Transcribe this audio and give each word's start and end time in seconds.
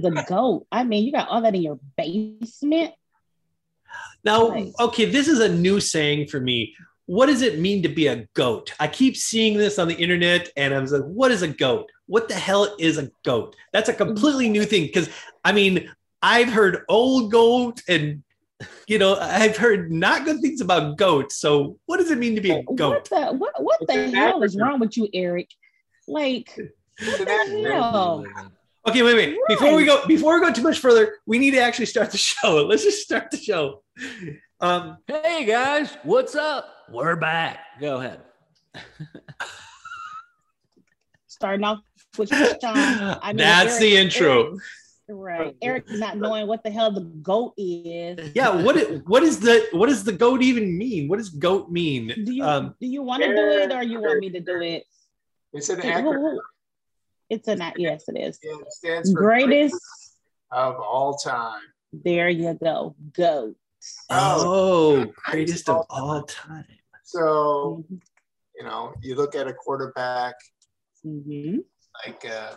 count 0.00 0.18
as 0.18 0.24
a 0.24 0.28
goat? 0.28 0.66
I 0.72 0.84
mean, 0.84 1.04
you 1.04 1.12
got 1.12 1.28
all 1.28 1.42
that 1.42 1.54
in 1.54 1.62
your 1.62 1.78
basement. 1.96 2.94
Now, 4.24 4.48
Nice. 4.48 4.72
okay, 4.80 5.04
this 5.04 5.28
is 5.28 5.40
a 5.40 5.48
new 5.48 5.80
saying 5.80 6.28
for 6.28 6.40
me. 6.40 6.74
What 7.06 7.26
does 7.26 7.42
it 7.42 7.58
mean 7.58 7.82
to 7.82 7.88
be 7.88 8.06
a 8.06 8.26
goat? 8.34 8.72
I 8.78 8.86
keep 8.86 9.16
seeing 9.16 9.58
this 9.58 9.78
on 9.78 9.88
the 9.88 9.94
internet 9.94 10.48
and 10.56 10.72
I 10.72 10.78
was 10.78 10.92
like, 10.92 11.02
what 11.02 11.30
is 11.30 11.42
a 11.42 11.48
goat? 11.48 11.90
What 12.06 12.28
the 12.28 12.34
hell 12.34 12.74
is 12.78 12.96
a 12.96 13.10
goat? 13.24 13.56
That's 13.72 13.88
a 13.88 13.92
completely 13.94 14.48
new 14.48 14.64
thing 14.64 14.82
because 14.84 15.10
I 15.44 15.52
mean, 15.52 15.90
I've 16.22 16.48
heard 16.48 16.84
old 16.88 17.32
goat 17.32 17.82
and 17.88 18.22
you 18.86 18.98
know, 18.98 19.16
I've 19.16 19.56
heard 19.56 19.90
not 19.90 20.24
good 20.24 20.40
things 20.40 20.60
about 20.60 20.96
goats. 20.96 21.36
So, 21.36 21.78
what 21.86 21.96
does 21.98 22.12
it 22.12 22.18
mean 22.18 22.36
to 22.36 22.40
be 22.40 22.52
a 22.52 22.60
What 22.60 22.76
goat? 22.76 23.10
the 23.10 23.32
what 23.32 23.60
what 23.62 23.80
the 23.88 24.10
hell 24.12 24.42
is 24.44 24.56
wrong 24.56 24.78
with 24.78 24.96
you, 24.96 25.08
Eric? 25.12 25.50
Like, 26.06 26.56
what 27.04 27.18
the 27.18 27.68
hell? 27.72 28.24
Okay, 28.88 29.02
wait, 29.02 29.14
wait. 29.14 29.36
Before 29.48 29.74
we 29.76 29.84
go, 29.84 30.04
before 30.06 30.34
we 30.34 30.40
go 30.46 30.52
too 30.52 30.62
much 30.62 30.78
further, 30.80 31.18
we 31.26 31.38
need 31.38 31.52
to 31.52 31.60
actually 31.60 31.86
start 31.86 32.10
the 32.10 32.18
show. 32.30 32.66
Let's 32.66 32.82
just 32.82 33.02
start 33.02 33.30
the 33.30 33.36
show. 33.36 33.82
Um, 34.60 34.98
Hey 35.06 35.44
guys, 35.44 35.96
what's 36.02 36.34
up? 36.34 36.66
We're 36.90 37.16
back. 37.16 37.60
Go 37.80 37.98
ahead. 37.98 38.20
Starting 41.26 41.64
off 41.64 41.78
with 42.18 42.28
Shawn. 42.60 42.76
I 42.76 43.28
mean, 43.28 43.36
That's 43.38 43.78
the 43.78 43.96
intro. 43.96 44.46
Eric- 44.48 44.58
right. 45.08 45.56
Eric 45.62 45.84
not 45.90 46.16
knowing 46.16 46.46
what 46.46 46.62
the 46.64 46.70
hell 46.70 46.90
the 46.92 47.00
goat 47.02 47.54
is. 47.56 48.32
yeah, 48.34 48.62
what 48.62 48.76
i- 48.76 48.96
what 49.06 49.22
is 49.22 49.40
the 49.40 49.66
what 49.72 49.88
does 49.88 50.04
the 50.04 50.12
goat 50.12 50.42
even 50.42 50.76
mean? 50.78 51.08
What 51.08 51.18
does 51.18 51.28
goat 51.28 51.70
mean? 51.70 52.08
Do 52.24 52.32
you 52.32 52.44
Um, 52.44 52.74
do 52.80 52.86
you 52.86 53.02
want 53.02 53.22
to 53.22 53.28
do 53.28 53.42
it 53.48 53.72
or 53.72 53.82
you 53.82 54.00
want 54.00 54.20
me 54.20 54.30
to 54.30 54.40
do 54.40 54.60
it? 54.60 54.84
It's 55.52 55.68
an 55.68 55.80
Who- 55.80 55.88
acronym. 55.88 56.38
Who- 57.32 57.36
It's 57.36 57.48
an 57.48 57.72
yes, 57.76 58.04
it 58.08 58.18
is. 58.18 58.38
It 58.42 58.72
stands 58.72 59.12
for 59.12 59.18
Greatest. 59.20 59.74
of 60.50 60.76
all 60.76 61.14
time. 61.14 61.62
There 61.92 62.28
you 62.28 62.54
go. 62.54 62.94
Goat. 63.14 63.56
oh, 64.10 65.06
greatest 65.24 65.68
of 65.68 65.84
all 65.90 66.22
time. 66.22 66.64
So, 67.04 67.84
you 68.56 68.64
know, 68.64 68.92
you 69.02 69.14
look 69.16 69.34
at 69.34 69.46
a 69.48 69.52
quarterback 69.52 70.34
hmm 71.02 71.56
like 72.06 72.24
uh, 72.24 72.54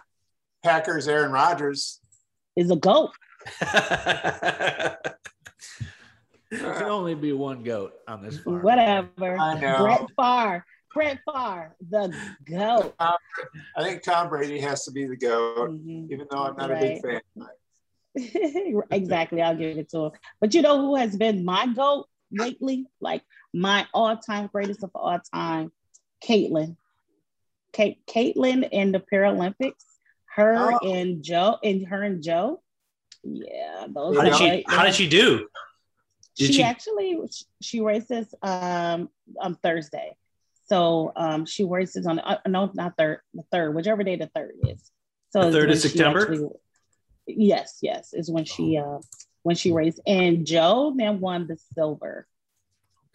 Packers 0.64 1.08
Aaron 1.08 1.32
Rodgers. 1.32 2.00
Is 2.56 2.72
a 2.72 2.76
goat. 2.76 3.12
There 6.52 6.74
can 6.74 6.84
only 6.84 7.16
be 7.16 7.34
one 7.34 7.64
goat 7.64 7.94
on 8.08 8.24
this 8.24 8.40
farm. 8.40 8.62
Whatever. 8.62 9.38
I 9.38 9.60
know. 9.60 9.78
Brett 9.84 10.06
Favre. 10.18 10.66
Brett 10.96 11.20
Favre, 11.32 11.76
the 11.90 12.16
goat. 12.46 12.96
I 13.00 13.18
think 13.84 14.02
Tom 14.02 14.30
Brady 14.30 14.60
has 14.62 14.86
to 14.86 14.92
be 14.92 15.06
the 15.06 15.18
GOAT, 15.18 15.70
Mhm. 15.72 16.10
even 16.12 16.26
though 16.32 16.44
I'm 16.46 16.56
not 16.56 16.72
a 16.72 16.76
big 16.80 17.02
fan. 17.02 17.22
exactly. 18.92 19.42
I'll 19.42 19.56
give 19.58 19.78
it 19.78 19.90
to 19.90 20.06
him. 20.06 20.12
But 20.40 20.54
you 20.54 20.62
know 20.62 20.80
who 20.80 20.96
has 20.96 21.16
been 21.18 21.44
my 21.44 21.68
goat 21.68 22.08
lately? 22.32 22.88
Like 23.02 23.24
my 23.54 23.86
all-time 23.94 24.48
greatest 24.52 24.84
of 24.84 24.92
all 24.96 25.20
time, 25.34 25.72
Caitlin. 26.24 26.78
Kate, 27.74 28.00
Caitlin 28.08 28.68
in 28.72 28.94
the 28.94 29.02
Paralympics. 29.02 29.84
Her 30.34 30.72
Oh. 30.82 30.90
and 30.94 31.22
Joe, 31.24 31.58
and 31.64 31.86
her 31.88 32.04
and 32.04 32.24
Joe. 32.24 32.62
Yeah, 33.24 33.88
those 33.90 34.16
How 34.18 34.24
did 34.24 34.36
she 34.36 34.66
how 34.68 34.84
did 34.86 34.94
she 34.96 35.10
do? 35.10 35.48
Did 36.38 36.48
she, 36.48 36.54
she- 36.54 36.64
actually 36.64 37.20
she 37.62 37.82
races 37.82 38.34
um 38.42 39.10
on 39.40 39.56
Thursday. 39.56 40.16
So 40.68 41.12
um 41.16 41.46
she 41.46 41.64
races 41.64 42.06
on 42.08 42.20
uh, 42.20 42.40
no 42.48 42.72
not 42.74 42.98
third 42.98 43.20
the 43.34 43.44
third 43.52 43.76
whichever 43.76 44.04
day 44.04 44.16
the 44.16 44.28
third 44.36 44.54
is. 44.68 44.92
So 45.30 45.46
The 45.46 45.52
third 45.52 45.64
of 45.66 45.70
when 45.70 45.78
she 45.82 45.88
September? 45.90 46.22
actually- 46.22 46.50
yes, 47.28 47.80
yes, 47.82 48.14
is 48.14 48.30
when 48.32 48.46
she 48.46 48.78
uh 48.78 49.00
when 49.44 49.56
she 49.56 49.72
raced 49.72 50.00
and 50.08 50.46
Joe 50.46 50.94
then 50.98 51.20
won 51.20 51.48
the 51.48 51.58
silver. 51.76 52.28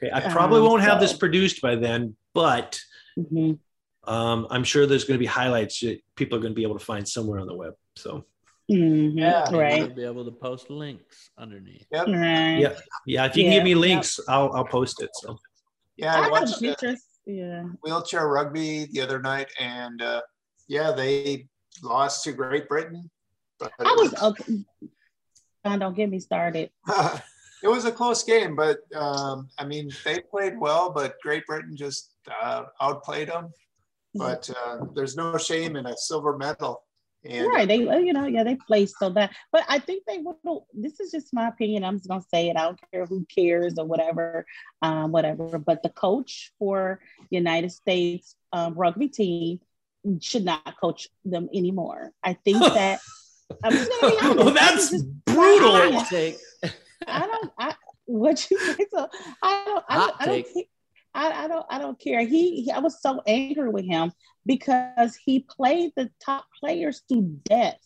Okay, 0.03 0.11
I 0.13 0.21
probably 0.21 0.61
Um, 0.61 0.67
won't 0.67 0.83
have 0.83 1.01
this 1.01 1.13
produced 1.13 1.61
by 1.61 1.75
then, 1.75 2.17
but 2.33 2.81
Mhm. 3.19 3.59
um, 4.05 4.47
I'm 4.51 4.65
sure 4.65 4.87
there's 4.87 5.05
going 5.05 5.17
to 5.19 5.23
be 5.23 5.27
highlights 5.27 5.81
that 5.81 6.01
people 6.15 6.39
are 6.39 6.41
going 6.41 6.53
to 6.53 6.57
be 6.57 6.63
able 6.63 6.79
to 6.79 6.85
find 6.85 7.07
somewhere 7.07 7.39
on 7.41 7.47
the 7.49 7.55
web. 7.55 7.75
So 7.97 8.25
Mhm. 8.71 9.19
Yeah. 9.19 9.51
You'll 9.51 9.61
right. 9.61 9.95
be 9.97 10.05
able 10.05 10.25
to 10.25 10.31
post 10.31 10.71
links 10.71 11.31
underneath. 11.37 11.87
Yep. 11.91 12.07
Right. 12.07 12.59
Yeah. 12.61 12.79
yeah, 13.07 13.27
if 13.27 13.37
you 13.37 13.43
can 13.45 13.53
give 13.53 13.65
me 13.65 13.71
yeah. 13.71 13.77
links, 13.77 14.21
I'll 14.29 14.53
I'll 14.55 14.65
post 14.65 15.03
it. 15.03 15.11
So 15.15 15.37
Yeah, 15.97 16.15
I 16.15 16.27
I 16.27 16.31
watched 16.31 16.55
uh, 16.55 16.61
pictures. 16.61 17.03
Yeah. 17.27 17.65
wheelchair 17.83 18.27
rugby 18.29 18.87
the 18.93 19.01
other 19.01 19.21
night, 19.21 19.49
and 19.59 20.03
uh, 20.03 20.23
yeah, 20.69 20.93
they 20.93 21.47
lost 21.83 22.25
to 22.25 22.33
Great 22.33 22.69
Britain. 22.69 23.11
But 23.59 23.73
I 23.79 23.95
was 23.99 24.15
okay. 24.23 24.65
Don, 25.65 25.79
don't 25.79 25.95
get 25.95 26.09
me 26.11 26.19
started. 26.19 26.71
it 27.63 27.69
was 27.69 27.85
a 27.85 27.93
close 27.93 28.23
game, 28.23 28.57
but 28.57 28.79
um, 28.95 29.49
I 29.59 29.65
mean, 29.65 29.91
they 30.05 30.21
played 30.21 30.59
well, 30.59 30.91
but 30.91 31.21
Great 31.23 31.47
Britain 31.47 31.77
just 31.77 32.15
uh, 32.43 32.65
outplayed 32.81 33.29
them. 33.29 33.53
But 34.15 34.51
uh, 34.65 34.79
there's 34.95 35.17
no 35.17 35.37
shame 35.37 35.77
in 35.77 35.87
a 35.87 35.97
silver 35.97 36.37
medal. 36.37 36.83
And 37.25 37.47
right 37.49 37.69
they 37.69 37.87
uh, 37.87 37.99
you 37.99 38.13
know 38.13 38.27
yeah 38.27 38.45
they 38.45 38.57
play 38.57 38.87
so 38.87 39.11
bad 39.11 39.31
but 39.53 39.65
i 39.69 39.79
think 39.79 40.05
they 40.07 40.19
will. 40.19 40.67
this 40.73 41.01
is 41.01 41.11
just 41.11 41.35
my 41.35 41.49
opinion 41.49 41.85
i'm 41.85 41.97
just 41.99 42.09
gonna 42.09 42.23
say 42.33 42.49
it 42.49 42.57
i 42.57 42.63
don't 42.65 42.81
care 42.91 43.05
who 43.05 43.27
cares 43.35 43.75
or 43.79 43.85
whatever 43.85 44.47
um 44.83 45.13
whatever 45.13 45.59
but 45.59 45.83
the 45.83 45.91
coach 45.91 46.53
for 46.59 46.99
united 47.31 47.71
states 47.71 48.37
um, 48.53 48.75
rugby 48.75 49.09
team 49.09 49.61
should 50.21 50.45
not 50.47 50.75
coach 50.81 51.09
them 51.25 51.49
anymore 51.55 52.11
i 52.23 52.33
think 52.33 52.59
that 52.81 53.01
i'm 53.63 53.73
just 53.73 53.91
gonna 54.01 54.13
be 54.15 54.19
honest 54.23 54.45
well, 54.45 54.55
that's 54.55 54.91
just- 54.91 55.25
brutal. 55.27 55.77
I- 55.77 56.41
I 57.07 57.21
don't. 57.21 57.53
I 57.59 57.75
what 58.07 58.51
you 58.51 58.59
think? 58.59 58.89
So 58.95 59.09
I 59.43 59.63
don't. 59.65 59.85
I 59.89 59.97
don't. 59.97 60.15
I 60.21 60.27
don't, 60.27 60.47
take. 60.55 60.71
I, 61.15 61.45
I 61.45 61.49
don't. 61.49 61.67
I 61.69 61.79
don't 61.79 61.99
care. 61.99 62.25
He, 62.25 62.63
he. 62.63 62.71
I 62.71 62.79
was 62.79 63.01
so 63.01 63.23
angry 63.27 63.69
with 63.69 63.85
him 63.85 64.13
because 64.47 65.17
he 65.17 65.41
played 65.41 65.93
the 65.97 66.11
top 66.25 66.47
players 66.59 67.03
to 67.11 67.23
death. 67.45 67.79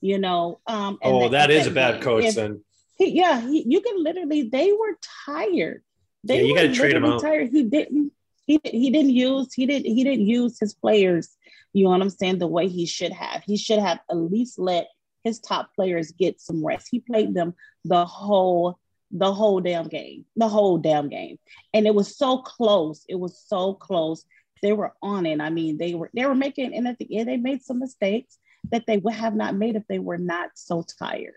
You 0.00 0.18
know. 0.18 0.60
Um. 0.66 0.98
and 1.02 1.12
oh, 1.12 1.28
that 1.30 1.50
is 1.50 1.66
a 1.66 1.70
bad 1.70 2.02
coach 2.02 2.24
If- 2.24 2.34
then. 2.34 2.62
He, 2.96 3.10
yeah. 3.10 3.40
He, 3.40 3.64
you 3.66 3.80
can 3.80 4.02
literally. 4.02 4.48
They 4.48 4.72
were 4.72 4.98
tired. 5.26 5.82
They 6.24 6.40
Yeah, 6.40 6.46
you 6.46 6.54
gotta 6.54 6.72
trade 6.72 6.94
'em 6.96 7.02
literally 7.02 7.14
out. 7.14 7.20
Tired. 7.22 7.50
He 7.50 7.62
didn't. 7.64 8.12
He, 8.46 8.60
he 8.64 8.90
didn't 8.90 9.10
use. 9.10 9.52
He 9.54 9.66
didn't. 9.66 9.86
He 9.86 10.04
didn't 10.04 10.26
use 10.26 10.58
his 10.58 10.74
players. 10.74 11.36
You 11.72 11.84
know 11.84 11.90
what 11.90 12.00
I'm 12.00 12.10
saying? 12.10 12.38
The 12.38 12.46
way 12.46 12.68
he 12.68 12.86
should 12.86 13.12
have. 13.12 13.42
He 13.44 13.56
should 13.56 13.78
have 13.78 14.00
at 14.10 14.16
least 14.16 14.58
let 14.58 14.88
his 15.22 15.38
top 15.38 15.74
players 15.74 16.12
get 16.12 16.40
some 16.40 16.64
rest. 16.64 16.88
He 16.90 17.00
played 17.00 17.34
them 17.34 17.54
the 17.84 18.04
whole 18.04 18.78
the 19.10 19.32
whole 19.32 19.60
damn 19.60 19.88
game, 19.88 20.24
the 20.36 20.48
whole 20.48 20.78
damn 20.78 21.08
game, 21.08 21.38
and 21.72 21.86
it 21.86 21.94
was 21.94 22.16
so 22.16 22.38
close. 22.38 23.04
It 23.08 23.14
was 23.14 23.42
so 23.46 23.74
close. 23.74 24.24
They 24.62 24.72
were 24.72 24.92
on 25.02 25.24
it. 25.26 25.40
I 25.40 25.50
mean, 25.50 25.78
they 25.78 25.94
were 25.94 26.10
they 26.14 26.26
were 26.26 26.34
making, 26.34 26.74
and 26.74 26.86
at 26.88 26.98
the 26.98 27.16
end, 27.18 27.28
they 27.28 27.36
made 27.36 27.62
some 27.62 27.78
mistakes 27.78 28.38
that 28.70 28.84
they 28.86 28.98
would 28.98 29.14
have 29.14 29.34
not 29.34 29.54
made 29.54 29.76
if 29.76 29.86
they 29.88 29.98
were 29.98 30.18
not 30.18 30.50
so 30.54 30.84
tired. 30.98 31.36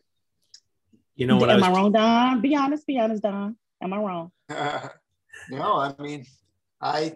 You 1.16 1.28
know 1.28 1.38
what 1.38 1.50
I 1.50 1.54
Am 1.54 1.60
was 1.60 1.70
I 1.70 1.72
wrong, 1.72 1.92
Don? 1.92 2.42
Be 2.42 2.56
honest. 2.56 2.88
Be 2.88 3.00
honest, 3.00 3.24
Don. 3.24 3.56
Am 3.82 3.94
I 3.94 3.98
wrong? 3.98 4.32
no, 4.50 5.78
I 5.78 5.94
mean, 6.00 6.26
I 6.82 7.16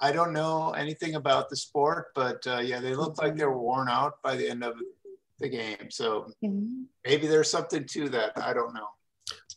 I 0.00 0.12
don't 0.12 0.32
know 0.32 0.72
anything 0.72 1.14
about 1.14 1.48
the 1.48 1.56
sport, 1.56 2.08
but 2.14 2.46
uh, 2.46 2.58
yeah, 2.58 2.80
they 2.80 2.94
looked 2.94 3.18
like 3.18 3.36
they 3.36 3.44
were 3.44 3.58
worn 3.58 3.88
out 3.88 4.14
by 4.22 4.36
the 4.36 4.48
end 4.48 4.62
of 4.64 4.74
the 5.38 5.48
game. 5.48 5.90
So 5.90 6.30
Mhm. 6.44 6.86
maybe 7.06 7.26
there's 7.26 7.50
something 7.50 7.84
to 7.86 8.08
that. 8.10 8.32
I 8.36 8.52
don't 8.52 8.74
know. 8.74 8.88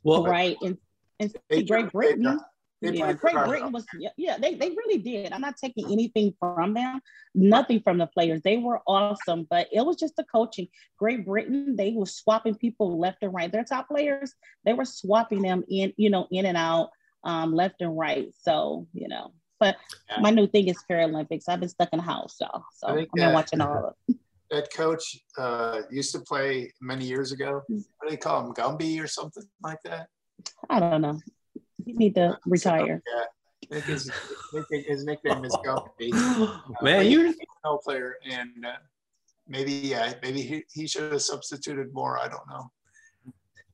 Well, 0.04 0.24
Right. 0.24 0.58
And, 0.62 0.78
and 1.20 1.34
They 1.50 1.64
Great 1.64 1.92
Britain. 1.92 2.40
They 2.82 2.94
yeah, 2.98 3.14
Great. 3.14 3.36
Britain 3.36 3.72
was 3.72 3.86
yeah, 4.00 4.10
yeah, 4.18 4.38
they, 4.40 4.56
they 4.56 4.70
really 4.70 4.98
did. 4.98 5.32
I'm 5.32 5.42
not 5.42 5.56
taking 5.56 5.92
anything 5.92 6.34
from 6.40 6.74
them, 6.74 7.00
nothing 7.36 7.80
from 7.80 8.00
the 8.00 8.08
players. 8.08 8.42
They 8.42 8.58
were 8.58 8.82
awesome, 8.88 9.46
but 9.48 9.68
it 9.72 9.86
was 9.86 9.98
just 9.98 10.16
the 10.16 10.24
coaching. 10.24 10.68
Great 10.98 11.24
Britain, 11.24 11.76
they 11.76 11.92
were 11.92 12.08
swapping 12.08 12.56
people 12.56 13.00
left 13.00 13.20
and 13.22 13.34
right. 13.36 13.52
Their 13.52 13.64
top 13.64 13.88
players, 13.88 14.34
they 14.66 14.74
were 14.74 14.86
swapping 14.86 15.44
them 15.44 15.64
in, 15.70 15.94
you 15.96 16.10
know, 16.10 16.28
in 16.32 16.48
and 16.48 16.58
out, 16.58 16.90
um, 17.24 17.54
left 17.54 17.82
and 17.82 17.96
right. 17.96 18.30
So, 18.42 18.88
you 18.94 19.08
know, 19.08 19.32
but 19.60 19.78
Yeah. 20.10 20.22
my 20.22 20.32
new 20.32 20.48
thing 20.48 20.68
is 20.68 20.84
Paralympics. 20.90 21.44
I've 21.48 21.60
been 21.60 21.70
stuck 21.70 21.90
in 21.94 21.98
the 21.98 22.04
house, 22.04 22.38
y'all. 22.42 22.64
So 22.74 22.88
I 22.88 23.02
I've 23.02 23.12
been 23.12 23.34
watching 23.34 23.62
all 23.62 23.86
of 23.86 23.94
it. 24.10 24.16
That 24.52 24.72
coach 24.74 25.18
uh, 25.38 25.82
used 25.90 26.14
to 26.14 26.20
play 26.20 26.72
many 26.82 27.06
years 27.06 27.32
ago. 27.32 27.62
What 27.68 27.84
do 28.04 28.10
they 28.10 28.18
call 28.18 28.46
him? 28.46 28.54
Gumby 28.54 29.02
or 29.02 29.08
something 29.08 29.44
like 29.64 29.80
that? 29.86 30.08
I 30.70 30.80
don't 30.80 31.02
know. 31.02 31.20
You 31.86 31.96
need 31.96 32.16
to 32.16 32.38
retire. 32.46 33.02
Yeah. 33.08 33.24
I 33.72 33.76
think 33.76 33.86
his, 33.86 34.12
I 34.54 34.62
think 34.70 34.88
his 34.88 35.06
nickname 35.06 35.46
is 35.46 35.56
Gumby. 35.66 36.12
man, 36.82 37.10
you're 37.10 37.28
a 37.28 37.34
No 37.64 37.78
player, 37.78 38.16
and 38.30 38.66
uh, 38.66 38.74
maybe 39.48 39.72
yeah, 39.72 40.14
maybe 40.22 40.42
he, 40.42 40.64
he 40.74 40.88
should 40.88 41.12
have 41.12 41.22
substituted 41.22 41.94
more. 41.94 42.20
I 42.20 42.28
don't 42.28 42.48
know. 42.50 42.70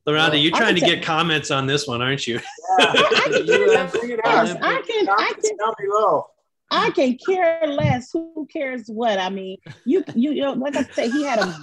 Laronda, 0.06 0.42
you're 0.42 0.54
I 0.54 0.58
trying 0.58 0.74
to 0.76 0.80
would 0.80 0.94
get 0.94 1.04
comments 1.04 1.50
on 1.50 1.66
this 1.66 1.86
one, 1.86 2.00
aren't 2.00 2.26
you? 2.26 2.34
Yeah. 2.34 2.40
I 2.78 3.28
can 3.30 3.46
care 3.46 3.66
less. 3.66 3.92
Bring 3.92 4.10
it 4.12 4.20
I 4.24 4.38
out. 4.38 4.46
can, 4.46 4.56
I 4.62 4.82
can, 4.82 5.06
Comments 5.06 5.50
down 5.50 5.74
below. 5.78 6.26
I 6.70 6.90
can 6.90 7.16
care 7.16 7.66
less. 7.66 8.10
Who 8.12 8.46
cares 8.52 8.88
what? 8.88 9.18
I 9.18 9.30
mean, 9.30 9.58
you 9.84 10.04
you, 10.14 10.32
you 10.32 10.42
know, 10.42 10.52
like 10.52 10.76
I 10.76 10.82
said, 10.84 11.10
he 11.10 11.24
had 11.24 11.38
a 11.38 11.54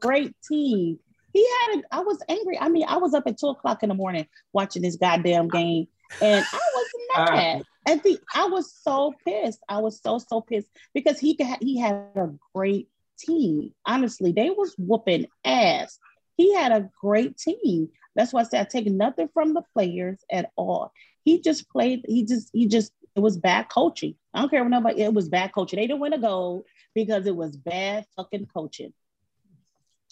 great 0.00 0.34
team. 0.46 0.98
he 1.32 1.46
had. 1.60 1.78
A, 1.78 1.82
I 1.92 2.00
was 2.00 2.18
angry. 2.28 2.58
I 2.58 2.68
mean, 2.68 2.84
I 2.86 2.98
was 2.98 3.14
up 3.14 3.24
at 3.26 3.38
two 3.38 3.48
o'clock 3.48 3.82
in 3.82 3.88
the 3.88 3.94
morning 3.94 4.26
watching 4.52 4.82
this 4.82 4.96
goddamn 4.96 5.48
game, 5.48 5.86
and 6.20 6.44
I 6.52 6.60
was 6.74 6.86
uh, 7.16 7.24
mad. 7.24 7.62
At 7.86 8.02
the, 8.02 8.18
I 8.34 8.46
was 8.46 8.72
so 8.82 9.14
pissed. 9.24 9.60
I 9.68 9.78
was 9.78 10.00
so 10.02 10.18
so 10.18 10.40
pissed 10.42 10.68
because 10.92 11.18
he 11.18 11.38
he 11.60 11.78
had 11.78 11.94
a 12.16 12.30
great 12.54 12.88
team. 13.18 13.72
Honestly, 13.86 14.32
they 14.32 14.50
was 14.50 14.74
whooping 14.78 15.26
ass. 15.44 15.98
He 16.36 16.54
had 16.54 16.72
a 16.72 16.90
great 17.00 17.36
team. 17.38 17.88
That's 18.16 18.32
why 18.32 18.40
I 18.40 18.44
said 18.44 18.60
I 18.60 18.64
take 18.64 18.86
nothing 18.86 19.28
from 19.32 19.54
the 19.54 19.62
players 19.74 20.18
at 20.30 20.50
all. 20.56 20.92
He 21.24 21.40
just 21.40 21.68
played. 21.70 22.04
He 22.06 22.24
just 22.24 22.50
he 22.52 22.66
just 22.66 22.92
it 23.16 23.20
was 23.20 23.36
bad 23.36 23.68
coaching. 23.68 24.14
I 24.32 24.40
don't 24.40 24.50
care 24.50 24.62
what 24.62 24.70
nobody. 24.70 25.02
It 25.02 25.12
was 25.12 25.28
bad 25.28 25.52
coaching. 25.52 25.78
They 25.78 25.86
didn't 25.86 26.00
win 26.00 26.12
a 26.12 26.18
goal 26.18 26.64
because 26.94 27.26
it 27.26 27.34
was 27.34 27.56
bad 27.56 28.06
fucking 28.16 28.46
coaching. 28.46 28.92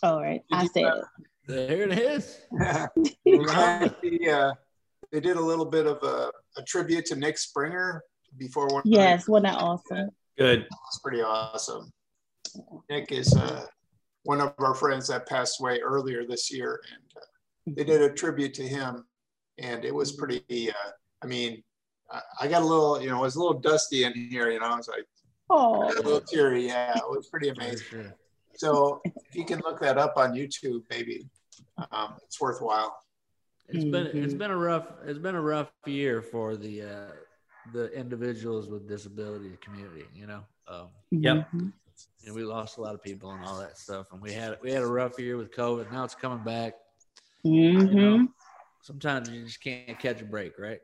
All 0.02 0.20
right, 0.20 0.42
I 0.52 0.66
said 0.66 0.84
it. 0.84 1.04
There 1.46 1.82
it 1.82 1.98
is. 1.98 2.40
the, 2.52 4.30
uh, 4.30 4.54
they 5.10 5.20
did 5.20 5.36
a 5.36 5.40
little 5.40 5.64
bit 5.64 5.86
of 5.86 6.02
a, 6.02 6.30
a 6.56 6.62
tribute 6.62 7.06
to 7.06 7.16
Nick 7.16 7.38
Springer 7.38 8.02
before 8.36 8.68
one. 8.68 8.82
Yes, 8.84 9.28
wasn't 9.28 9.46
that 9.46 9.62
awesome? 9.62 10.10
Good. 10.36 10.66
It's 10.86 10.98
pretty 10.98 11.22
awesome. 11.22 11.90
Nick 12.90 13.12
is 13.12 13.34
uh, 13.34 13.64
one 14.24 14.40
of 14.40 14.54
our 14.58 14.74
friends 14.74 15.08
that 15.08 15.26
passed 15.26 15.60
away 15.60 15.80
earlier 15.80 16.26
this 16.26 16.52
year, 16.52 16.80
and 16.92 17.02
uh, 17.16 17.74
they 17.76 17.84
did 17.84 18.02
a 18.02 18.12
tribute 18.12 18.54
to 18.54 18.62
him, 18.62 19.04
and 19.58 19.84
it 19.84 19.94
was 19.94 20.12
pretty. 20.12 20.70
Uh, 20.70 20.90
I 21.22 21.26
mean, 21.26 21.62
I 22.40 22.49
got 22.49 22.62
a 22.62 22.64
little, 22.64 23.00
you 23.00 23.10
know, 23.10 23.19
it 23.19 23.22
was 23.22 23.37
a 23.37 23.40
little 23.40 23.60
dusty 23.60 24.05
in 24.05 24.14
here, 24.14 24.50
you 24.50 24.60
know. 24.60 24.66
I 24.66 24.76
was 24.76 24.88
like, 24.88 25.06
oh, 25.50 25.84
a 25.84 26.02
little 26.02 26.20
teary. 26.20 26.66
Yeah, 26.66 26.96
it 26.96 27.05
was 27.08 27.28
pretty 27.28 27.49
amazing. 27.49 28.12
So 28.55 29.00
if 29.05 29.37
you 29.37 29.44
can 29.44 29.60
look 29.60 29.81
that 29.81 29.99
up 29.99 30.16
on 30.16 30.32
YouTube, 30.32 30.82
maybe 30.90 31.28
um, 31.93 32.14
it's 32.25 32.40
worthwhile. 32.40 32.99
It's 33.69 33.84
been 33.84 34.06
it's 34.06 34.14
mm-hmm. 34.14 34.38
been 34.38 34.50
a 34.50 34.56
rough 34.56 34.90
it's 35.05 35.19
been 35.19 35.34
a 35.34 35.40
rough 35.40 35.70
year 35.87 36.22
for 36.22 36.56
the 36.56 36.82
uh, 36.82 37.12
the 37.75 37.93
individuals 37.93 38.69
with 38.69 38.88
disability 38.88 39.56
community. 39.60 40.06
You 40.14 40.26
know. 40.26 40.40
Um, 40.66 40.88
yep. 41.10 41.49
And 41.52 42.34
we 42.34 42.43
lost 42.43 42.78
a 42.78 42.81
lot 42.81 42.94
of 42.94 43.02
people 43.02 43.31
and 43.31 43.44
all 43.44 43.58
that 43.58 43.78
stuff, 43.78 44.12
and 44.12 44.20
we 44.20 44.32
had 44.32 44.58
we 44.62 44.72
had 44.72 44.82
a 44.82 44.87
rough 44.87 45.19
year 45.19 45.37
with 45.37 45.50
COVID. 45.50 45.93
Now 45.93 46.05
it's 46.05 46.14
coming 46.14 46.43
back. 46.44 46.75
Mm-hmm. 47.44 47.87
You 47.87 47.94
know, 47.94 48.28
sometimes 48.82 49.28
you 49.28 49.44
just 49.44 49.62
can't 49.62 49.99
catch 49.99 50.20
a 50.20 50.25
break, 50.25 50.58
right? 50.58 50.81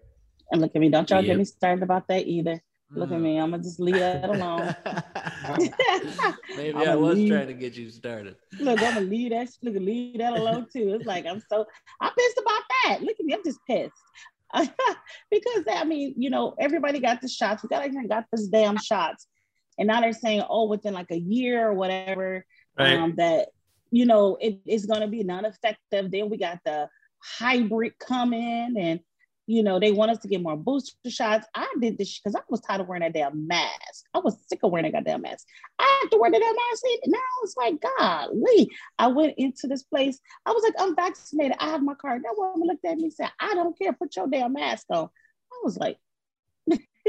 And 0.50 0.61
look 0.61 0.73
at 0.75 0.81
me. 0.81 0.88
Don't 0.88 1.08
y'all 1.11 1.20
yep. 1.20 1.26
get 1.26 1.38
me 1.38 1.44
started 1.44 1.82
about 1.82 2.08
that 2.08 2.26
either. 2.26 2.62
Look 2.91 3.11
at 3.11 3.20
me. 3.20 3.38
I'm 3.38 3.50
gonna 3.50 3.62
just 3.62 3.81
leave 3.81 3.96
that 3.96 4.25
alone. 4.29 4.75
Maybe 6.56 6.87
i 6.87 6.94
was 6.94 7.17
leave. 7.17 7.31
trying 7.31 7.49
to 7.49 7.55
get 7.55 7.75
you 7.75 7.91
started. 7.91 8.37
Look, 8.61 8.82
I'm 8.82 8.94
gonna 8.94 9.06
leave 9.06 9.31
that. 9.31 9.49
Look, 9.62 9.75
leave 9.75 10.19
that 10.19 10.35
alone 10.35 10.67
too. 10.73 10.94
It's 10.94 11.06
like 11.06 11.26
I'm 11.26 11.43
so 11.49 11.67
I'm 12.00 12.12
pissed 12.14 12.38
about 12.38 12.62
that. 12.85 13.02
Look 13.02 13.17
at 13.19 13.26
me. 13.26 13.35
I'm 13.35 13.44
just 13.44 13.58
pissed. 13.67 13.93
because 15.31 15.64
I 15.70 15.85
mean, 15.85 16.14
you 16.17 16.31
know, 16.31 16.55
everybody 16.58 17.00
got 17.00 17.20
the 17.20 17.29
shots. 17.29 17.62
We 17.62 17.69
got 17.69 17.82
everyone 17.82 18.06
got 18.06 18.26
this 18.31 18.47
damn 18.47 18.79
shots, 18.79 19.26
and 19.79 19.88
now 19.88 20.00
they're 20.00 20.12
saying, 20.12 20.43
oh, 20.49 20.69
within 20.69 20.94
like 20.94 21.11
a 21.11 21.19
year 21.19 21.69
or 21.69 21.75
whatever, 21.75 22.44
right. 22.79 22.94
um, 22.94 23.14
that 23.17 23.49
you 23.90 24.06
know 24.06 24.37
it 24.40 24.61
is 24.67 24.87
going 24.87 25.00
to 25.00 25.08
be 25.08 25.25
non-effective. 25.25 26.11
Then 26.11 26.31
we 26.31 26.37
got 26.37 26.61
the 26.64 26.88
hybrid 27.19 27.99
coming, 27.99 28.76
and 28.79 29.00
you 29.46 29.62
know, 29.62 29.79
they 29.79 29.93
want 29.93 30.11
us 30.11 30.19
to 30.19 30.29
get 30.29 30.43
more 30.43 30.56
booster 30.56 31.11
shots. 31.11 31.46
I 31.55 31.67
did 31.79 31.99
this 31.99 32.19
because 32.19 32.35
I 32.35 32.41
was 32.49 32.61
tired 32.61 32.81
of 32.81 32.88
wearing 32.88 33.02
that 33.02 33.12
damn 33.12 33.46
mask. 33.46 34.06
I 34.14 34.19
was 34.20 34.37
sick 34.49 34.61
of 34.62 34.70
wearing 34.70 34.91
that 34.91 34.96
goddamn 34.96 35.23
mask. 35.23 35.46
I 35.79 35.99
have 36.02 36.11
to 36.11 36.19
wear 36.19 36.31
that 36.31 36.41
damn 36.41 36.55
mask. 36.55 36.85
Now 37.06 37.19
it's 37.43 37.56
like, 37.56 37.85
golly. 37.99 38.70
I 38.99 39.08
went 39.08 39.35
into 39.37 39.67
this 39.67 39.82
place. 39.82 40.19
I 40.46 40.52
was 40.52 40.62
like, 40.62 40.75
I'm 40.79 40.96
vaccinated. 40.96 41.58
I 41.61 41.69
have 41.69 41.82
my 41.82 41.94
card. 41.94 42.23
That 42.23 42.35
woman 42.37 42.67
looked 42.67 42.85
at 42.87 42.96
me 42.96 43.05
and 43.05 43.12
said, 43.12 43.31
I 43.38 43.55
don't 43.55 43.79
care. 43.79 43.93
Put 43.93 44.17
your 44.17 44.29
damn 44.29 44.55
mask 44.55 44.87
on. 44.91 45.05
I 45.05 45.61
was 45.62 45.76
like, 45.76 45.99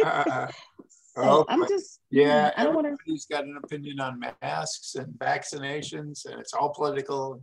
uh, 0.04 0.48
so 1.16 1.46
I'm 1.48 1.66
just, 1.70 2.02
yeah, 2.12 2.52
I 2.58 2.66
don't 2.66 2.76
want 2.76 2.88
to. 2.88 2.98
He's 3.06 3.26
got 3.26 3.46
an 3.46 3.58
opinion 3.64 4.02
on 4.02 4.22
masks 4.42 4.96
and 4.96 5.14
vaccinations, 5.14 6.26
and 6.26 6.40
it's 6.42 6.54
all 6.54 6.74
political. 6.74 7.42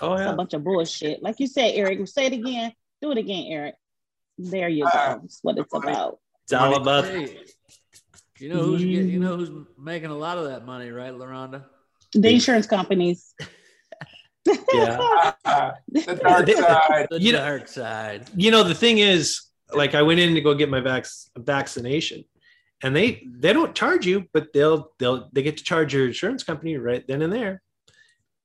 Oh, 0.00 0.16
yeah. 0.16 0.22
It's 0.22 0.32
a 0.32 0.36
bunch 0.36 0.54
of 0.54 0.62
bullshit. 0.62 1.22
Like 1.22 1.40
you 1.40 1.48
said, 1.48 1.72
Eric, 1.74 2.06
say 2.06 2.26
it 2.26 2.32
again. 2.32 2.72
Do 3.02 3.10
it 3.10 3.18
again, 3.18 3.46
Eric. 3.48 3.74
There 4.38 4.68
you 4.68 4.84
go. 4.84 4.90
That's 4.92 5.38
what 5.42 5.58
it's 5.58 5.74
about. 5.74 6.18
It's 6.44 6.52
all 6.52 6.74
about. 6.76 7.04
Hey, 7.04 7.38
you 8.38 8.48
know 8.48 8.62
who's 8.62 8.82
you 8.82 9.20
know 9.20 9.36
who's 9.36 9.50
making 9.78 10.10
a 10.10 10.16
lot 10.16 10.38
of 10.38 10.46
that 10.46 10.66
money, 10.66 10.90
right, 10.90 11.12
LaRonda? 11.12 11.64
The 12.12 12.30
insurance 12.30 12.66
companies. 12.66 13.34
yeah. 14.46 15.32
the 15.88 16.20
dark 16.22 16.48
side. 16.56 17.06
The 17.10 17.20
you 17.20 17.32
dark 17.32 17.62
know, 17.62 17.66
side. 17.66 18.28
You 18.36 18.50
know, 18.50 18.62
the 18.62 18.74
thing 18.74 18.98
is, 18.98 19.42
like 19.72 19.94
I 19.94 20.02
went 20.02 20.20
in 20.20 20.34
to 20.34 20.40
go 20.40 20.54
get 20.54 20.68
my 20.68 20.80
vac- 20.80 21.06
vaccination 21.36 22.24
and 22.82 22.94
they 22.94 23.26
they 23.26 23.52
don't 23.52 23.74
charge 23.74 24.06
you, 24.06 24.26
but 24.32 24.52
they'll 24.52 24.92
they'll 24.98 25.30
they 25.32 25.42
get 25.42 25.56
to 25.56 25.64
charge 25.64 25.94
your 25.94 26.06
insurance 26.06 26.42
company 26.42 26.76
right 26.76 27.04
then 27.08 27.22
and 27.22 27.32
there. 27.32 27.62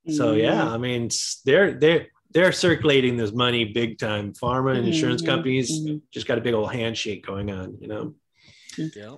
So 0.07 0.31
yeah, 0.33 0.61
mm-hmm. 0.61 0.73
I 0.73 0.77
mean 0.77 1.09
they're 1.45 1.73
they're 1.73 2.07
they're 2.31 2.51
circulating 2.51 3.17
this 3.17 3.31
money 3.31 3.65
big 3.65 3.97
time. 3.97 4.33
Pharma 4.33 4.77
and 4.77 4.87
insurance 4.87 5.21
mm-hmm, 5.21 5.31
companies 5.31 5.71
mm-hmm. 5.71 5.97
just 6.11 6.27
got 6.27 6.37
a 6.37 6.41
big 6.41 6.53
old 6.53 6.71
handshake 6.71 7.25
going 7.25 7.51
on, 7.51 7.77
you 7.79 7.87
know. 7.87 8.13
Yeah. 8.77 9.15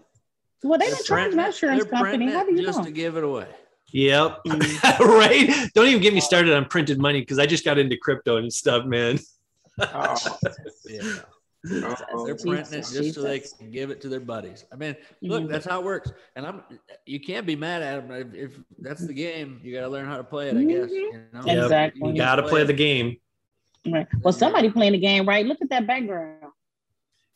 Well, 0.63 0.79
they 0.79 0.89
don't 0.89 1.05
charge 1.05 1.33
my 1.33 1.47
insurance 1.47 1.85
company. 1.85 2.31
How 2.31 2.45
do 2.45 2.53
you 2.53 2.63
just 2.63 2.79
know? 2.79 2.85
to 2.85 2.91
give 2.91 3.17
it 3.17 3.23
away? 3.23 3.47
Yep. 3.93 4.39
Mm-hmm. 4.47 5.03
right. 5.17 5.69
Don't 5.73 5.87
even 5.87 6.01
get 6.01 6.13
me 6.13 6.21
started 6.21 6.53
on 6.53 6.65
printed 6.65 6.99
money 6.99 7.19
because 7.19 7.39
I 7.39 7.45
just 7.45 7.65
got 7.65 7.77
into 7.77 7.97
crypto 7.97 8.37
and 8.37 8.51
stuff, 8.51 8.85
man. 8.85 9.19
oh. 9.79 10.15
yeah. 10.87 11.19
They're 11.63 12.35
printing 12.35 12.79
it 12.79 12.87
just 12.91 13.13
so 13.13 13.21
they 13.21 13.39
can 13.39 13.69
give 13.69 13.91
it 13.91 14.01
to 14.01 14.09
their 14.09 14.19
buddies. 14.19 14.65
I 14.71 14.75
mean, 14.75 14.95
look, 15.21 15.43
mm-hmm. 15.43 15.51
that's 15.51 15.65
how 15.65 15.79
it 15.79 15.85
works. 15.85 16.11
And 16.35 16.45
I'm 16.45 16.63
you 17.05 17.19
can't 17.19 17.45
be 17.45 17.55
mad 17.55 17.83
at 17.83 18.07
them 18.07 18.33
if, 18.33 18.51
if 18.51 18.59
that's 18.79 19.05
the 19.05 19.13
game. 19.13 19.59
You 19.63 19.73
got 19.73 19.81
to 19.81 19.89
learn 19.89 20.05
how 20.05 20.17
to 20.17 20.23
play 20.23 20.49
it, 20.49 20.57
I 20.57 20.63
guess. 20.63 20.89
You 20.89 21.23
know? 21.33 21.41
Yep. 21.45 21.63
Exactly. 21.63 22.09
You 22.09 22.17
got 22.17 22.35
to 22.37 22.43
play 22.43 22.63
the 22.63 22.73
game. 22.73 23.17
Right. 23.85 24.07
Well, 24.21 24.33
somebody 24.33 24.69
playing 24.69 24.93
the 24.93 24.99
game, 24.99 25.27
right? 25.27 25.45
Look 25.45 25.59
at 25.61 25.69
that 25.69 25.85
background. 25.85 26.51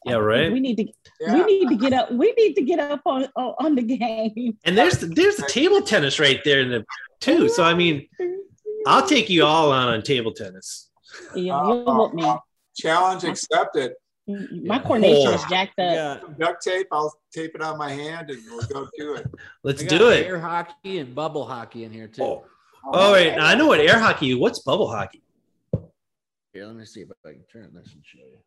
Yeah, 0.05 0.15
right. 0.15 0.51
We 0.51 0.59
need 0.59 0.77
to 0.77 0.87
yeah. 1.19 1.33
we 1.33 1.43
need 1.45 1.69
to 1.69 1.75
get 1.75 1.93
up. 1.93 2.11
We 2.11 2.31
need 2.33 2.53
to 2.55 2.61
get 2.61 2.79
up 2.79 3.01
on 3.05 3.27
on 3.35 3.75
the 3.75 3.81
game. 3.81 4.57
And 4.63 4.77
there's 4.77 4.99
there's 4.99 5.35
the 5.35 5.47
table 5.47 5.81
tennis 5.81 6.19
right 6.19 6.39
there 6.43 6.61
in 6.61 6.69
the 6.69 6.85
too. 7.19 7.49
So 7.49 7.63
I 7.63 7.73
mean, 7.73 8.07
I'll 8.85 9.07
take 9.07 9.29
you 9.29 9.43
all 9.43 9.71
on 9.71 9.87
on 9.87 10.01
table 10.03 10.31
tennis. 10.31 10.89
Yeah, 11.35 11.63
you'll 11.67 11.89
uh, 11.89 12.09
me. 12.13 12.33
Challenge 12.75 13.23
accepted. 13.23 13.93
My 14.27 14.79
coordination 14.79 15.33
is 15.33 15.43
jacked 15.45 15.79
up. 15.79 15.93
Yeah. 15.93 16.19
duct 16.39 16.63
tape. 16.63 16.87
I'll 16.91 17.13
tape 17.31 17.51
it 17.53 17.61
on 17.61 17.77
my 17.77 17.91
hand 17.91 18.31
and 18.31 18.41
we'll 18.49 18.65
go 18.67 18.87
do 18.97 19.15
it. 19.15 19.27
Let's 19.63 19.83
do 19.83 20.09
it. 20.09 20.25
Air 20.25 20.39
hockey 20.39 20.97
and 20.99 21.13
bubble 21.13 21.45
hockey 21.45 21.83
in 21.83 21.91
here 21.91 22.07
too. 22.07 22.23
Oh, 22.23 22.45
oh, 22.85 22.91
oh 22.93 23.13
wait, 23.13 23.37
I 23.37 23.53
know 23.55 23.67
what 23.67 23.79
air 23.79 23.99
hockey. 23.99 24.33
What's 24.33 24.59
bubble 24.59 24.89
hockey? 24.89 25.21
Here, 26.53 26.65
let 26.65 26.75
me 26.75 26.85
see 26.85 27.01
if 27.01 27.09
I 27.25 27.31
can 27.31 27.43
turn 27.51 27.71
this 27.73 27.93
and 27.93 28.03
show 28.03 28.19
you. 28.19 28.37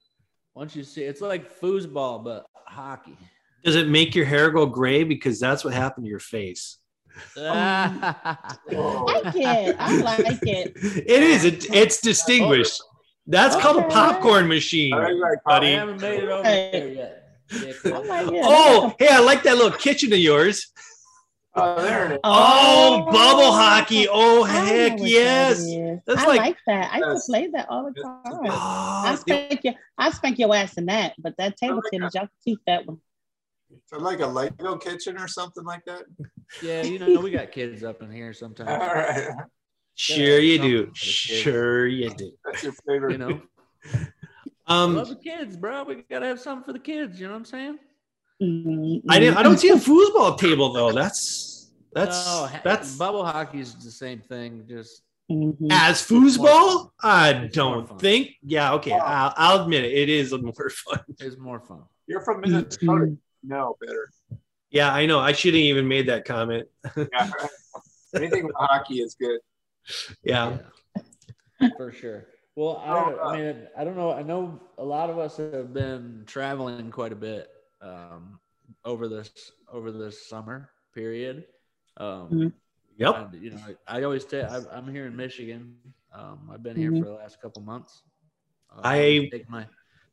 Once 0.55 0.75
you 0.75 0.83
see, 0.83 1.03
it's 1.03 1.21
like 1.21 1.61
foosball 1.61 2.25
but 2.25 2.47
hockey. 2.67 3.17
Does 3.65 3.77
it 3.77 3.89
make 3.89 4.15
your 4.15 4.25
hair 4.25 4.51
go 4.51 4.67
gray? 4.67 5.05
Because 5.05 5.39
that's 5.39 5.65
what 5.65 5.75
happened 5.75 6.07
to 6.07 6.11
your 6.11 6.19
face. 6.19 6.79
I 7.37 8.15
like 8.71 9.37
it. 9.37 9.77
I 9.79 9.97
like 10.01 10.39
it. 10.43 10.73
It 11.07 11.23
is. 11.23 11.45
It, 11.45 11.73
it's 11.73 12.01
distinguished. 12.01 12.83
That's 13.29 13.55
okay. 13.55 13.63
called 13.63 13.85
a 13.85 13.89
popcorn 13.89 14.49
machine, 14.49 14.91
buddy. 14.91 15.21
I 15.47 15.79
haven't 15.79 16.01
made 16.01 16.25
it 16.25 16.31
over 16.31 16.43
there 16.43 16.89
yet. 16.89 17.25
oh, 17.85 18.05
oh 18.43 18.95
hey, 18.99 19.09
I 19.09 19.21
like 19.21 19.43
that 19.43 19.57
little 19.57 19.77
kitchen 19.79 20.13
of 20.13 20.19
yours. 20.19 20.73
Oh, 21.55 21.83
there 21.83 22.07
it 22.07 22.13
is. 22.13 22.19
Oh, 22.25 23.05
oh 23.07 23.13
bubble 23.13 23.53
hockey. 23.53 24.07
Oh, 24.11 24.45
heck 24.45 24.99
yes. 24.99 25.65
That 25.65 26.03
That's 26.07 26.23
I 26.23 26.27
like, 26.27 26.41
like 26.41 26.57
that. 26.67 26.91
I 26.93 26.99
used 26.99 27.27
to 27.27 27.33
play 27.33 27.47
that 27.49 27.69
all 27.69 27.85
the 27.85 28.01
time. 28.01 28.23
Oh, 28.27 29.03
I 29.05 29.15
spank 29.15 29.61
your 29.63 29.75
I 29.99 30.11
spank 30.11 30.39
your 30.39 30.55
ass 30.55 30.79
in 30.79 30.87
that, 30.87 31.15
but 31.19 31.37
that 31.37 31.57
table 31.59 31.83
tennis, 31.93 32.15
y'all 32.15 32.23
can 32.23 32.31
keep 32.45 32.61
that 32.67 32.87
one. 32.87 32.99
So 33.87 33.99
like 33.99 34.21
a 34.21 34.27
Lego 34.27 34.77
kitchen 34.77 35.19
or 35.19 35.29
something 35.29 35.65
like 35.65 35.85
that? 35.85 36.05
Yeah, 36.63 36.81
you 36.83 36.99
know, 36.99 37.21
we 37.21 37.31
got 37.31 37.53
kids 37.53 37.85
up 37.85 38.01
in 38.01 38.11
here 38.11 38.33
sometimes. 38.33 38.71
All 38.71 38.79
right. 38.79 39.29
Sure 39.99 40.39
you 40.39 40.59
do. 40.59 40.91
Sure 40.95 41.89
you 41.89 42.11
do. 42.11 42.31
That's 42.45 42.63
your 42.63 42.73
favorite. 42.87 43.13
You 43.13 43.19
know. 43.19 43.43
Um, 44.71 44.97
love 44.97 45.09
the 45.09 45.17
kids, 45.17 45.57
bro. 45.57 45.83
We 45.85 46.03
gotta 46.11 46.27
have 46.27 46.39
something 46.39 46.63
for 46.63 46.75
the 46.75 46.79
kids. 46.79 47.19
You 47.19 47.27
know 47.27 47.33
what 47.33 47.39
I'm 47.39 47.45
saying? 47.47 47.79
Mm-hmm. 48.43 49.11
I 49.11 49.19
didn't. 49.19 49.39
I 49.39 49.43
don't 49.43 49.57
see 49.57 49.71
a 49.71 49.77
foosball 49.77 50.39
table 50.39 50.75
though. 50.75 50.93
That's 50.93 51.71
that's 51.95 52.27
no, 52.27 52.51
that's 52.63 52.95
bubble 52.97 53.25
hockey 53.25 53.61
is 53.61 53.75
the 53.77 53.91
same 53.91 54.21
thing. 54.21 54.65
Just 54.69 55.05
mm-hmm. 55.31 55.69
as 55.71 56.07
foosball, 56.07 56.91
I 57.03 57.49
don't 57.51 57.99
think. 57.99 58.33
Yeah, 58.43 58.75
okay. 58.75 58.93
I'll, 58.93 59.33
I'll, 59.39 59.63
admit 59.63 59.85
it. 59.85 59.93
It 59.93 60.11
is 60.11 60.33
more 60.33 60.53
fun. 60.71 61.01
It's 61.19 61.39
more 61.39 61.61
fun. 61.61 61.85
You're 62.07 62.21
from 62.21 62.43
Minnesota. 62.43 62.85
Mm-hmm. 62.85 63.15
No, 63.45 63.75
better. 63.81 64.11
Yeah, 64.71 64.93
I 64.93 65.07
know. 65.07 65.19
I 65.19 65.33
shouldn't 65.33 65.63
even 65.63 65.89
made 65.89 66.09
that 66.09 66.27
comment. 66.27 66.69
yeah, 66.95 67.31
anything 68.15 68.45
with 68.45 68.55
hockey 68.57 69.01
is 69.01 69.17
good. 69.19 69.41
Yeah. 70.23 70.59
for 71.77 71.93
sure. 71.93 72.27
Well, 72.57 72.83
I, 72.85 73.29
I 73.29 73.37
mean, 73.37 73.69
I 73.77 73.85
don't 73.85 73.97
know. 73.97 74.13
I 74.13 74.23
know 74.23 74.61
a 74.79 74.85
lot 74.85 75.11
of 75.11 75.19
us 75.19 75.37
have 75.37 75.73
been 75.73 76.25
traveling 76.27 76.91
quite 76.91 77.13
a 77.13 77.17
bit 77.17 77.49
um, 77.81 78.41
over 78.85 79.09
this 79.09 79.53
over 79.73 79.93
this 79.93 80.29
summer 80.29 80.71
period. 80.95 81.45
Um, 81.99 82.09
mm-hmm. 82.09 82.49
Yep. 82.97 83.35
You 83.41 83.51
know, 83.51 83.61
I, 83.87 83.99
I 83.99 84.03
always 84.03 84.27
say 84.27 84.43
I'm 84.43 84.89
here 84.89 85.07
in 85.07 85.15
Michigan. 85.15 85.77
Um, 86.13 86.51
I've 86.53 86.63
been 86.65 86.77
here 86.77 86.91
mm-hmm. 86.91 87.03
for 87.03 87.11
the 87.11 87.15
last 87.15 87.41
couple 87.41 87.63
months. 87.63 88.03
Uh, 88.75 88.81
I 88.83 89.29
take 89.31 89.49
my 89.49 89.67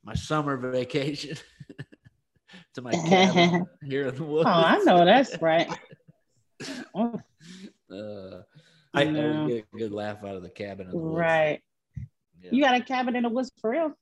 my 0.03 0.13
summer 0.13 0.55
vacation 0.71 1.37
to 2.75 2.81
my 2.81 2.91
cabin 2.91 3.65
here 3.83 4.07
in 4.07 4.15
the 4.15 4.23
woods. 4.23 4.45
Oh, 4.47 4.51
I 4.51 4.77
know 4.83 5.03
that's 5.03 5.41
right. 5.41 5.67
oh. 6.93 7.19
Uh, 7.87 8.41
I, 8.95 9.01
I 9.01 9.47
get 9.47 9.65
a 9.73 9.77
good 9.77 9.91
laugh 9.91 10.23
out 10.23 10.35
of 10.35 10.43
the 10.43 10.49
cabin. 10.49 10.89
The 10.89 10.97
right. 10.97 11.61
Yeah. 12.41 12.49
You 12.51 12.63
got 12.63 12.75
a 12.75 12.81
cabin 12.81 13.15
in 13.15 13.23
the 13.23 13.29
woods 13.29 13.51
for 13.59 13.71
real? 13.71 13.93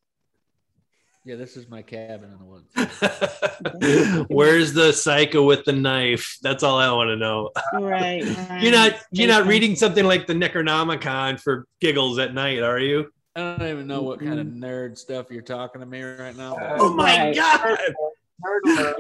Yeah, 1.26 1.38
this 1.38 1.56
is 1.56 1.70
my 1.70 1.82
cabin 1.82 2.32
in 2.34 2.38
the 2.38 2.46
woods. 2.46 4.28
Where's 4.30 4.74
the 4.74 4.92
psycho 4.92 5.44
with 5.44 5.64
the 5.64 5.72
knife? 5.72 6.38
That's 6.42 6.64
all 6.64 6.78
I 6.78 6.92
want 6.92 7.10
to 7.10 7.16
know. 7.16 7.52
Right. 7.74 8.24
right. 8.50 8.62
you're 8.62 8.74
not 8.74 8.96
you're 9.12 9.30
not 9.30 9.48
reading 9.48 9.78
something 9.78 10.04
like 10.04 10.28
the 10.28 10.34
Necronomicon 10.34 11.40
for 11.40 11.66
giggles 11.80 12.20
at 12.20 12.34
night, 12.34 12.62
are 12.62 12.80
you? 12.80 13.10
I 13.38 13.40
don't 13.40 13.70
even 13.70 13.88
know 13.88 14.02
what 14.02 14.20
kind 14.20 14.38
of 14.38 14.48
mm-hmm. 14.48 14.64
nerd 14.64 14.98
stuff 14.98 15.32
you're 15.32 15.42
talking 15.42 15.80
to 15.80 15.88
me 15.88 16.02
right 16.04 16.36
now. 16.36 16.58
oh 16.60 16.94
my 16.94 17.32
right. 17.32 17.36
god. 17.36 18.96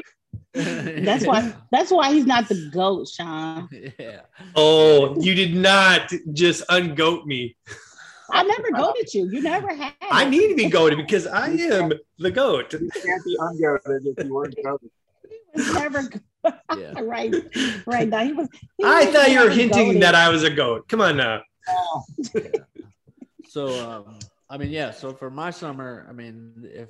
that's 1.04 1.26
why 1.26 1.54
that's 1.72 1.92
why 1.92 2.14
he's 2.14 2.26
not 2.26 2.48
the 2.48 2.70
goat, 2.72 3.08
Shawn. 3.08 3.70
Yeah. 4.00 4.22
Oh, 4.56 5.20
you 5.20 5.34
did 5.34 5.56
not 5.56 6.12
just 6.32 6.68
ungoat 6.68 7.26
me. 7.26 7.56
I 8.32 8.44
never 8.44 8.72
goaded 8.72 9.14
you. 9.14 9.30
You 9.30 9.42
never 9.42 9.74
have. 9.74 9.94
I 10.12 10.26
need 10.26 10.50
to 10.50 10.56
be 10.56 10.70
goaded 10.70 10.98
because 10.98 11.26
I 11.28 11.50
am 11.50 11.94
the 12.20 12.32
goat. 12.32 12.74
You 12.74 12.90
can't 12.90 13.26
be 13.26 13.38
ungoated 13.40 14.18
if 14.18 14.26
you 14.26 14.34
weren't 14.34 14.56
goaded. 14.64 14.92
He 15.28 15.38
was 15.56 15.74
never 15.74 16.10
yeah. 16.78 16.94
right, 17.02 17.34
right. 17.86 18.08
Now 18.08 18.24
he 18.24 18.34
was. 18.34 18.48
He 18.78 18.84
I 18.84 19.06
thought 19.08 19.32
you 19.32 19.40
were 19.40 19.50
hinting 19.50 19.94
goated. 19.94 20.02
that 20.02 20.16
I 20.16 20.30
was 20.30 20.44
a 20.44 20.50
goat. 20.50 20.88
Come 20.88 21.02
on 21.02 21.18
now. 21.18 21.42
yeah. 22.34 22.42
So, 23.48 23.68
um, 23.90 24.20
I 24.50 24.58
mean, 24.58 24.70
yeah. 24.70 24.92
So 24.92 25.14
for 25.14 25.30
my 25.30 25.52
summer, 25.52 26.06
I 26.10 26.14
mean, 26.14 26.68
if 26.72 26.90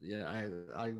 yeah, 0.00 0.24
I, 0.24 0.84
I, 0.84 0.92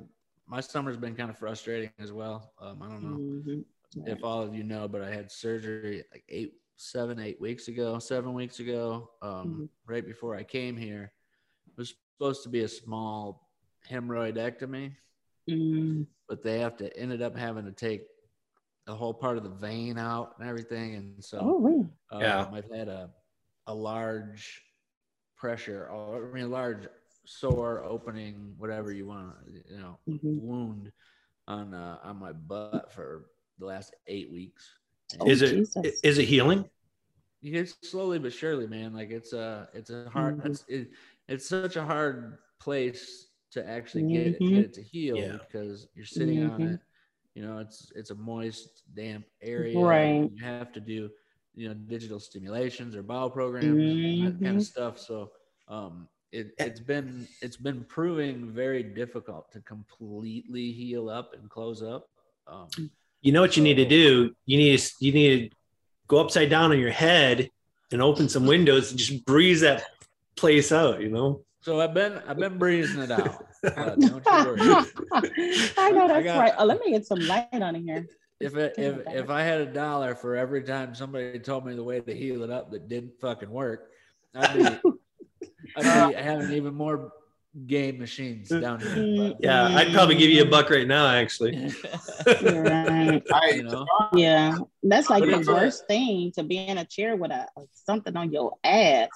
my 0.49 0.61
summer's 0.61 0.97
been 0.97 1.15
kind 1.15 1.31
of 1.31 1.39
frustrating 1.39 1.91
as 1.99 2.13
well. 2.13 2.53
Um, 2.61 2.83
I 2.83 2.89
don't 2.89 3.03
know 3.03 3.53
mm-hmm. 3.53 4.09
if 4.09 4.23
all 4.23 4.43
of 4.43 4.55
you 4.55 4.63
know, 4.63 4.89
but 4.89 5.03
I 5.03 5.11
had 5.11 5.31
surgery 5.31 6.05
like 6.13 6.25
eight 6.29 6.55
seven, 6.77 7.19
eight 7.19 7.41
weeks 7.41 7.69
ago, 7.69 7.99
seven 7.99 8.35
weeks 8.35 8.61
ago, 8.61 9.11
um, 9.23 9.31
mm-hmm. 9.31 9.65
right 9.87 10.07
before 10.07 10.37
I 10.37 10.43
came 10.43 10.77
here. 10.77 11.13
It 11.67 11.79
was 11.79 11.95
supposed 12.17 12.43
to 12.45 12.49
be 12.49 12.61
a 12.61 12.69
small 12.69 13.49
hemorrhoidectomy, 13.91 14.93
mm-hmm. 15.49 16.03
but 16.29 16.43
they 16.43 16.61
have 16.61 16.77
to 16.79 16.97
ended 16.97 17.23
up 17.23 17.37
having 17.37 17.65
to 17.65 17.73
take 17.73 18.03
the 18.87 18.95
whole 18.95 19.15
part 19.15 19.37
of 19.37 19.43
the 19.43 19.51
vein 19.51 19.99
out 19.99 20.35
and 20.39 20.49
everything. 20.49 20.95
And 20.95 21.25
so, 21.25 21.39
oh, 21.43 21.91
um, 22.13 22.21
yeah, 22.21 22.47
I've 22.53 22.71
had 22.71 22.89
a 22.89 23.11
a 23.67 23.75
large 23.75 24.63
pressure, 25.37 25.89
or 25.91 26.29
I 26.29 26.33
mean, 26.33 26.45
a 26.45 26.49
large 26.49 26.87
sore 27.27 27.85
opening, 27.85 28.55
whatever 28.59 28.93
you 28.93 29.07
want, 29.07 29.35
you 29.69 29.79
know, 29.79 29.99
mm-hmm. 30.09 30.41
wound 30.41 30.93
on 31.49 31.75
uh, 31.75 31.99
on 32.03 32.19
my 32.19 32.33
butt 32.33 32.93
for 32.93 33.27
the 33.59 33.67
last 33.67 33.95
eight 34.07 34.31
weeks. 34.31 34.69
Oh, 35.21 35.29
is 35.29 35.43
it 35.43 35.55
Jesus. 35.55 36.01
is 36.03 36.19
it 36.19 36.25
healing? 36.25 36.69
It's 37.43 37.77
slowly 37.83 38.19
but 38.19 38.33
surely, 38.33 38.67
man. 38.67 38.93
Like 38.93 39.11
it's 39.11 39.33
a 39.33 39.69
it's 39.73 39.91
a 39.91 40.09
hard 40.11 40.39
mm-hmm. 40.39 40.51
it's 40.51 40.65
it, 40.69 40.91
it's 41.29 41.49
such 41.49 41.77
a 41.77 41.85
hard 41.85 42.39
place 42.59 43.29
to 43.53 43.69
actually 43.69 44.13
get, 44.13 44.41
mm-hmm. 44.41 44.45
it, 44.45 44.51
get 44.51 44.65
it 44.65 44.75
to 44.75 44.83
heal 44.83 45.17
yeah. 45.17 45.37
because 45.49 45.89
you're 45.95 46.05
sitting 46.05 46.39
mm-hmm. 46.41 46.55
on 46.55 46.63
it. 46.63 46.81
You 47.35 47.43
know, 47.43 47.59
it's 47.59 47.93
it's 47.95 48.11
a 48.11 48.15
moist, 48.15 48.83
damp 48.95 49.27
area. 49.43 49.79
Right. 49.79 50.31
You 50.33 50.45
have 50.45 50.73
to 50.73 50.81
do 50.81 51.11
you 51.55 51.69
know 51.69 51.75
digital 51.75 52.21
stimulations 52.21 52.97
or 52.97 53.03
bowel 53.03 53.31
programs, 53.31 53.67
and 53.67 54.27
that 54.27 54.33
kind 54.33 54.33
of 54.33 54.41
mm-hmm. 54.41 54.61
stuff. 54.61 54.99
So 54.99 55.31
um, 55.69 56.09
it, 56.37 56.53
it's 56.59 56.81
been 56.81 57.27
it's 57.41 57.57
been 57.57 57.83
proving 57.85 58.51
very 58.51 58.83
difficult 58.83 59.51
to 59.53 59.61
completely 59.61 60.71
heal 60.73 61.09
up 61.09 61.33
and 61.35 61.49
close 61.49 61.83
up. 61.83 62.09
Um, 62.47 62.69
you 63.23 63.33
know 63.33 63.41
what 63.41 63.57
you 63.57 63.63
need 63.63 63.77
to 63.77 63.89
do? 63.89 64.35
You 64.45 64.59
need 64.59 64.79
to 64.79 64.93
you 65.01 65.13
need 65.13 65.51
to 65.51 65.57
go 66.09 66.19
upside 66.19 66.51
down 66.51 66.73
on 66.73 66.79
your 66.79 66.91
head 66.91 67.49
and 67.91 68.03
open 68.03 68.29
some 68.29 68.47
windows 68.47 68.91
and 68.91 68.99
just 68.99 69.25
breeze 69.25 69.63
that 69.63 69.85
place 70.37 70.73
out. 70.73 71.01
You 71.01 71.09
know. 71.09 71.43
So 71.63 71.81
I've 71.81 71.95
been 71.95 72.21
I've 72.29 72.37
been 72.39 72.59
breezing 72.59 73.03
it 73.03 73.11
out. 73.11 73.43
Uh, 73.67 73.71
I 73.73 73.97
know 73.97 74.21
that's 74.21 75.77
I 75.77 76.23
got, 76.23 76.39
right. 76.39 76.53
Oh, 76.57 76.65
let 76.65 76.79
me 76.79 76.93
get 76.93 77.05
some 77.05 77.19
light 77.21 77.49
on 77.53 77.75
here. 77.75 78.07
If 78.39 78.55
it, 78.55 78.75
if 78.79 79.01
if 79.09 79.31
I 79.31 79.43
had 79.43 79.61
a 79.61 79.67
dollar 79.67 80.15
for 80.15 80.37
every 80.37 80.63
time 80.63 80.95
somebody 80.95 81.41
told 81.41 81.67
me 81.67 81.75
the 81.75 81.83
way 81.83 82.01
to 82.01 82.15
heal 82.15 82.45
it 82.45 82.51
up 82.51 82.71
that 82.71 82.89
didn't 82.89 83.19
fucking 83.19 83.51
work, 83.51 83.91
I'd 84.37 84.83
be 84.85 84.91
I'd 85.77 86.09
be 86.09 86.15
having 86.15 86.53
even 86.53 86.75
more 86.75 87.13
game 87.67 87.99
machines 87.99 88.49
down 88.49 88.81
here. 88.81 88.91
Mm, 88.91 89.37
yeah, 89.41 89.65
I'd 89.65 89.93
probably 89.93 90.17
give 90.17 90.31
you 90.31 90.43
a 90.43 90.47
buck 90.47 90.71
right 90.71 90.87
now, 90.87 91.07
actually. 91.09 91.53
right. 92.27 93.23
you 93.55 93.63
know? 93.63 93.87
Yeah, 94.13 94.59
that's 94.83 95.09
like 95.09 95.25
the 95.25 95.45
worst 95.47 95.87
thing 95.87 96.33
to 96.33 96.43
be 96.43 96.59
in 96.59 96.79
a 96.79 96.85
chair 96.85 97.17
with 97.17 97.31
a 97.31 97.47
something 97.73 98.17
on 98.17 98.33
your 98.33 98.57
ass. 98.65 99.09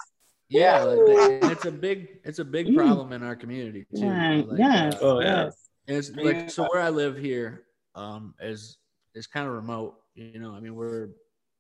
Yeah, 0.49 0.83
like, 0.83 1.53
it's 1.53 1.65
a 1.65 1.71
big 1.71 2.19
it's 2.25 2.41
a 2.41 2.45
big 2.45 2.69
mm. 2.69 2.77
problem 2.77 3.13
in 3.13 3.23
our 3.23 3.37
community 3.37 3.87
too. 3.95 4.09
Right. 4.09 4.47
Like, 4.47 4.59
yes. 4.59 4.95
Uh, 4.95 4.99
oh 5.03 5.21
yeah. 5.21 5.51
It's 5.87 6.11
like 6.11 6.51
so 6.51 6.65
where 6.65 6.83
I 6.83 6.91
live 6.91 7.17
here 7.17 7.65
um 7.95 8.35
is 8.41 8.79
is 9.15 9.27
kind 9.27 9.47
of 9.47 9.53
remote. 9.53 9.95
You 10.15 10.41
know, 10.41 10.53
I 10.53 10.61
mean 10.61 10.75
we're 10.75 11.11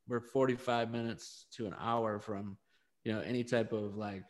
we're 0.08 0.20
45 0.20 0.90
minutes 0.90 1.46
to 1.52 1.66
an 1.66 1.74
hour 1.78 2.18
from 2.18 2.56
you 3.04 3.12
know 3.12 3.20
any 3.20 3.44
type 3.44 3.72
of 3.72 3.96
like 3.96 4.24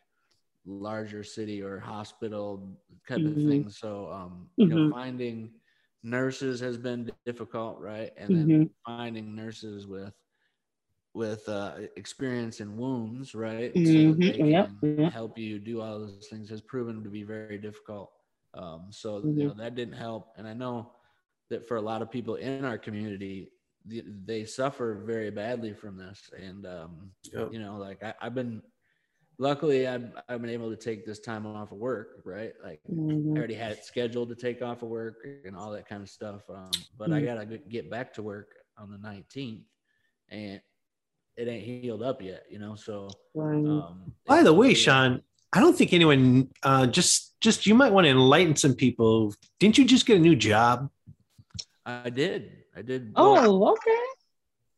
larger 0.71 1.25
city 1.25 1.63
or 1.63 1.79
hospital 1.79 2.77
type 3.09 3.19
mm-hmm. 3.19 3.41
of 3.41 3.49
thing. 3.49 3.71
So, 3.71 4.11
um, 4.13 4.49
you 4.57 4.67
mm-hmm. 4.67 4.77
know, 4.77 4.91
finding 4.93 5.51
nurses 6.03 6.61
has 6.61 6.77
been 6.77 7.11
difficult, 7.27 7.79
right? 7.81 8.13
And 8.17 8.31
then 8.31 8.49
mm-hmm. 8.49 8.63
finding 8.87 9.35
nurses 9.35 9.87
with 9.87 10.15
with 11.13 11.49
uh, 11.49 11.73
experience 11.97 12.61
in 12.61 12.77
wounds, 12.77 13.35
right? 13.35 13.73
So 13.75 13.81
mm-hmm. 13.81 14.21
they 14.21 14.31
can 14.31 14.47
yep. 14.47 15.13
help 15.13 15.37
you 15.37 15.59
do 15.59 15.81
all 15.81 15.99
those 15.99 16.29
things 16.31 16.49
has 16.51 16.61
proven 16.61 17.03
to 17.03 17.11
be 17.11 17.25
very 17.25 17.59
difficult. 17.59 18.13
Um, 18.55 18.87
so 18.91 19.19
you 19.19 19.33
know 19.33 19.51
mm-hmm. 19.51 19.61
that 19.61 19.75
didn't 19.75 19.95
help, 19.95 20.33
and 20.37 20.47
I 20.47 20.55
know 20.55 20.93
that 21.51 21.67
for 21.67 21.77
a 21.77 21.83
lot 21.83 22.01
of 22.01 22.11
people 22.11 22.37
in 22.37 22.65
our 22.65 22.79
community, 22.79 23.51
they 23.85 24.45
suffer 24.45 25.03
very 25.05 25.31
badly 25.31 25.73
from 25.73 25.97
this. 25.97 26.31
And 26.39 26.67
um, 26.67 27.11
yep. 27.33 27.53
you 27.53 27.59
know, 27.59 27.77
like 27.77 28.03
I, 28.03 28.15
I've 28.21 28.35
been 28.35 28.63
luckily 29.41 29.89
I've, 29.89 30.13
I've 30.29 30.41
been 30.41 30.51
able 30.51 30.71
to 30.71 30.77
take 30.77 31.05
this 31.05 31.19
time 31.19 31.47
off 31.47 31.73
of 31.73 31.79
work 31.79 32.21
right? 32.25 32.53
Like 32.63 32.81
mm-hmm. 32.91 33.35
i 33.35 33.39
already 33.39 33.55
had 33.55 33.73
it 33.73 33.85
scheduled 33.85 34.29
to 34.29 34.35
take 34.35 34.63
off 34.63 34.83
of 34.83 34.89
work 34.89 35.27
and 35.45 35.57
all 35.57 35.73
that 35.73 35.89
kind 35.89 36.03
of 36.03 36.09
stuff 36.09 36.43
um, 36.49 36.71
but 36.97 37.11
mm-hmm. 37.11 37.15
i 37.15 37.21
gotta 37.21 37.59
get 37.69 37.91
back 37.91 38.13
to 38.15 38.23
work 38.23 38.53
on 38.79 38.91
the 38.91 38.99
19th 38.99 39.65
and 40.29 40.61
it 41.37 41.49
ain't 41.49 41.65
healed 41.65 42.03
up 42.03 42.23
yet 42.23 42.45
you 42.51 42.59
know 42.59 42.75
so 42.75 43.09
um, 43.37 44.13
by 44.27 44.43
the 44.43 44.53
way 44.53 44.75
shawn 44.75 45.23
i 45.53 45.61
don't 45.61 45.77
think 45.77 45.93
anyone 45.93 46.49
uh, 46.63 46.87
just 46.87 47.31
just 47.41 47.67
you 47.67 47.75
might 47.75 47.93
want 47.93 48.05
to 48.05 48.11
enlighten 48.11 48.55
some 48.55 48.75
people. 48.75 49.35
Didn't 49.59 49.79
you 49.79 49.85
just 49.85 50.07
get 50.07 50.19
a 50.19 50.21
new 50.21 50.37
job? 50.37 50.91
I 51.85 52.11
did. 52.11 52.53
I 52.77 52.83
did 52.83 53.13
oh 53.17 53.73
okay. 53.73 54.01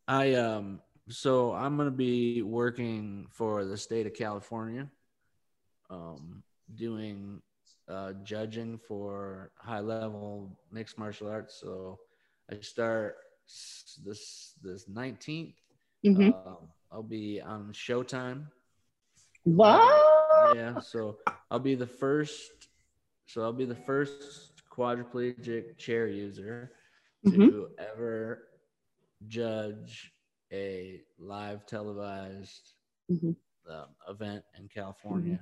I 0.08 0.34
um 0.34 0.80
so 1.08 1.52
I'm 1.52 1.76
going 1.76 1.88
to 1.88 1.96
be 1.96 2.42
working 2.42 3.26
for 3.30 3.64
the 3.64 3.76
state 3.76 4.06
of 4.06 4.14
California, 4.14 4.88
um, 5.90 6.42
doing 6.74 7.42
uh, 7.88 8.12
judging 8.22 8.78
for 8.78 9.50
high 9.56 9.80
level 9.80 10.56
mixed 10.70 10.98
martial 10.98 11.28
arts. 11.28 11.58
So 11.60 11.98
I 12.50 12.60
start 12.60 13.16
this 14.04 14.54
this 14.62 14.88
19th. 14.88 15.54
Mm-hmm. 16.06 16.30
Uh, 16.30 16.54
I'll 16.90 17.02
be 17.02 17.40
on 17.40 17.72
Showtime. 17.72 18.46
Wow. 19.44 20.52
Yeah. 20.54 20.78
So 20.80 21.18
I'll 21.50 21.58
be 21.58 21.74
the 21.74 21.86
first. 21.86 22.68
So 23.26 23.42
I'll 23.42 23.52
be 23.52 23.64
the 23.64 23.74
first 23.74 24.62
quadriplegic 24.70 25.78
chair 25.78 26.06
user 26.06 26.72
mm-hmm. 27.26 27.48
to 27.48 27.68
ever 27.78 28.48
judge 29.26 30.12
a 30.52 31.00
live 31.18 31.66
televised 31.66 32.74
mm-hmm. 33.10 33.30
um, 33.70 33.86
event 34.08 34.44
in 34.58 34.68
California. 34.68 35.40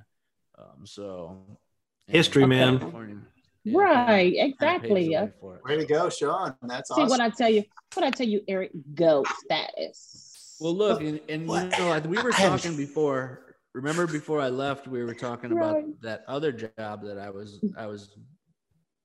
Mm-hmm. 0.59 0.81
Um, 0.81 0.87
so 0.87 1.59
history, 2.07 2.47
man. 2.47 3.25
Yeah, 3.65 3.79
right, 3.79 4.33
exactly. 4.37 5.17
Way 5.65 5.77
to 5.77 5.85
go, 5.85 6.09
Shawn. 6.09 6.57
That's 6.63 6.89
See 6.89 7.03
awesome. 7.03 7.09
what 7.09 7.21
I 7.21 7.31
tell 7.31 7.51
you. 7.51 7.63
What 7.95 8.07
I 8.07 8.11
tell 8.11 8.27
you, 8.27 8.43
Eric, 8.49 8.71
go 8.95 9.25
status. 9.45 10.57
Well, 10.61 10.75
look, 10.75 11.01
and, 11.01 11.21
and 11.29 11.43
you 11.43 11.69
know, 11.79 12.03
we 12.07 12.23
were 12.23 12.33
talking 12.33 12.77
before 12.77 13.51
remember 13.75 14.07
before 14.07 14.41
I 14.41 14.49
left, 14.49 14.89
we 14.89 15.05
were 15.05 15.15
talking 15.15 15.55
right. 15.55 15.71
about 15.71 16.01
that 16.03 16.25
other 16.29 16.53
job 16.53 17.03
that 17.05 17.19
I 17.19 17.31
was 17.31 17.61
I 17.77 17.87
was 17.87 18.11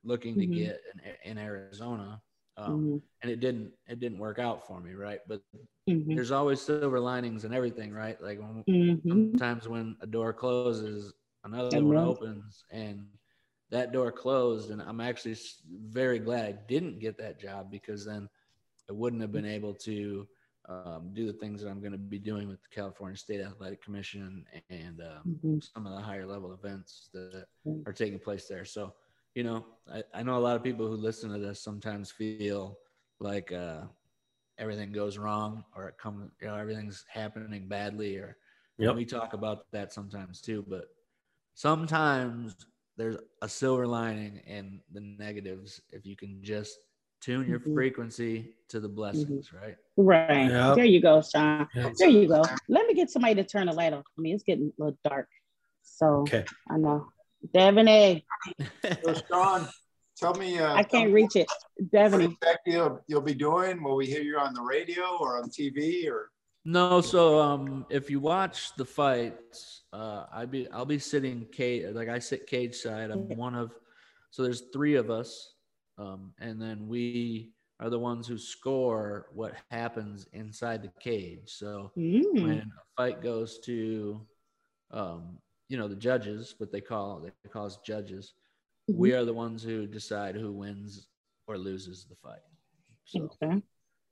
looking 0.04 0.36
to 0.36 0.46
mm-hmm. 0.46 0.54
get 0.54 0.82
in, 1.24 1.32
in 1.32 1.38
Arizona, 1.38 2.22
um, 2.58 2.72
mm-hmm. 2.72 2.98
and 3.22 3.32
it 3.32 3.40
didn't 3.40 3.72
it 3.88 4.00
didn't 4.00 4.20
work 4.20 4.40
out 4.40 4.66
for 4.68 4.80
me, 4.80 4.94
right? 4.94 5.20
But 5.28 5.42
mm-hmm. 5.90 6.16
there's 6.16 6.32
always 6.32 6.62
silver 6.62 7.00
linings 7.00 7.44
and 7.44 7.54
everything, 7.54 7.94
right? 7.94 8.22
Like 8.22 8.40
when, 8.40 8.64
mm-hmm. 8.68 9.10
sometimes 9.10 9.68
when 9.68 9.98
a 10.02 10.08
door 10.08 10.34
closes, 10.34 11.14
another 11.44 11.84
one 11.84 11.98
opens, 11.98 12.64
and 12.72 13.06
that 13.72 13.92
door 13.92 14.12
closed, 14.12 14.72
and 14.72 14.82
I'm 14.82 15.02
actually 15.02 15.36
very 15.90 16.20
glad 16.20 16.46
I 16.46 16.56
didn't 16.68 17.00
get 17.00 17.18
that 17.18 17.40
job 17.40 17.72
because 17.72 18.06
then 18.06 18.30
I 18.90 18.94
wouldn't 18.94 19.22
have 19.22 19.32
been 19.32 19.46
able 19.46 19.74
to 19.74 20.28
um, 20.70 21.12
do 21.14 21.26
the 21.26 21.34
things 21.34 21.62
that 21.62 21.70
I'm 21.70 21.80
going 21.80 21.92
to 21.92 21.98
be 21.98 22.20
doing 22.20 22.48
with 22.48 22.62
the 22.62 22.70
California 22.70 23.18
State 23.18 23.42
Athletic 23.42 23.84
Commission 23.84 24.46
and 24.70 25.02
um, 25.02 25.22
mm-hmm. 25.28 25.58
some 25.60 25.86
of 25.86 25.94
the 25.94 26.02
higher 26.02 26.26
level 26.26 26.54
events 26.54 27.10
that 27.14 27.46
are 27.86 27.94
taking 27.94 28.20
place 28.20 28.48
there. 28.48 28.66
So, 28.66 28.94
you 29.36 29.44
know, 29.44 29.66
I, 29.94 30.04
I, 30.14 30.24
know 30.24 30.38
a 30.38 30.40
lot 30.40 30.56
of 30.56 30.64
people 30.64 30.88
who 30.88 30.96
listen 30.96 31.30
to 31.30 31.38
this 31.38 31.62
sometimes 31.62 32.10
feel 32.10 32.80
like 33.20 33.52
uh, 33.52 33.82
everything 34.58 34.92
goes 34.92 35.18
wrong 35.18 35.64
or 35.76 35.90
it 35.90 35.98
comes, 35.98 36.32
you 36.42 36.48
know, 36.48 36.56
everything's 36.56 37.06
happening 37.10 37.68
badly. 37.68 38.18
Or 38.18 38.38
yep. 38.78 38.96
we 38.96 39.06
talk 39.06 39.34
about 39.34 39.70
that 39.74 39.92
sometimes 39.92 40.42
too. 40.42 40.66
But 40.68 40.86
sometimes 41.54 42.56
there's 42.98 43.18
a 43.42 43.50
silver 43.50 43.86
lining 43.86 44.38
in 44.48 44.80
the 44.94 45.02
negatives 45.02 45.82
if 45.92 46.06
you 46.06 46.16
can 46.16 46.40
just 46.42 46.80
tune 47.20 47.48
your 47.48 47.60
mm-hmm. 47.60 47.74
frequency 47.74 48.54
to 48.70 48.80
the 48.80 48.88
blessings, 48.88 49.50
mm-hmm. 49.50 49.58
right? 49.58 49.76
Right. 49.98 50.50
Yep. 50.50 50.76
There 50.76 50.86
you 50.86 51.02
go, 51.02 51.22
Shawn. 51.22 51.68
Yep. 51.76 51.94
There 51.98 52.10
you 52.10 52.28
go. 52.30 52.42
Let 52.70 52.88
me 52.88 52.94
get 52.94 53.10
somebody 53.10 53.36
to 53.36 53.44
turn 53.44 53.68
the 53.68 53.74
light 53.74 53.92
on. 53.92 54.00
I 54.00 54.22
mean, 54.22 54.34
it's 54.34 54.44
getting 54.44 54.72
a 54.80 54.84
little 54.84 54.98
dark. 55.04 55.28
So 55.82 56.08
okay. 56.22 56.46
I 56.70 56.78
know. 56.78 57.08
Devin 57.54 57.88
A. 57.88 58.26
so 59.04 59.14
Shawn, 59.30 59.68
tell 60.18 60.34
me. 60.36 60.60
Uh, 60.60 60.74
I 60.74 60.84
can't 60.84 61.14
reach 61.14 61.36
it. 61.36 61.48
Devin. 61.92 62.36
What 62.42 62.60
you'll, 62.66 63.02
you'll 63.08 63.22
be 63.22 63.34
doing? 63.34 63.84
Will 63.84 63.96
we 63.96 64.06
hear 64.06 64.22
you 64.22 64.38
on 64.38 64.54
the 64.54 64.62
radio 64.62 65.18
or 65.20 65.38
on 65.38 65.50
TV 65.50 66.10
or? 66.10 66.32
No, 66.68 67.00
so 67.00 67.40
um, 67.40 67.86
if 67.92 68.10
you 68.10 68.20
watch 68.20 68.76
the 68.76 68.86
fights, 68.86 69.84
uh, 69.94 70.26
I 70.34 70.46
be 70.46 70.68
I'll 70.72 70.86
be 70.86 70.98
sitting 70.98 71.46
cage 71.52 71.86
like 71.94 72.10
I 72.10 72.18
sit 72.18 72.48
cage 72.48 72.76
side. 72.76 73.12
I'm 73.12 73.28
one 73.38 73.54
of, 73.54 73.72
so 74.32 74.42
there's 74.42 74.64
three 74.74 74.96
of 74.96 75.12
us 75.12 75.54
um, 75.98 76.34
and 76.40 76.62
then 76.62 76.88
we 76.88 77.52
are 77.80 77.90
the 77.90 78.00
ones 78.00 78.28
who 78.28 78.38
score 78.38 79.28
what 79.34 79.54
happens 79.70 80.28
inside 80.34 80.82
the 80.82 80.92
cage. 81.00 81.42
So 81.46 81.92
mm. 81.98 82.24
when 82.34 82.60
a 82.60 83.02
fight 83.02 83.22
goes 83.22 83.60
to, 83.66 84.22
um, 84.92 85.38
you 85.70 85.78
know, 85.78 85.88
the 85.88 85.96
judges, 85.96 86.56
what 86.58 86.72
they 86.72 86.82
call 86.82 87.22
they 87.22 87.50
call 87.50 87.66
us 87.66 87.78
judges, 87.86 88.34
mm-hmm. 88.90 89.00
we 89.00 89.14
are 89.14 89.26
the 89.26 89.34
ones 89.34 89.64
who 89.64 89.88
decide 89.88 90.36
who 90.36 90.52
wins 90.52 91.08
or 91.48 91.58
loses 91.58 92.06
the 92.06 92.16
fight. 92.16 92.40
So, 93.06 93.30
okay. 93.42 93.62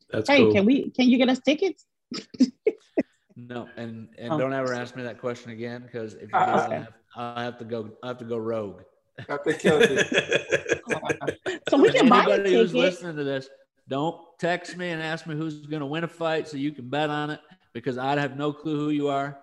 That's 0.10 0.29
hey, 0.29 0.39
cool. 0.39 0.53
can 0.53 0.65
we? 0.65 0.89
Can 0.91 1.10
you 1.10 1.17
get 1.17 1.29
us 1.29 1.39
tickets? 1.39 1.86
no, 3.36 3.67
and 3.77 4.10
and 4.17 4.33
oh. 4.33 4.38
don't 4.38 4.53
ever 4.53 4.74
ask 4.74 4.95
me 4.95 5.03
that 5.03 5.19
question 5.19 5.51
again 5.51 5.81
because 5.81 6.13
if 6.15 6.22
you 6.22 6.27
do, 6.27 6.36
I'll, 6.36 6.72
have, 6.72 6.88
I'll 7.15 7.43
have 7.43 7.57
to 7.60 7.65
go. 7.65 7.91
I 8.03 8.07
have 8.07 8.17
to 8.19 8.25
go 8.25 8.38
rogue. 8.38 8.81
Have 9.29 9.43
to 9.43 9.53
kill 9.53 9.79
you. 9.79 10.00
so 11.69 11.77
we 11.77 11.91
can 11.91 12.10
buy 12.10 12.23
Anybody 12.23 12.54
who's 12.56 12.73
listening 12.73 13.15
to 13.15 13.23
this, 13.23 13.47
don't 13.88 14.19
text 14.39 14.75
me 14.75 14.89
and 14.89 15.01
ask 15.01 15.27
me 15.27 15.36
who's 15.36 15.65
going 15.67 15.82
to 15.82 15.86
win 15.86 16.04
a 16.04 16.08
fight 16.08 16.47
so 16.47 16.58
you 16.58 16.71
can 16.71 16.89
bet 16.89 17.10
on 17.10 17.30
it 17.30 17.39
because 17.73 17.97
I'd 17.97 18.17
have 18.17 18.38
no 18.38 18.51
clue 18.51 18.75
who 18.75 18.89
you 18.89 19.10
are 19.10 19.38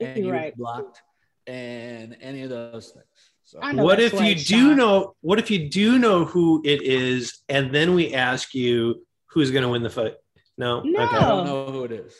and 0.00 0.24
you're 0.24 0.32
right. 0.32 0.56
blocked 0.56 1.02
and 1.46 2.16
any 2.20 2.42
of 2.42 2.50
those 2.50 2.90
things. 2.90 3.06
So. 3.44 3.60
What 3.82 4.00
if 4.00 4.18
you 4.20 4.34
do 4.34 4.74
know? 4.74 5.14
What 5.20 5.38
if 5.38 5.50
you 5.50 5.68
do 5.68 5.98
know 5.98 6.24
who 6.24 6.62
it 6.64 6.82
is, 6.82 7.42
and 7.48 7.74
then 7.74 7.94
we 7.94 8.14
ask 8.14 8.54
you 8.54 9.04
who's 9.26 9.50
going 9.50 9.62
to 9.62 9.68
win 9.68 9.82
the 9.82 9.90
fight? 9.90 10.14
No, 10.56 10.80
no, 10.82 11.02
okay. 11.02 11.16
I 11.16 11.28
don't 11.28 11.46
know 11.46 11.66
who 11.66 11.84
it 11.84 11.92
is. 11.92 12.14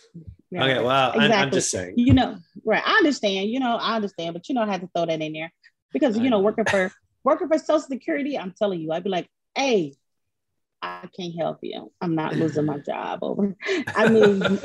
Yeah. 0.50 0.64
Okay, 0.64 0.85
well, 0.85 1.12
exactly. 1.12 1.35
I'm, 1.35 1.42
I'm, 1.44 1.50
just 1.50 1.70
saying. 1.70 1.94
You 1.96 2.12
know, 2.12 2.37
right? 2.64 2.82
I 2.85 2.96
understand. 2.96 3.48
You 3.48 3.61
know, 3.61 3.76
I 3.76 3.96
understand, 3.96 4.35
but 4.35 4.48
you 4.48 4.54
know, 4.54 4.62
I 4.62 4.66
had 4.66 4.82
to 4.82 4.90
throw 4.94 5.06
that 5.06 5.20
in 5.20 5.32
there 5.32 5.50
because 5.92 6.18
you 6.18 6.28
know, 6.28 6.40
working 6.40 6.66
for 6.66 6.92
working 7.24 7.48
for 7.48 7.58
Social 7.58 7.80
Security, 7.80 8.38
I'm 8.38 8.52
telling 8.52 8.80
you, 8.80 8.92
I'd 8.92 9.04
be 9.04 9.11
like, 9.11 9.28
hey, 9.54 9.94
I 10.82 11.08
can't 11.16 11.34
help 11.38 11.58
you. 11.62 11.92
I'm 12.00 12.14
not 12.14 12.36
losing 12.36 12.66
my 12.66 12.78
job 12.86 13.20
over. 13.22 13.56
I 13.94 14.08
mean, 14.08 14.58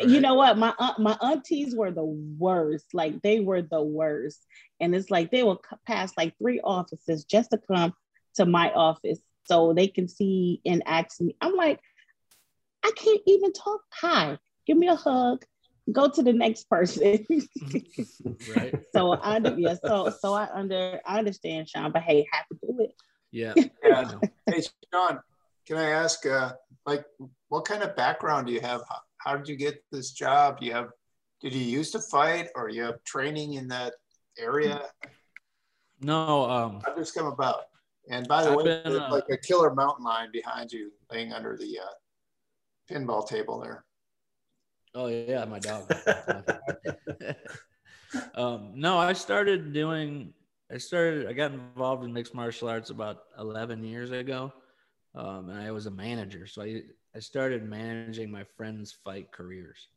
you 0.00 0.20
know 0.20 0.34
what? 0.34 0.56
My 0.56 0.72
my 0.98 1.16
aunties 1.20 1.74
were 1.74 1.90
the 1.90 2.04
worst. 2.04 2.86
Like 2.94 3.20
they 3.22 3.40
were 3.40 3.62
the 3.62 3.82
worst, 3.82 4.46
and 4.80 4.94
it's 4.94 5.10
like 5.10 5.30
they 5.30 5.42
will 5.42 5.60
pass 5.86 6.12
like 6.16 6.36
three 6.38 6.60
offices 6.62 7.24
just 7.24 7.50
to 7.50 7.58
come 7.58 7.92
to 8.36 8.46
my 8.46 8.70
office 8.72 9.18
so 9.44 9.72
they 9.72 9.88
can 9.88 10.08
see 10.08 10.60
and 10.64 10.82
ask 10.86 11.20
me. 11.20 11.36
I'm 11.40 11.56
like, 11.56 11.80
I 12.84 12.92
can't 12.96 13.22
even 13.26 13.52
talk. 13.52 13.80
Hi, 13.92 14.38
give 14.66 14.76
me 14.76 14.88
a 14.88 14.96
hug 14.96 15.44
go 15.92 16.08
to 16.08 16.22
the 16.22 16.32
next 16.32 16.68
person. 16.68 17.26
right. 18.54 18.74
So 18.92 19.12
I 19.14 19.38
yeah, 19.56 19.74
so 19.84 20.12
so 20.20 20.34
I 20.34 20.48
under 20.52 21.00
I 21.06 21.18
understand 21.18 21.68
Shawn, 21.68 21.92
but 21.92 22.02
hey, 22.02 22.26
have 22.32 22.46
to 22.48 22.58
do 22.66 22.80
it. 22.80 22.92
Yeah. 23.30 23.54
yeah. 23.84 24.10
hey 24.46 24.62
Shawn, 24.92 25.20
can 25.66 25.76
I 25.76 25.90
ask 25.90 26.24
uh 26.26 26.52
like 26.86 27.04
what 27.48 27.64
kind 27.64 27.82
of 27.82 27.96
background 27.96 28.46
do 28.46 28.52
you 28.52 28.60
have? 28.60 28.82
How, 28.88 28.98
how 29.18 29.36
did 29.36 29.48
you 29.48 29.56
get 29.56 29.82
this 29.92 30.12
job? 30.12 30.60
Do 30.60 30.66
you 30.66 30.72
have 30.72 30.90
did 31.40 31.54
you 31.54 31.62
used 31.62 31.92
to 31.92 32.00
fight 32.00 32.48
or 32.54 32.68
you 32.68 32.82
have 32.82 33.02
training 33.04 33.54
in 33.54 33.68
that 33.68 33.94
area? 34.38 34.82
No, 36.00 36.48
um 36.48 36.80
how 36.84 36.94
did 36.94 37.02
this 37.02 37.12
come 37.12 37.26
about? 37.26 37.64
And 38.10 38.26
by 38.26 38.42
the 38.42 38.50
I've 38.50 38.56
way, 38.56 38.64
been, 38.64 38.96
uh, 38.96 39.08
like 39.10 39.28
a 39.30 39.36
killer 39.36 39.74
mountain 39.74 40.04
lion 40.04 40.30
behind 40.32 40.72
you 40.72 40.90
laying 41.12 41.32
under 41.32 41.56
the 41.56 41.78
uh, 41.78 42.90
pinball 42.90 43.28
table 43.28 43.60
there. 43.60 43.84
Oh 44.94 45.08
yeah, 45.08 45.44
my 45.44 45.58
dog. 45.58 45.92
um, 48.34 48.72
no, 48.74 48.98
I 48.98 49.12
started 49.12 49.72
doing. 49.72 50.32
I 50.70 50.78
started. 50.78 51.26
I 51.26 51.32
got 51.32 51.52
involved 51.52 52.04
in 52.04 52.12
mixed 52.12 52.34
martial 52.34 52.68
arts 52.68 52.90
about 52.90 53.24
11 53.38 53.82
years 53.84 54.10
ago, 54.10 54.52
um, 55.14 55.48
and 55.48 55.58
I 55.60 55.70
was 55.70 55.86
a 55.86 55.90
manager. 55.90 56.46
So 56.46 56.62
I 56.62 56.82
I 57.14 57.20
started 57.20 57.64
managing 57.64 58.30
my 58.30 58.44
friends' 58.44 58.92
fight 58.92 59.32
careers. 59.32 59.88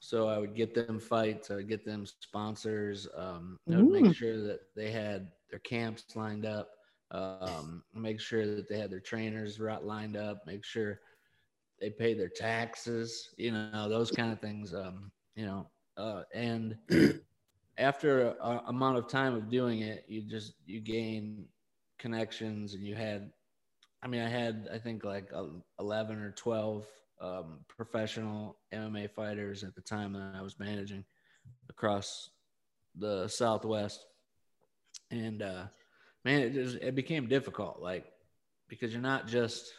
So 0.00 0.28
I 0.28 0.38
would 0.38 0.54
get 0.54 0.74
them 0.74 0.98
fights. 0.98 1.50
I 1.50 1.56
would 1.56 1.68
get 1.68 1.84
them 1.84 2.06
sponsors. 2.06 3.06
Um, 3.16 3.58
I 3.70 3.76
would 3.76 3.88
make 3.88 4.10
sure 4.10 4.42
that 4.42 4.60
they 4.74 4.90
had 4.90 5.30
their 5.50 5.58
camps 5.60 6.16
lined 6.16 6.46
up. 6.46 6.70
Um, 7.12 7.82
make 7.94 8.20
sure 8.20 8.46
that 8.46 8.68
they 8.68 8.78
had 8.78 8.90
their 8.90 9.00
trainers 9.00 9.60
lined 9.60 10.16
up. 10.16 10.46
Make 10.46 10.64
sure 10.64 11.00
they 11.80 11.90
pay 11.90 12.14
their 12.14 12.28
taxes, 12.28 13.30
you 13.36 13.52
know, 13.52 13.88
those 13.88 14.10
kind 14.10 14.32
of 14.32 14.40
things. 14.40 14.74
Um, 14.74 15.10
you 15.34 15.46
know, 15.46 15.70
uh, 15.96 16.22
and 16.34 16.76
after 17.80 18.34
a, 18.40 18.62
amount 18.66 18.98
of 18.98 19.08
time 19.08 19.34
of 19.34 19.50
doing 19.50 19.80
it, 19.80 20.04
you 20.08 20.22
just 20.22 20.54
you 20.66 20.80
gain 20.80 21.46
connections, 21.98 22.74
and 22.74 22.84
you 22.84 22.94
had, 22.94 23.30
I 24.02 24.08
mean, 24.08 24.20
I 24.20 24.28
had 24.28 24.68
I 24.72 24.78
think 24.78 25.04
like 25.04 25.30
eleven 25.78 26.20
or 26.20 26.32
twelve 26.32 26.86
um, 27.20 27.60
professional 27.68 28.58
MMA 28.72 29.10
fighters 29.10 29.64
at 29.64 29.74
the 29.74 29.80
time 29.80 30.12
that 30.12 30.34
I 30.36 30.42
was 30.42 30.58
managing 30.58 31.04
across 31.68 32.30
the 32.96 33.28
Southwest, 33.28 34.04
and 35.10 35.42
uh, 35.42 35.64
man, 36.24 36.42
it 36.42 36.52
just 36.52 36.76
it 36.76 36.94
became 36.94 37.26
difficult, 37.26 37.80
like 37.80 38.04
because 38.68 38.92
you're 38.92 39.02
not 39.02 39.26
just 39.26 39.72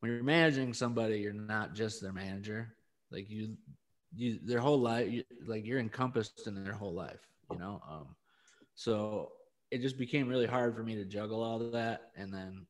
when 0.00 0.10
you're 0.10 0.24
managing 0.24 0.74
somebody, 0.74 1.18
you're 1.18 1.32
not 1.32 1.74
just 1.74 2.02
their 2.02 2.12
manager. 2.12 2.74
Like 3.12 3.30
you, 3.30 3.56
you 4.14 4.40
their 4.42 4.58
whole 4.58 4.80
life, 4.80 5.08
you, 5.08 5.22
like 5.46 5.64
you're 5.64 5.78
encompassed 5.78 6.46
in 6.48 6.64
their 6.64 6.72
whole 6.72 6.92
life. 6.92 7.20
You 7.54 7.58
know, 7.58 7.82
um, 7.88 8.16
so 8.74 9.32
it 9.70 9.80
just 9.80 9.98
became 9.98 10.28
really 10.28 10.46
hard 10.46 10.74
for 10.74 10.82
me 10.82 10.94
to 10.96 11.04
juggle 11.04 11.42
all 11.42 11.60
of 11.60 11.72
that. 11.72 12.10
And 12.16 12.32
then 12.32 12.66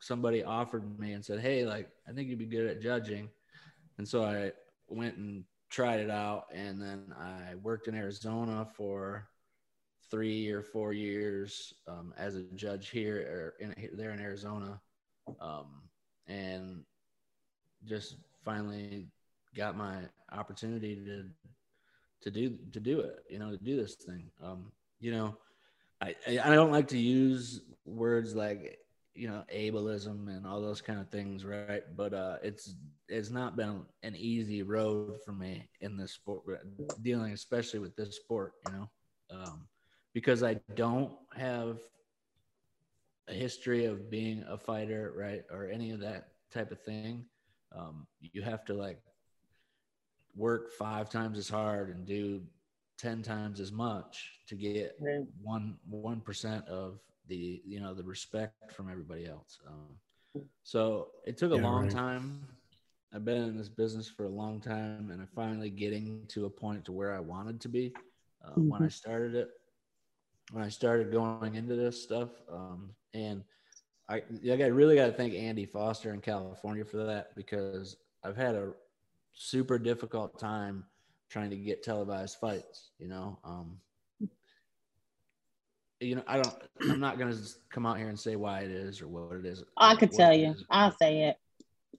somebody 0.00 0.42
offered 0.42 0.98
me 0.98 1.12
and 1.12 1.24
said, 1.24 1.40
"Hey, 1.40 1.64
like 1.64 1.88
I 2.08 2.12
think 2.12 2.28
you'd 2.28 2.38
be 2.38 2.46
good 2.46 2.66
at 2.66 2.80
judging," 2.80 3.30
and 3.98 4.08
so 4.08 4.24
I 4.24 4.52
went 4.88 5.16
and 5.16 5.44
tried 5.70 6.00
it 6.00 6.10
out. 6.10 6.46
And 6.52 6.80
then 6.80 7.14
I 7.18 7.54
worked 7.56 7.88
in 7.88 7.94
Arizona 7.94 8.66
for 8.76 9.28
three 10.10 10.50
or 10.50 10.62
four 10.62 10.92
years 10.92 11.72
um, 11.88 12.12
as 12.18 12.36
a 12.36 12.42
judge 12.54 12.90
here 12.90 13.54
or 13.60 13.64
in, 13.64 13.74
there 13.96 14.10
in 14.10 14.20
Arizona. 14.20 14.80
Um, 15.40 15.82
and 16.26 16.84
just 17.84 18.16
finally 18.44 19.06
got 19.54 19.76
my 19.76 19.96
opportunity 20.30 20.96
to 20.96 21.24
to 22.22 22.30
do 22.30 22.56
to 22.72 22.80
do 22.80 23.00
it 23.00 23.16
you 23.28 23.38
know 23.38 23.50
to 23.50 23.58
do 23.58 23.76
this 23.76 23.94
thing. 23.94 24.30
Um 24.42 24.72
you 25.00 25.12
know 25.12 25.36
i 26.00 26.14
i 26.28 26.54
don't 26.54 26.70
like 26.72 26.88
to 26.88 26.98
use 26.98 27.60
words 27.84 28.34
like 28.34 28.78
you 29.14 29.28
know 29.28 29.44
ableism 29.54 30.28
and 30.28 30.46
all 30.46 30.60
those 30.60 30.80
kind 30.80 31.00
of 31.00 31.08
things 31.08 31.44
right? 31.44 31.82
But 31.96 32.14
uh 32.14 32.36
it's 32.42 32.74
it's 33.08 33.30
not 33.30 33.56
been 33.56 33.82
an 34.02 34.14
easy 34.16 34.62
road 34.62 35.18
for 35.24 35.32
me 35.32 35.68
in 35.80 35.96
this 35.96 36.12
sport 36.12 36.44
dealing 37.02 37.32
especially 37.32 37.80
with 37.80 37.94
this 37.96 38.16
sport 38.16 38.54
you 38.66 38.72
know? 38.72 38.90
Um 39.30 39.66
because 40.14 40.42
i 40.42 40.54
don't 40.74 41.12
have 41.36 41.78
a 43.28 43.32
history 43.34 43.84
of 43.84 44.10
being 44.10 44.44
a 44.48 44.56
fighter 44.58 45.12
right? 45.16 45.42
Or 45.50 45.66
any 45.66 45.90
of 45.90 46.00
that 46.00 46.28
type 46.52 46.70
of 46.70 46.80
thing. 46.80 47.24
Um 47.76 48.06
you 48.20 48.42
have 48.42 48.64
to 48.66 48.74
like 48.74 49.00
work 50.34 50.70
five 50.72 51.10
times 51.10 51.38
as 51.38 51.48
hard 51.48 51.90
and 51.90 52.06
do 52.06 52.40
10 52.98 53.22
times 53.22 53.60
as 53.60 53.72
much 53.72 54.32
to 54.46 54.54
get 54.54 54.96
one 55.42 55.76
one 55.88 56.20
percent 56.20 56.66
of 56.68 57.00
the 57.28 57.62
you 57.64 57.80
know 57.80 57.94
the 57.94 58.02
respect 58.02 58.72
from 58.72 58.90
everybody 58.90 59.26
else. 59.26 59.58
Um, 59.66 60.44
so 60.62 61.08
it 61.26 61.36
took 61.36 61.52
a 61.52 61.56
yeah, 61.56 61.62
long 61.62 61.84
right. 61.84 61.92
time. 61.92 62.46
I've 63.14 63.24
been 63.24 63.42
in 63.42 63.58
this 63.58 63.68
business 63.68 64.08
for 64.08 64.24
a 64.24 64.30
long 64.30 64.60
time, 64.60 65.10
and 65.10 65.20
I'm 65.20 65.28
finally 65.34 65.68
getting 65.68 66.24
to 66.28 66.46
a 66.46 66.50
point 66.50 66.84
to 66.86 66.92
where 66.92 67.14
I 67.14 67.20
wanted 67.20 67.60
to 67.62 67.68
be 67.68 67.92
uh, 68.44 68.50
mm-hmm. 68.50 68.68
when 68.70 68.82
I 68.82 68.88
started 68.88 69.34
it. 69.34 69.50
When 70.50 70.64
I 70.64 70.68
started 70.68 71.12
going 71.12 71.54
into 71.54 71.76
this 71.76 72.02
stuff, 72.02 72.30
um, 72.50 72.90
and 73.14 73.42
I, 74.08 74.22
I 74.46 74.66
really 74.66 74.96
got 74.96 75.06
to 75.06 75.12
thank 75.12 75.34
Andy 75.34 75.64
Foster 75.64 76.12
in 76.12 76.20
California 76.20 76.84
for 76.84 76.98
that 76.98 77.34
because 77.36 77.96
I've 78.24 78.36
had 78.36 78.54
a 78.54 78.72
super 79.34 79.78
difficult 79.78 80.38
time 80.38 80.84
trying 81.30 81.50
to 81.50 81.56
get 81.56 81.82
televised 81.82 82.38
fights. 82.40 82.90
You 82.98 83.08
know, 83.08 83.38
um, 83.44 83.78
you 86.00 86.16
know, 86.16 86.22
I 86.26 86.40
don't. 86.40 86.54
I'm 86.82 87.00
not 87.00 87.18
gonna 87.18 87.36
come 87.70 87.86
out 87.86 87.98
here 87.98 88.08
and 88.08 88.18
say 88.18 88.36
why 88.36 88.60
it 88.60 88.70
is 88.70 89.00
or 89.00 89.08
what 89.08 89.36
it 89.36 89.46
is. 89.46 89.62
I 89.76 89.96
could 89.96 90.12
tell 90.12 90.34
you. 90.34 90.54
I'll 90.70 90.94
say 91.00 91.28
it. 91.28 91.36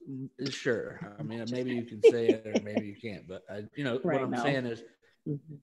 Mm, 0.08 0.52
sure. 0.52 1.14
I 1.18 1.22
mean, 1.24 1.44
maybe 1.50 1.74
you 1.74 1.84
can 1.84 2.02
say 2.02 2.28
it 2.28 2.46
or 2.46 2.62
maybe 2.62 2.86
you 2.86 2.96
can't. 3.00 3.26
But 3.26 3.42
I, 3.50 3.64
you 3.74 3.84
know, 3.84 4.00
right 4.04 4.20
what 4.20 4.22
I'm 4.22 4.30
now. 4.30 4.42
saying 4.42 4.66
is, 4.66 4.82
mm-hmm. 5.28 5.54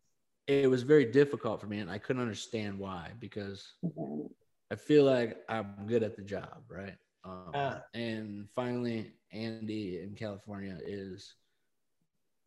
it 0.47 0.69
was 0.69 0.83
very 0.83 1.05
difficult 1.05 1.61
for 1.61 1.67
me, 1.67 1.79
and 1.79 1.89
I 1.89 1.97
couldn't 1.97 2.21
understand 2.21 2.77
why 2.77 3.11
because 3.19 3.73
mm-hmm. 3.85 4.27
I 4.71 4.75
feel 4.75 5.03
like 5.03 5.37
I'm 5.47 5.75
good 5.85 6.03
at 6.03 6.15
the 6.15 6.23
job, 6.23 6.63
right? 6.69 6.95
Um, 7.23 7.51
uh. 7.53 7.79
And 7.93 8.49
finally, 8.55 9.11
Andy 9.31 10.01
in 10.01 10.15
California 10.15 10.77
is 10.83 11.35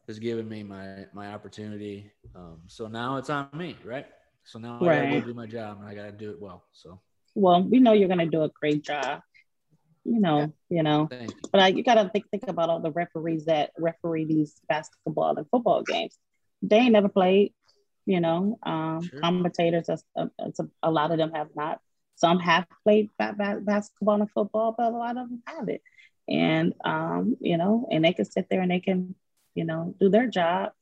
has 0.07 0.19
given 0.19 0.49
me 0.49 0.62
my 0.62 1.07
my 1.12 1.33
opportunity. 1.33 2.11
Um, 2.35 2.61
so 2.67 2.87
now 2.87 3.17
it's 3.17 3.31
on 3.31 3.49
me, 3.55 3.77
right? 3.85 4.07
So 4.45 4.59
now 4.59 4.79
right. 4.81 5.01
I 5.01 5.07
gotta 5.07 5.21
go 5.21 5.27
do 5.29 5.35
my 5.35 5.47
job 5.47 5.79
and 5.81 5.88
I 5.88 5.95
gotta 5.95 6.12
do 6.12 6.31
it 6.31 6.40
well. 6.40 6.64
So 6.73 7.01
well, 7.35 7.62
we 7.62 7.81
know 7.81 7.93
you're 7.93 8.09
gonna 8.09 8.27
do 8.27 8.43
a 8.43 8.49
great 8.49 8.83
job. 8.83 9.23
You 10.05 10.21
know, 10.21 10.38
yeah. 10.38 10.47
you 10.69 10.83
know, 10.83 11.09
you. 11.11 11.29
but 11.51 11.61
I, 11.61 11.69
you 11.69 11.83
gotta 11.83 12.09
think 12.11 12.29
think 12.31 12.45
about 12.49 12.69
all 12.69 12.81
the 12.81 12.93
referees 12.93 13.47
that 13.47 13.71
referee 13.79 14.27
these 14.27 14.55
basketball 14.69 15.37
and 15.37 15.49
football 15.51 15.83
games. 15.83 16.19
They 16.62 16.77
ain't 16.77 16.93
never 16.93 17.09
played. 17.09 17.55
You 18.07 18.21
know, 18.21 18.59
um, 18.62 19.03
sure. 19.03 19.21
commentators. 19.21 19.88
A, 19.88 19.99
a, 20.38 20.53
a, 20.83 20.90
lot 20.90 21.11
of 21.11 21.17
them 21.17 21.33
have 21.33 21.49
not. 21.57 21.81
Some 22.17 22.38
have 22.38 22.67
played 22.85 23.09
ba- 23.19 23.35
ba- 23.37 23.61
basketball 23.62 24.21
and 24.21 24.31
football, 24.31 24.75
but 24.77 24.93
a 24.93 24.97
lot 24.97 25.17
of 25.17 25.31
them 25.31 25.43
haven't. 25.47 25.81
And 26.29 26.75
um, 26.85 27.37
you 27.40 27.57
know, 27.57 27.88
and 27.90 28.05
they 28.05 28.12
can 28.12 28.27
sit 28.27 28.49
there 28.51 28.61
and 28.61 28.71
they 28.71 28.81
can, 28.81 29.14
you 29.55 29.64
know, 29.64 29.95
do 30.01 30.09
their 30.09 30.29
job. 30.29 30.73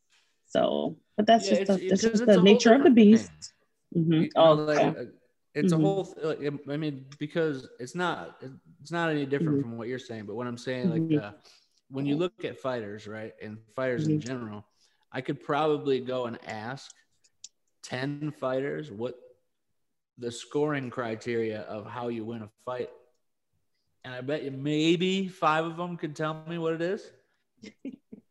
So, 0.46 0.96
but 1.16 1.26
that's 1.26 1.50
yeah, 1.50 1.64
just 1.64 1.80
the, 1.80 1.88
that's 1.88 2.02
just 2.02 2.26
the 2.26 2.42
nature 2.42 2.74
of 2.74 2.84
the 2.84 2.90
beast. 2.90 3.30
Mm-hmm. 3.96 4.24
Oh, 4.36 4.52
like, 4.52 4.78
uh, 4.78 5.04
it's 5.54 5.72
mm-hmm. 5.72 5.84
a 5.84 5.86
whole. 5.86 6.14
Like, 6.22 6.38
I 6.68 6.76
mean, 6.76 7.06
because 7.18 7.68
it's 7.78 7.94
not 7.94 8.42
it's 8.80 8.92
not 8.92 9.10
any 9.10 9.26
different 9.26 9.58
mm-hmm. 9.58 9.70
from 9.70 9.78
what 9.78 9.88
you're 9.88 9.98
saying. 9.98 10.24
But 10.26 10.34
what 10.34 10.46
I'm 10.46 10.58
saying, 10.58 10.90
like, 10.90 11.02
mm-hmm. 11.02 11.24
uh, 11.24 11.32
when 11.90 12.06
you 12.06 12.16
look 12.16 12.44
at 12.44 12.58
fighters, 12.58 13.06
right, 13.06 13.32
and 13.42 13.58
fighters 13.76 14.06
in 14.06 14.18
mm-hmm. 14.18 14.26
general, 14.26 14.64
I 15.10 15.20
could 15.20 15.42
probably 15.42 16.00
go 16.00 16.26
and 16.26 16.38
ask 16.46 16.90
ten 17.82 18.32
fighters 18.40 18.90
what 18.90 19.14
the 20.18 20.32
scoring 20.32 20.90
criteria 20.90 21.60
of 21.62 21.86
how 21.86 22.08
you 22.08 22.24
win 22.24 22.42
a 22.42 22.48
fight, 22.64 22.90
and 24.04 24.14
I 24.14 24.22
bet 24.22 24.42
you 24.42 24.50
maybe 24.50 25.28
five 25.28 25.64
of 25.64 25.76
them 25.76 25.96
could 25.96 26.16
tell 26.16 26.42
me 26.48 26.58
what 26.58 26.74
it 26.74 26.82
is. 26.82 27.10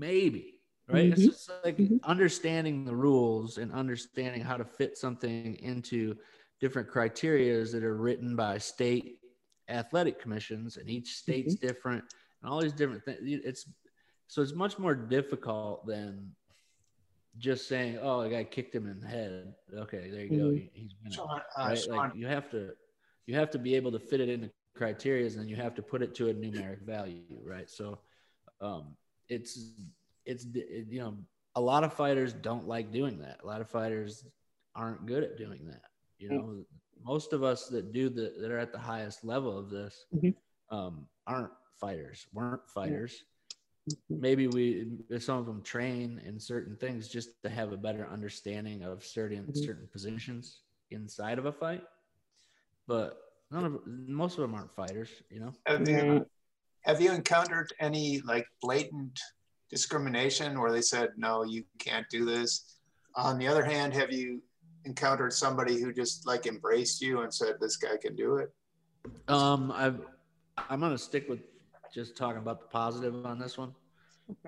maybe 0.00 0.60
right? 0.92 1.04
Mm-hmm. 1.04 1.12
It's 1.12 1.24
just 1.24 1.50
like 1.64 1.76
mm-hmm. 1.76 1.96
understanding 2.04 2.84
the 2.84 2.94
rules 2.94 3.58
and 3.58 3.72
understanding 3.72 4.42
how 4.42 4.56
to 4.56 4.64
fit 4.64 4.98
something 4.98 5.56
into 5.56 6.16
different 6.60 6.90
criterias 6.90 7.72
that 7.72 7.84
are 7.84 7.96
written 7.96 8.36
by 8.36 8.58
state 8.58 9.18
athletic 9.68 10.20
commissions, 10.20 10.76
and 10.76 10.90
each 10.90 11.14
state's 11.14 11.54
mm-hmm. 11.54 11.66
different, 11.66 12.04
and 12.42 12.50
all 12.50 12.60
these 12.60 12.72
different 12.72 13.04
things. 13.04 13.18
It's 13.22 13.68
so 14.26 14.42
it's 14.42 14.54
much 14.54 14.78
more 14.78 14.94
difficult 14.94 15.86
than 15.86 16.32
just 17.38 17.68
saying, 17.68 17.98
"Oh, 18.00 18.22
the 18.22 18.30
guy 18.30 18.44
kicked 18.44 18.74
him 18.74 18.88
in 18.88 19.00
the 19.00 19.06
head." 19.06 19.54
Okay, 19.74 20.10
there 20.10 20.24
you 20.24 20.30
go. 20.30 20.44
Mm-hmm. 20.46 20.66
He's 20.72 20.94
winning. 21.02 21.18
Uh, 21.18 21.40
right? 21.58 21.88
Like 21.88 22.14
you 22.14 22.26
have 22.26 22.50
to 22.50 22.70
you 23.26 23.34
have 23.36 23.50
to 23.50 23.58
be 23.58 23.74
able 23.74 23.92
to 23.92 23.98
fit 23.98 24.20
it 24.20 24.28
into 24.28 24.50
criterias 24.76 25.36
and 25.36 25.48
you 25.48 25.56
have 25.56 25.74
to 25.74 25.82
put 25.82 26.02
it 26.02 26.14
to 26.16 26.28
a 26.28 26.34
numeric 26.34 26.82
value, 26.82 27.22
right? 27.44 27.68
So 27.68 27.98
um, 28.60 28.96
it's 29.30 29.72
it's 30.26 30.44
it, 30.54 30.86
you 30.90 31.00
know 31.00 31.16
a 31.56 31.60
lot 31.60 31.84
of 31.84 31.92
fighters 31.92 32.32
don't 32.32 32.68
like 32.68 32.92
doing 32.92 33.18
that. 33.18 33.40
A 33.42 33.46
lot 33.46 33.60
of 33.60 33.68
fighters 33.68 34.24
aren't 34.74 35.06
good 35.06 35.24
at 35.24 35.36
doing 35.36 35.66
that. 35.66 35.82
You 36.18 36.28
know, 36.28 36.42
mm-hmm. 36.42 36.60
most 37.04 37.32
of 37.32 37.42
us 37.42 37.66
that 37.68 37.92
do 37.92 38.08
the 38.08 38.34
that 38.40 38.50
are 38.50 38.58
at 38.58 38.72
the 38.72 38.78
highest 38.78 39.24
level 39.24 39.58
of 39.58 39.70
this 39.70 40.04
mm-hmm. 40.14 40.76
um, 40.76 41.06
aren't 41.26 41.52
fighters, 41.80 42.26
weren't 42.32 42.68
fighters. 42.68 43.24
Mm-hmm. 43.90 44.20
Maybe 44.20 44.46
we 44.46 44.86
some 45.18 45.38
of 45.38 45.46
them 45.46 45.62
train 45.62 46.20
in 46.24 46.38
certain 46.38 46.76
things 46.76 47.08
just 47.08 47.42
to 47.42 47.48
have 47.48 47.72
a 47.72 47.76
better 47.76 48.06
understanding 48.12 48.84
of 48.84 49.04
certain 49.04 49.44
mm-hmm. 49.44 49.64
certain 49.64 49.88
positions 49.90 50.60
inside 50.90 51.38
of 51.38 51.46
a 51.46 51.52
fight. 51.52 51.82
But 52.86 53.18
none 53.50 53.64
of 53.64 53.80
most 53.86 54.38
of 54.38 54.42
them 54.42 54.54
aren't 54.54 54.72
fighters. 54.72 55.08
You 55.30 55.40
know. 55.40 55.52
Have 56.82 57.00
you, 57.00 57.12
encountered 57.12 57.72
any 57.80 58.20
like 58.22 58.46
blatant 58.62 59.18
discrimination 59.68 60.60
where 60.60 60.72
they 60.72 60.80
said, 60.82 61.10
no, 61.16 61.44
you 61.44 61.64
can't 61.78 62.06
do 62.10 62.24
this? 62.24 62.78
On 63.14 63.38
the 63.38 63.46
other 63.46 63.64
hand, 63.64 63.92
have 63.94 64.12
you 64.12 64.42
encountered 64.84 65.32
somebody 65.32 65.80
who 65.80 65.92
just 65.92 66.26
like 66.26 66.46
embraced 66.46 67.02
you 67.02 67.20
and 67.20 67.32
said, 67.32 67.56
this 67.60 67.76
guy 67.76 67.96
can 68.00 68.16
do 68.16 68.36
it? 68.36 68.52
Um, 69.28 69.72
I've, 69.74 70.00
I'm 70.68 70.80
going 70.80 70.92
to 70.92 70.98
stick 70.98 71.28
with 71.28 71.40
just 71.92 72.16
talking 72.16 72.38
about 72.38 72.60
the 72.60 72.66
positive 72.66 73.26
on 73.26 73.38
this 73.38 73.58
one. 73.58 73.74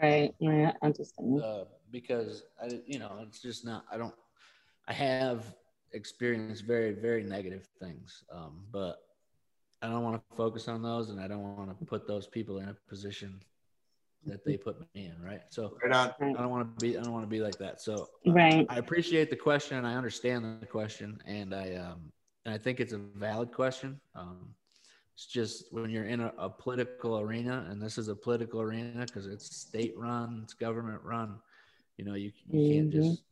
Right. 0.00 0.34
Yeah. 0.38 0.72
I 0.80 0.86
understand. 0.86 1.42
Uh, 1.42 1.64
because 1.90 2.44
I, 2.62 2.80
you 2.86 2.98
know, 2.98 3.18
it's 3.20 3.40
just 3.40 3.64
not, 3.64 3.84
I 3.92 3.98
don't, 3.98 4.14
I 4.88 4.92
have 4.92 5.54
experienced 5.92 6.64
very, 6.64 6.92
very 6.92 7.22
negative 7.22 7.68
things. 7.80 8.24
Um, 8.32 8.64
but 8.72 8.98
I 9.82 9.88
don't 9.88 10.02
want 10.02 10.16
to 10.16 10.36
focus 10.36 10.68
on 10.68 10.82
those 10.82 11.10
and 11.10 11.20
I 11.20 11.26
don't 11.26 11.42
want 11.56 11.76
to 11.76 11.84
put 11.84 12.06
those 12.06 12.26
people 12.26 12.58
in 12.58 12.68
a 12.68 12.76
position 12.88 13.40
that 14.26 14.44
they 14.44 14.56
put 14.56 14.80
me 14.94 15.06
in, 15.06 15.16
right? 15.20 15.40
So 15.50 15.76
right 15.82 15.92
on. 15.92 16.14
I 16.20 16.40
don't 16.40 16.50
want 16.50 16.78
to 16.78 16.86
be 16.86 16.96
I 16.96 17.02
don't 17.02 17.12
want 17.12 17.24
to 17.24 17.30
be 17.30 17.40
like 17.40 17.58
that. 17.58 17.80
So 17.80 18.08
right. 18.26 18.64
I 18.68 18.78
appreciate 18.78 19.30
the 19.30 19.36
question 19.36 19.78
and 19.78 19.86
I 19.86 19.94
understand 19.94 20.60
the 20.60 20.66
question 20.66 21.20
and 21.26 21.54
I 21.54 21.74
um 21.74 22.12
and 22.44 22.54
I 22.54 22.58
think 22.58 22.78
it's 22.78 22.92
a 22.92 22.98
valid 22.98 23.52
question. 23.52 24.00
Um 24.14 24.54
it's 25.14 25.26
just 25.26 25.72
when 25.72 25.90
you're 25.90 26.04
in 26.04 26.20
a, 26.20 26.32
a 26.38 26.48
political 26.48 27.18
arena 27.18 27.66
and 27.68 27.82
this 27.82 27.98
is 27.98 28.08
a 28.08 28.14
political 28.14 28.60
arena 28.60 29.04
because 29.04 29.26
it's 29.26 29.54
state 29.56 29.94
run, 29.96 30.40
it's 30.44 30.54
government 30.54 31.02
run, 31.02 31.38
you 31.98 32.04
know, 32.04 32.14
you, 32.14 32.30
you 32.48 32.58
mm-hmm. 32.58 32.72
can't 32.72 32.90
just 32.90 33.24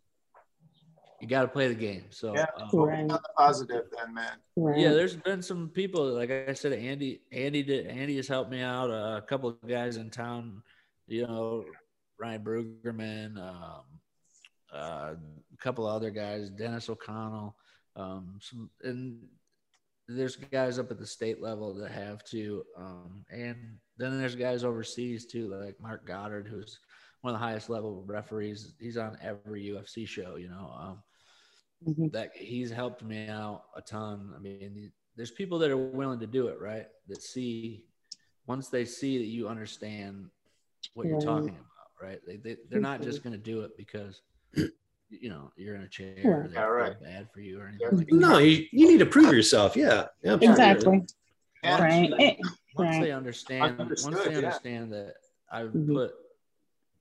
you 1.21 1.29
got 1.29 1.43
to 1.43 1.49
play 1.49 1.69
the 1.69 1.75
game. 1.75 2.05
So 2.11 2.35
yeah, 2.35 2.47
um, 2.57 2.71
right. 2.81 3.07
the 3.07 3.21
positive 3.37 3.85
then, 3.97 4.15
man. 4.15 4.33
Right. 4.57 4.79
Yeah, 4.79 4.91
there's 4.91 5.17
been 5.17 5.43
some 5.43 5.69
people 5.69 6.05
like 6.13 6.31
I 6.31 6.53
said, 6.55 6.73
Andy. 6.73 7.21
Andy 7.33 7.63
did. 7.63 7.87
Andy 7.87 8.17
has 8.17 8.29
helped 8.29 8.51
me 8.51 8.63
out. 8.63 8.91
Uh, 8.91 9.19
a 9.19 9.25
couple 9.27 9.51
of 9.51 9.69
guys 9.69 9.97
in 9.97 10.11
town 10.11 10.63
you 11.11 11.27
know, 11.27 11.65
Ryan 12.19 12.43
Brueggemann, 12.43 13.37
um, 13.37 13.83
uh, 14.73 15.15
a 15.53 15.57
couple 15.59 15.87
of 15.87 15.95
other 15.95 16.11
guys, 16.11 16.49
Dennis 16.51 16.89
O'Connell, 16.89 17.57
um, 17.97 18.39
some, 18.41 18.71
and 18.85 19.19
there's 20.07 20.37
guys 20.37 20.79
up 20.79 20.91
at 20.91 20.99
the 20.99 21.07
state 21.07 21.43
level 21.43 21.75
that 21.75 21.91
have 21.91 22.23
to, 22.25 22.63
um, 22.79 23.25
and 23.31 23.57
then 23.99 24.19
there's 24.19 24.37
guys 24.37 24.63
overseas 24.63 25.27
too, 25.27 25.49
like 25.49 25.81
Marc 25.81 26.07
Goddard, 26.07 26.47
who's 26.47 26.79
one 27.23 27.35
of 27.35 27.41
the 27.41 27.45
highest 27.45 27.69
level 27.69 28.05
referees. 28.07 28.73
He's 28.79 28.97
on 28.97 29.19
every 29.21 29.65
UFC 29.65 30.07
show, 30.07 30.37
you 30.37 30.49
know. 30.49 30.73
Um, 30.79 31.03
mm-hmm. 31.87 32.09
That 32.09 32.31
he's 32.35 32.71
helped 32.71 33.03
me 33.03 33.29
out 33.29 33.65
a 33.77 33.83
ton. 33.83 34.33
I 34.37 34.39
mean, 34.39 34.93
there's 35.17 35.31
people 35.31 35.59
that 35.61 35.71
are 35.71 35.77
willing 35.77 36.21
to 36.21 36.27
do 36.27 36.49
it, 36.49 36.61
right? 36.61 36.87
That 37.09 37.23
see 37.23 37.85
once 38.47 38.69
they 38.69 38.85
see 38.85 39.19
that 39.19 39.27
you 39.27 39.49
understand 39.49 40.27
what 40.95 41.07
you're 41.07 41.21
talking 41.21 41.51
about, 41.51 41.91
right? 42.01 42.21
They, 42.27 42.37
they 42.37 42.57
they're 42.69 42.81
not 42.81 43.03
just 43.03 43.23
going 43.23 43.33
to 43.33 43.39
do 43.39 43.61
it 43.63 43.77
because 43.77 44.23
you 44.55 45.29
know 45.29 45.53
you're 45.57 45.77
in 45.77 45.83
a 45.83 45.89
chair 45.89 46.17
or 46.25 46.49
they're 46.49 46.73
right. 46.73 47.01
bad 47.01 47.29
for 47.33 47.41
you 47.41 47.61
or 47.61 47.69
anything. 47.69 47.99
Like 47.99 48.13
no, 48.13 48.39
you, 48.39 48.67
you 48.73 48.89
need 48.89 48.99
to 48.99 49.07
prove 49.07 49.33
yourself. 49.33 49.77
Yeah, 49.77 50.07
yeah 50.23 50.37
exactly. 50.41 51.05
right. 51.65 52.39
Once, 52.77 52.97
right. 52.97 53.03
they 53.03 53.13
understand, 53.13 53.79
once 53.79 54.25
they 54.25 54.37
understand 54.37 54.91
yeah. 54.91 54.97
that 54.97 55.15
I've 55.51 55.69
mm-hmm. 55.69 55.93
put 55.93 56.13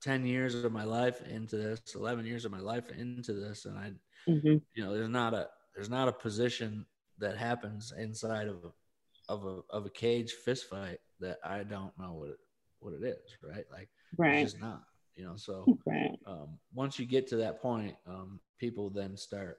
10 0.02 0.26
years 0.26 0.54
of 0.54 0.72
my 0.72 0.84
life 0.84 1.22
into 1.22 1.56
this, 1.56 1.80
11 1.94 2.26
years 2.26 2.44
of 2.44 2.50
my 2.50 2.58
life 2.58 2.90
into 2.90 3.32
this, 3.32 3.64
and 3.66 3.78
I, 3.78 3.92
mm-hmm. 4.28 4.56
you 4.74 4.84
know, 4.84 4.92
there's 4.92 5.08
not 5.08 5.34
a 5.34 5.48
there's 5.74 5.90
not 5.90 6.08
a 6.08 6.12
position 6.12 6.86
that 7.18 7.36
happens 7.36 7.92
inside 7.96 8.48
of 8.48 8.64
a 8.64 9.32
of 9.32 9.44
a 9.44 9.60
of 9.70 9.86
a 9.86 9.90
cage 9.90 10.32
fist 10.44 10.68
fight 10.68 10.98
that 11.20 11.38
I 11.44 11.62
don't 11.62 11.96
know 11.98 12.14
what 12.14 12.30
it 12.30 12.38
what 12.80 12.94
it 12.94 13.04
is, 13.04 13.36
right? 13.42 13.64
Like, 13.70 13.88
right. 14.16 14.38
it's 14.38 14.52
just 14.52 14.62
not, 14.62 14.82
you 15.14 15.24
know. 15.24 15.36
So, 15.36 15.78
right. 15.86 16.18
um, 16.26 16.58
once 16.74 16.98
you 16.98 17.06
get 17.06 17.28
to 17.28 17.36
that 17.36 17.60
point, 17.60 17.94
um, 18.06 18.40
people 18.58 18.90
then 18.90 19.16
start 19.16 19.58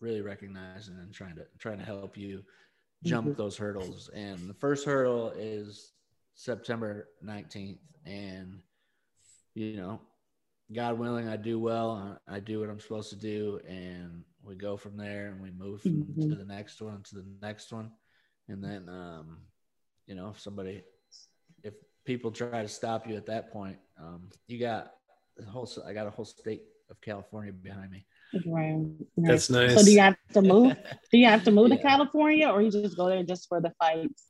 really 0.00 0.20
recognizing 0.20 0.94
and 0.94 1.12
trying 1.12 1.36
to 1.36 1.46
trying 1.58 1.78
to 1.78 1.84
help 1.84 2.16
you 2.16 2.42
jump 3.04 3.28
mm-hmm. 3.28 3.40
those 3.40 3.56
hurdles. 3.56 4.10
And 4.14 4.48
the 4.48 4.54
first 4.54 4.84
hurdle 4.84 5.32
is 5.36 5.92
September 6.34 7.08
19th, 7.24 7.78
and 8.06 8.60
you 9.54 9.76
know, 9.76 10.00
God 10.72 10.98
willing, 10.98 11.28
I 11.28 11.36
do 11.36 11.58
well. 11.58 12.20
I 12.28 12.40
do 12.40 12.60
what 12.60 12.68
I'm 12.68 12.80
supposed 12.80 13.10
to 13.10 13.16
do, 13.16 13.60
and 13.66 14.22
we 14.42 14.54
go 14.54 14.76
from 14.76 14.96
there, 14.96 15.28
and 15.28 15.40
we 15.40 15.50
move 15.50 15.82
mm-hmm. 15.82 16.30
to 16.30 16.36
the 16.36 16.44
next 16.44 16.80
one, 16.82 17.02
to 17.04 17.16
the 17.16 17.26
next 17.40 17.72
one, 17.72 17.90
and 18.48 18.62
then, 18.62 18.88
um, 18.88 19.38
you 20.06 20.14
know, 20.14 20.28
if 20.28 20.40
somebody, 20.40 20.82
if 21.62 21.74
people 22.04 22.30
try 22.30 22.62
to 22.62 22.68
stop 22.68 23.06
you 23.06 23.16
at 23.16 23.26
that 23.26 23.50
point, 23.50 23.78
um, 23.98 24.28
you 24.46 24.58
got 24.58 24.92
the 25.36 25.46
whole. 25.46 25.68
I 25.86 25.92
got 25.92 26.06
a 26.06 26.10
whole 26.10 26.24
state 26.24 26.62
of 26.90 27.00
California 27.00 27.52
behind 27.52 27.90
me. 27.90 28.06
Right. 28.46 28.74
right. 28.74 29.28
That's 29.28 29.50
nice. 29.50 29.74
So 29.74 29.84
do 29.84 29.92
you 29.92 30.00
have 30.00 30.16
to 30.34 30.42
move? 30.42 30.76
do 31.12 31.18
you 31.18 31.26
have 31.26 31.44
to 31.44 31.50
move 31.50 31.70
yeah. 31.70 31.76
to 31.76 31.82
California, 31.82 32.48
or 32.48 32.62
you 32.62 32.70
just 32.70 32.96
go 32.96 33.08
there 33.08 33.22
just 33.22 33.48
for 33.48 33.60
the 33.60 33.72
fights? 33.78 34.26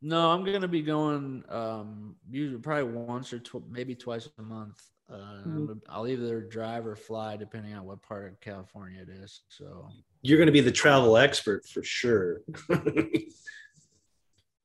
No, 0.00 0.30
I'm 0.30 0.44
gonna 0.44 0.68
be 0.68 0.82
going 0.82 1.44
um 1.48 2.16
usually 2.30 2.60
probably 2.60 2.84
once 2.84 3.32
or 3.32 3.38
tw- 3.38 3.68
maybe 3.68 3.94
twice 3.94 4.28
a 4.38 4.42
month. 4.42 4.80
Uh, 5.10 5.16
mm-hmm. 5.16 5.72
I'll 5.88 6.06
either 6.06 6.40
drive 6.42 6.86
or 6.86 6.94
fly 6.94 7.36
depending 7.36 7.74
on 7.74 7.84
what 7.84 8.02
part 8.02 8.26
of 8.26 8.40
California 8.40 9.00
it 9.00 9.08
is. 9.08 9.40
So 9.48 9.88
you're 10.22 10.38
gonna 10.38 10.52
be 10.52 10.60
the 10.60 10.72
travel 10.72 11.16
expert 11.16 11.66
for 11.66 11.82
sure. 11.82 12.42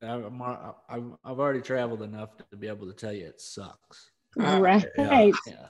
I'm, 0.02 0.42
I'm, 0.90 1.18
I've 1.24 1.40
already 1.40 1.62
traveled 1.62 2.02
enough 2.02 2.32
to 2.52 2.58
be 2.58 2.68
able 2.68 2.88
to 2.88 2.94
tell 2.94 3.14
you 3.14 3.26
it 3.26 3.40
sucks. 3.40 4.12
Right. 4.36 4.86
Yeah. 4.98 5.30
yeah. 5.48 5.68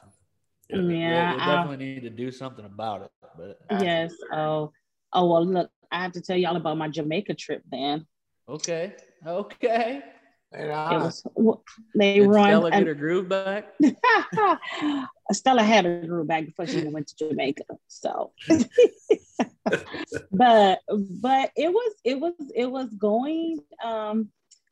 Yeah, 0.70 1.34
we, 1.34 1.38
definitely 1.40 1.86
need 1.86 2.02
to 2.04 2.10
do 2.10 2.32
something 2.32 2.66
about 2.66 3.04
it. 3.04 3.12
But 3.38 3.60
yes. 3.84 4.14
Oh, 4.32 4.72
oh 5.12 5.30
well. 5.30 5.46
Look, 5.46 5.70
I 5.92 6.02
have 6.02 6.14
to 6.14 6.22
tell 6.22 6.38
y'all 6.38 6.56
about 6.56 6.78
my 6.78 6.88
Jamaica 6.88 7.36
trip. 7.36 7.62
Then. 7.70 8.08
Okay. 8.50 8.96
Okay. 9.26 10.02
Was, 11.36 11.64
they 11.96 12.20
Did 12.20 12.28
run. 12.28 12.46
Stella 12.46 12.72
get 12.72 12.88
her 12.88 12.94
groove 12.94 13.30
back. 13.30 13.74
Stella 15.32 15.64
had 15.64 15.86
her 15.86 16.02
groove 16.06 16.28
back 16.28 16.46
before 16.46 16.68
she 16.68 16.84
went 16.84 17.08
to 17.08 17.30
Jamaica. 17.30 17.64
So, 17.88 18.32
but 20.32 20.80
but 20.88 21.52
it 21.56 21.72
was 21.72 21.96
it 22.04 22.20
was 22.20 22.34
it 22.56 22.70
was 22.70 22.90
going. 22.90 23.60
Um, 23.84 24.30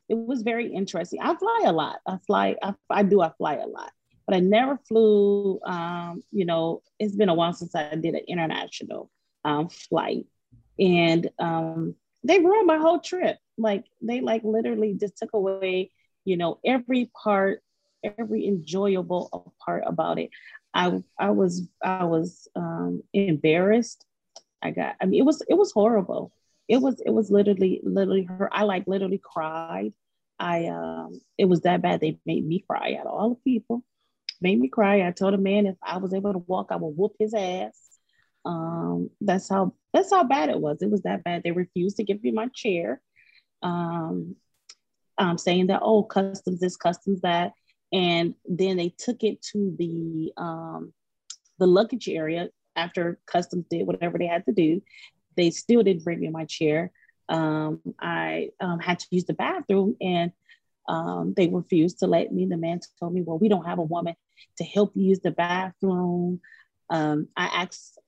it 0.10 0.16
was 0.16 0.42
very 0.42 0.74
interesting. 0.74 1.20
I 1.22 1.36
fly 1.36 1.64
a 1.66 1.72
lot. 1.72 2.00
I 2.06 2.18
fly. 2.28 2.56
I, 2.62 2.74
I 2.90 3.04
do. 3.04 3.22
I 3.22 3.32
fly 3.38 3.56
a 3.56 3.68
lot 3.68 3.92
but 4.32 4.38
I 4.38 4.40
never 4.40 4.78
flew. 4.88 5.60
Um, 5.66 6.24
you 6.32 6.46
know, 6.46 6.82
it's 7.00 7.16
been 7.16 7.28
a 7.28 7.34
while 7.34 7.52
since 7.52 7.76
I 7.76 7.96
did 7.96 8.16
an 8.16 8.24
international 8.30 9.10
um, 9.44 9.68
flight, 9.68 10.26
and 10.80 11.30
um, 11.38 11.96
they 12.24 12.40
ruined 12.40 12.68
my 12.68 12.78
whole 12.78 13.00
trip. 13.00 13.38
Like 13.62 13.86
they 14.02 14.22
like 14.22 14.44
literally 14.44 14.96
just 15.00 15.18
took 15.18 15.34
away, 15.34 15.92
you 16.26 16.38
know, 16.38 16.60
every 16.66 17.12
part, 17.24 17.62
every 18.04 18.48
enjoyable 18.48 19.54
part 19.64 19.84
about 19.86 20.20
it. 20.20 20.30
I 20.74 21.04
I 21.20 21.32
was 21.32 21.68
I 21.84 22.06
was 22.06 22.48
um, 22.56 23.04
embarrassed. 23.14 24.06
I 24.62 24.72
got. 24.72 24.96
I 25.02 25.06
mean, 25.06 25.20
it 25.22 25.26
was 25.26 25.42
it 25.48 25.56
was 25.56 25.72
horrible. 25.72 26.32
It 26.68 26.82
was 26.82 27.02
it 27.06 27.12
was 27.12 27.32
literally 27.32 27.82
literally 27.84 28.24
her. 28.24 28.50
I 28.54 28.64
like 28.64 28.86
literally 28.88 29.22
cried. 29.24 29.94
I 30.40 30.68
um, 30.68 31.22
it 31.38 31.46
was 31.46 31.62
that 31.62 31.82
bad. 31.82 32.02
They 32.02 32.20
made 32.26 32.46
me 32.46 32.64
cry 32.68 32.96
out 33.00 33.08
of 33.08 33.14
all 33.14 33.30
the 33.30 33.36
people 33.52 33.84
made 34.42 34.60
me 34.60 34.68
cry. 34.68 35.08
I 35.08 35.12
told 35.12 35.34
a 35.34 35.38
man 35.38 35.68
if 35.68 35.78
I 35.84 35.98
was 35.98 36.14
able 36.14 36.34
to 36.34 36.40
walk, 36.40 36.68
I 36.72 36.76
would 36.76 36.98
whoop 36.98 37.14
his 37.20 37.34
ass. 37.34 37.80
Um, 38.44 39.12
that's 39.22 39.48
how 39.48 39.74
that's 39.94 40.12
how 40.12 40.24
bad 40.24 40.50
it 40.50 40.60
was. 40.60 40.82
It 40.82 40.90
was 40.90 41.04
that 41.04 41.24
bad. 41.24 41.44
They 41.44 41.52
refused 41.52 41.98
to 41.98 42.04
give 42.04 42.24
me 42.24 42.32
my 42.32 42.48
chair, 42.54 43.02
um, 43.62 44.36
um, 45.18 45.38
saying 45.38 45.68
that 45.68 45.82
oh, 45.84 46.04
customs 46.04 46.60
this, 46.60 46.78
customs 46.78 47.22
that, 47.22 47.54
and 47.92 48.36
then 48.46 48.78
they 48.78 48.94
took 48.98 49.24
it 49.24 49.42
to 49.54 49.76
the 49.78 50.34
um, 50.38 50.94
the 51.60 51.68
luggage 51.68 52.10
area 52.10 52.50
after 52.76 53.20
customs 53.26 53.66
did 53.70 53.86
whatever 53.86 54.18
they 54.18 54.28
had 54.28 54.46
to 54.46 54.54
do. 54.54 54.82
They 55.36 55.52
still 55.52 55.84
didn't 55.84 56.04
bring 56.04 56.20
me 56.20 56.30
my 56.30 56.46
chair. 56.46 56.92
Um, 57.30 57.82
I 58.00 58.50
um, 58.60 58.80
had 58.80 59.00
to 59.00 59.08
use 59.12 59.26
the 59.26 59.34
bathroom, 59.34 59.96
and 60.02 60.32
um, 60.88 61.34
they 61.36 61.48
refused 61.48 62.00
to 62.00 62.08
let 62.08 62.32
me. 62.32 62.46
The 62.46 62.58
man 62.58 62.80
told 63.00 63.14
me, 63.14 63.22
"Well, 63.22 63.40
we 63.40 63.48
don't 63.50 63.66
have 63.66 63.80
a 63.80 63.84
woman 63.84 64.16
to 64.58 64.64
help 64.64 64.92
use 64.96 65.20
the 65.20 65.32
bathroom. 65.32 66.42
Um, 66.90 67.28
I 67.38 67.46
asked, 67.46 68.00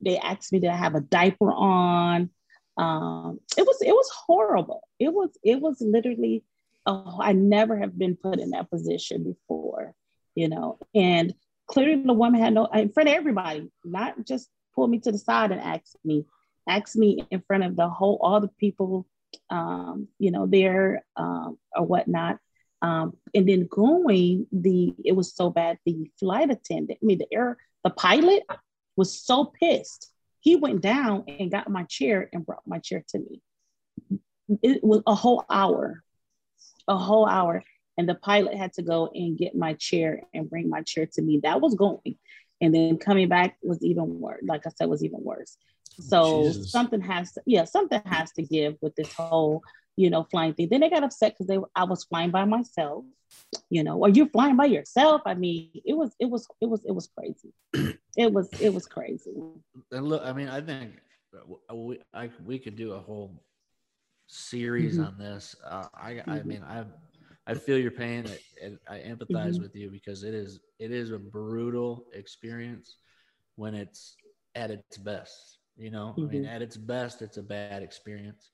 they 0.00 0.18
asked 0.18 0.52
me 0.52 0.60
to 0.60 0.72
have 0.72 0.94
a 0.94 1.00
diaper 1.00 1.50
on. 1.50 2.30
Um, 2.76 3.40
it 3.56 3.62
was 3.62 3.78
it 3.82 3.92
was 3.92 4.10
horrible. 4.26 4.82
It 4.98 5.12
was 5.12 5.30
it 5.42 5.60
was 5.60 5.80
literally. 5.80 6.44
Oh, 6.84 7.20
I 7.20 7.32
never 7.32 7.78
have 7.78 7.96
been 7.96 8.16
put 8.16 8.40
in 8.40 8.50
that 8.50 8.68
position 8.68 9.22
before, 9.22 9.94
you 10.34 10.48
know. 10.48 10.80
And 10.96 11.32
clearly, 11.68 12.02
the 12.02 12.12
woman 12.12 12.40
had 12.40 12.54
no 12.54 12.66
in 12.66 12.90
front 12.90 13.08
of 13.08 13.14
everybody, 13.14 13.70
not 13.84 14.26
just 14.26 14.48
pull 14.74 14.88
me 14.88 14.98
to 15.00 15.12
the 15.12 15.18
side 15.18 15.52
and 15.52 15.60
ask 15.60 15.94
me, 16.04 16.26
ask 16.68 16.96
me 16.96 17.24
in 17.30 17.40
front 17.46 17.62
of 17.62 17.76
the 17.76 17.88
whole 17.88 18.18
all 18.20 18.40
the 18.40 18.48
people, 18.58 19.06
um, 19.48 20.08
you 20.18 20.32
know, 20.32 20.46
there 20.46 21.04
um, 21.16 21.56
or 21.76 21.86
whatnot. 21.86 22.38
Um, 22.80 23.16
and 23.32 23.48
then 23.48 23.68
going, 23.70 24.48
the 24.50 24.92
it 25.04 25.12
was 25.12 25.34
so 25.34 25.50
bad. 25.50 25.78
The 25.86 26.10
flight 26.18 26.50
attendant, 26.50 26.98
I 27.00 27.06
mean, 27.06 27.18
the 27.18 27.32
air, 27.32 27.58
the 27.84 27.90
pilot 27.90 28.42
was 28.96 29.16
so 29.24 29.44
pissed. 29.44 30.11
He 30.42 30.56
went 30.56 30.80
down 30.80 31.24
and 31.28 31.52
got 31.52 31.70
my 31.70 31.84
chair 31.84 32.28
and 32.32 32.44
brought 32.44 32.66
my 32.66 32.80
chair 32.80 33.04
to 33.10 33.18
me. 33.20 33.40
It 34.60 34.82
was 34.82 35.02
a 35.06 35.14
whole 35.14 35.44
hour, 35.48 36.02
a 36.88 36.98
whole 36.98 37.26
hour. 37.26 37.62
And 37.96 38.08
the 38.08 38.16
pilot 38.16 38.56
had 38.56 38.72
to 38.74 38.82
go 38.82 39.08
and 39.14 39.38
get 39.38 39.54
my 39.54 39.74
chair 39.74 40.22
and 40.34 40.50
bring 40.50 40.68
my 40.68 40.82
chair 40.82 41.06
to 41.12 41.22
me. 41.22 41.40
That 41.44 41.60
was 41.60 41.76
going. 41.76 42.18
And 42.62 42.74
then 42.74 42.96
coming 42.96 43.28
back 43.28 43.58
was 43.62 43.82
even 43.84 44.20
worse. 44.20 44.40
Like 44.46 44.66
I 44.66 44.70
said, 44.70 44.88
was 44.88 45.04
even 45.04 45.22
worse. 45.22 45.58
So 46.00 46.44
Jesus. 46.44 46.72
something 46.72 47.02
has 47.02 47.32
to, 47.32 47.42
yeah, 47.44 47.64
something 47.64 48.00
has 48.06 48.32
to 48.32 48.42
give 48.42 48.76
with 48.80 48.96
this 48.96 49.12
whole 49.12 49.62
you 49.96 50.10
know, 50.10 50.26
flying 50.30 50.54
thing. 50.54 50.68
Then 50.70 50.80
they 50.80 50.90
got 50.90 51.04
upset 51.04 51.32
because 51.32 51.46
they 51.46 51.58
I 51.74 51.84
was 51.84 52.04
flying 52.04 52.30
by 52.30 52.44
myself, 52.44 53.04
you 53.68 53.84
know, 53.84 53.98
or 53.98 54.08
you're 54.08 54.28
flying 54.28 54.56
by 54.56 54.66
yourself. 54.66 55.22
I 55.26 55.34
mean, 55.34 55.70
it 55.84 55.94
was 55.96 56.14
it 56.18 56.26
was 56.26 56.46
it 56.60 56.66
was 56.66 56.84
it 56.84 56.92
was 56.92 57.08
crazy. 57.16 57.52
it 58.16 58.32
was 58.32 58.48
it 58.60 58.72
was 58.72 58.86
crazy. 58.86 59.34
And 59.90 60.08
look, 60.08 60.22
I 60.24 60.32
mean, 60.32 60.48
I 60.48 60.60
think 60.60 60.92
we 61.72 62.00
I, 62.14 62.30
we 62.44 62.58
could 62.58 62.76
do 62.76 62.92
a 62.92 63.00
whole 63.00 63.42
series 64.28 64.94
mm-hmm. 64.94 65.04
on 65.04 65.18
this. 65.18 65.56
Uh, 65.64 65.86
I 65.94 66.12
mm-hmm. 66.14 66.30
I 66.30 66.42
mean, 66.42 66.62
I 66.62 66.84
I 67.46 67.54
feel 67.54 67.78
your 67.78 67.90
pain. 67.90 68.26
I, 68.62 68.68
I 68.94 68.98
empathize 68.98 69.52
mm-hmm. 69.54 69.62
with 69.62 69.74
you 69.74 69.90
because 69.90 70.22
it 70.22 70.34
is 70.34 70.60
it 70.78 70.90
is 70.90 71.10
a 71.10 71.18
brutal 71.18 72.06
experience 72.12 72.96
when 73.56 73.74
it's 73.74 74.16
at 74.54 74.70
its 74.70 74.98
best. 74.98 75.58
You 75.76 75.90
know, 75.90 76.14
I 76.16 76.20
mean, 76.20 76.42
mm-hmm. 76.42 76.54
at 76.54 76.62
its 76.62 76.76
best, 76.76 77.22
it's 77.22 77.38
a 77.38 77.42
bad 77.42 77.82
experience 77.82 78.50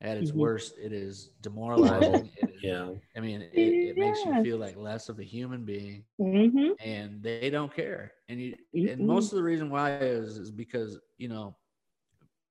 at 0.00 0.16
its 0.16 0.30
mm-hmm. 0.30 0.40
worst, 0.40 0.74
it 0.80 0.92
is 0.92 1.30
demoralizing. 1.42 2.30
It 2.36 2.50
is, 2.50 2.62
yeah. 2.62 2.90
I 3.16 3.20
mean, 3.20 3.42
it, 3.42 3.50
it 3.52 3.96
makes 3.96 4.24
you 4.24 4.42
feel 4.42 4.58
like 4.58 4.76
less 4.76 5.08
of 5.08 5.18
a 5.18 5.24
human 5.24 5.64
being, 5.64 6.04
mm-hmm. 6.20 6.72
and 6.84 7.22
they 7.22 7.50
don't 7.50 7.74
care. 7.74 8.12
And 8.28 8.40
you, 8.40 8.54
mm-hmm. 8.74 8.88
and 8.88 9.06
most 9.06 9.32
of 9.32 9.36
the 9.36 9.42
reason 9.42 9.70
why 9.70 9.96
is 9.96 10.38
is 10.38 10.50
because 10.50 10.98
you 11.16 11.28
know, 11.28 11.56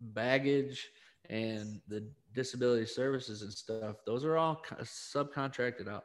baggage 0.01 0.89
and 1.29 1.81
the 1.87 2.07
disability 2.33 2.85
services 2.85 3.41
and 3.41 3.51
stuff. 3.51 3.97
Those 4.05 4.23
are 4.23 4.37
all 4.37 4.61
subcontracted 4.81 5.87
out. 5.87 6.03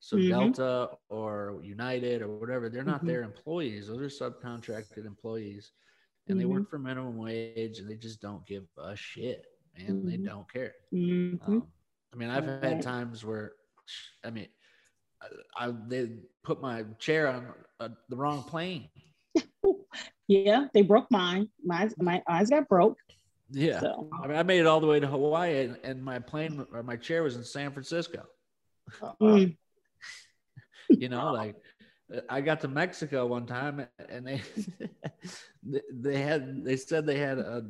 So 0.00 0.16
mm-hmm. 0.16 0.28
Delta 0.28 0.90
or 1.08 1.60
United 1.62 2.22
or 2.22 2.28
whatever, 2.28 2.68
they're 2.68 2.84
not 2.84 2.98
mm-hmm. 2.98 3.08
their 3.08 3.22
employees. 3.22 3.88
Those 3.88 4.20
are 4.20 4.30
subcontracted 4.30 5.06
employees, 5.06 5.72
and 6.28 6.38
they 6.38 6.44
work 6.44 6.62
mm-hmm. 6.62 6.70
for 6.70 6.78
minimum 6.78 7.16
wage, 7.16 7.78
and 7.78 7.88
they 7.88 7.96
just 7.96 8.20
don't 8.20 8.46
give 8.46 8.64
a 8.78 8.94
shit 8.94 9.46
and 9.78 9.98
mm-hmm. 9.98 10.08
they 10.08 10.16
don't 10.16 10.50
care. 10.52 10.74
Mm-hmm. 10.92 11.52
Um, 11.52 11.66
I 12.12 12.16
mean, 12.16 12.30
I've 12.30 12.46
had 12.62 12.82
times 12.82 13.24
where, 13.24 13.52
I 14.24 14.30
mean, 14.30 14.48
I, 15.20 15.66
I 15.66 15.72
they 15.88 16.10
put 16.44 16.60
my 16.60 16.84
chair 16.98 17.28
on 17.28 17.46
uh, 17.80 17.88
the 18.08 18.16
wrong 18.16 18.42
plane. 18.42 18.88
yeah, 20.28 20.66
they 20.72 20.82
broke 20.82 21.10
mine. 21.10 21.48
My 21.64 21.88
my 21.98 22.22
eyes 22.28 22.50
got 22.50 22.68
broke. 22.68 22.98
Yeah, 23.50 23.80
so. 23.80 24.08
I 24.22 24.26
mean, 24.26 24.36
I 24.36 24.42
made 24.42 24.60
it 24.60 24.66
all 24.66 24.80
the 24.80 24.86
way 24.86 24.98
to 24.98 25.06
Hawaii, 25.06 25.64
and, 25.64 25.78
and 25.84 26.04
my 26.04 26.18
plane 26.18 26.66
or 26.72 26.82
my 26.82 26.96
chair 26.96 27.22
was 27.22 27.36
in 27.36 27.44
San 27.44 27.70
Francisco. 27.72 28.26
Mm. 29.20 29.56
you 30.88 31.08
know, 31.08 31.32
like 31.32 31.56
I 32.28 32.40
got 32.40 32.60
to 32.60 32.68
Mexico 32.68 33.26
one 33.26 33.46
time, 33.46 33.86
and 34.08 34.26
they 35.62 35.80
they 35.92 36.20
had 36.20 36.64
they 36.64 36.76
said 36.76 37.06
they 37.06 37.18
had 37.18 37.38
a, 37.38 37.64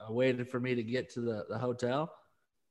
a 0.00 0.12
way 0.12 0.32
for 0.44 0.60
me 0.60 0.74
to 0.74 0.82
get 0.82 1.10
to 1.10 1.20
the, 1.20 1.46
the 1.48 1.58
hotel, 1.58 2.12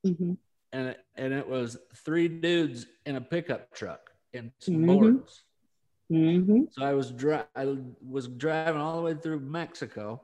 mm-hmm. 0.06 0.34
and 0.72 0.88
it, 0.88 1.04
and 1.16 1.32
it 1.32 1.46
was 1.46 1.78
three 2.04 2.28
dudes 2.28 2.86
in 3.06 3.16
a 3.16 3.20
pickup 3.20 3.72
truck 3.74 4.10
and 4.34 4.50
some 4.58 4.76
mm-hmm. 4.76 4.86
boards. 4.86 5.42
Mm-hmm. 6.12 6.64
So 6.70 6.84
I 6.84 6.92
was 6.92 7.10
dri- 7.10 7.48
I 7.54 7.76
was 8.06 8.28
driving 8.28 8.80
all 8.80 8.96
the 8.96 9.02
way 9.02 9.14
through 9.14 9.40
Mexico 9.40 10.22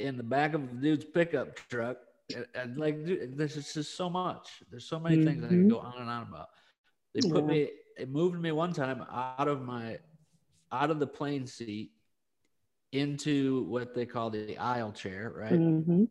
in 0.00 0.16
the 0.16 0.22
back 0.22 0.54
of 0.54 0.68
the 0.68 0.76
dude's 0.76 1.04
pickup 1.04 1.56
truck. 1.68 1.98
And, 2.34 2.46
and 2.54 2.76
like, 2.76 3.04
dude, 3.04 3.40
is 3.40 3.72
just 3.72 3.96
so 3.96 4.08
much. 4.08 4.62
There's 4.70 4.84
so 4.84 5.00
many 5.00 5.24
things 5.24 5.44
I 5.44 5.48
can 5.48 5.68
go 5.68 5.78
on 5.78 5.94
and 5.98 6.08
on 6.08 6.22
about. 6.22 6.48
They 7.14 7.28
put 7.28 7.42
yeah. 7.42 7.48
me, 7.48 7.68
it 7.98 8.08
moved 8.08 8.40
me 8.40 8.52
one 8.52 8.72
time 8.72 9.04
out 9.12 9.48
of 9.48 9.62
my, 9.62 9.98
out 10.72 10.90
of 10.90 11.00
the 11.00 11.06
plane 11.06 11.46
seat 11.46 11.90
into 12.92 13.64
what 13.64 13.94
they 13.94 14.06
call 14.06 14.30
the 14.30 14.56
aisle 14.58 14.92
chair, 14.92 15.32
right? 15.36 15.52
Mm-hmm. 15.52 16.04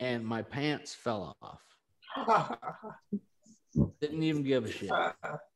And 0.00 0.26
my 0.26 0.42
pants 0.42 0.94
fell 0.94 1.36
off. 1.42 1.60
didn't 4.00 4.22
even 4.22 4.42
give 4.42 4.64
a 4.64 4.72
shit. 4.72 4.90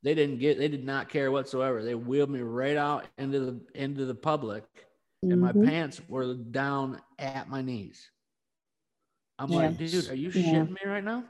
They 0.02 0.14
didn't 0.14 0.38
get. 0.38 0.58
They 0.58 0.68
did 0.68 0.84
not 0.84 1.08
care 1.08 1.30
whatsoever. 1.30 1.82
They 1.82 1.94
wheeled 1.94 2.30
me 2.30 2.40
right 2.40 2.76
out 2.76 3.06
into 3.18 3.40
the 3.40 3.60
into 3.74 4.04
the 4.04 4.14
public, 4.14 4.64
mm-hmm. 5.24 5.32
and 5.32 5.40
my 5.40 5.52
mm-hmm. 5.52 5.68
pants 5.68 6.00
were 6.08 6.34
down 6.34 7.00
at 7.18 7.48
my 7.48 7.62
knees. 7.62 8.10
I'm 9.38 9.50
yeah. 9.50 9.56
like, 9.56 9.78
dude, 9.78 10.10
are 10.10 10.14
you 10.14 10.30
yeah. 10.30 10.42
shitting 10.42 10.70
me 10.70 10.80
right 10.84 11.04
now? 11.04 11.24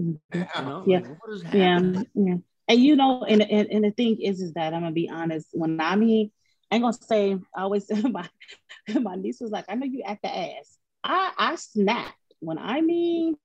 Mm-hmm. 0.00 0.38
You 0.38 0.62
know, 0.62 0.84
yeah. 0.86 0.98
Like, 0.98 1.22
what 1.22 1.32
is 1.34 1.42
happening? 1.42 2.06
Yeah. 2.14 2.24
yeah. 2.24 2.34
And 2.68 2.80
you 2.80 2.96
know, 2.96 3.24
and, 3.24 3.42
and 3.42 3.68
and 3.68 3.84
the 3.84 3.90
thing 3.90 4.20
is, 4.20 4.40
is 4.40 4.52
that 4.54 4.72
I'm 4.72 4.82
gonna 4.82 4.92
be 4.92 5.10
honest. 5.10 5.48
When 5.52 5.80
I 5.80 5.96
mean, 5.96 6.30
I 6.70 6.76
ain't 6.76 6.84
gonna 6.84 6.92
say. 6.94 7.36
I 7.54 7.62
always 7.62 7.90
my 8.10 8.28
my 8.88 9.16
niece 9.16 9.40
was 9.40 9.50
like, 9.50 9.64
I 9.68 9.74
know 9.74 9.86
you 9.86 10.02
act 10.06 10.22
the 10.22 10.34
ass. 10.34 10.78
I 11.02 11.32
I 11.36 11.56
snapped 11.56 12.14
when 12.38 12.58
I 12.58 12.80
mean, 12.80 13.36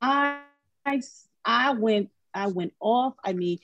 I 0.00 0.40
I 0.84 1.02
I 1.44 1.72
went 1.72 2.10
I 2.38 2.46
went 2.46 2.72
off. 2.80 3.14
I 3.24 3.32
mean, 3.32 3.58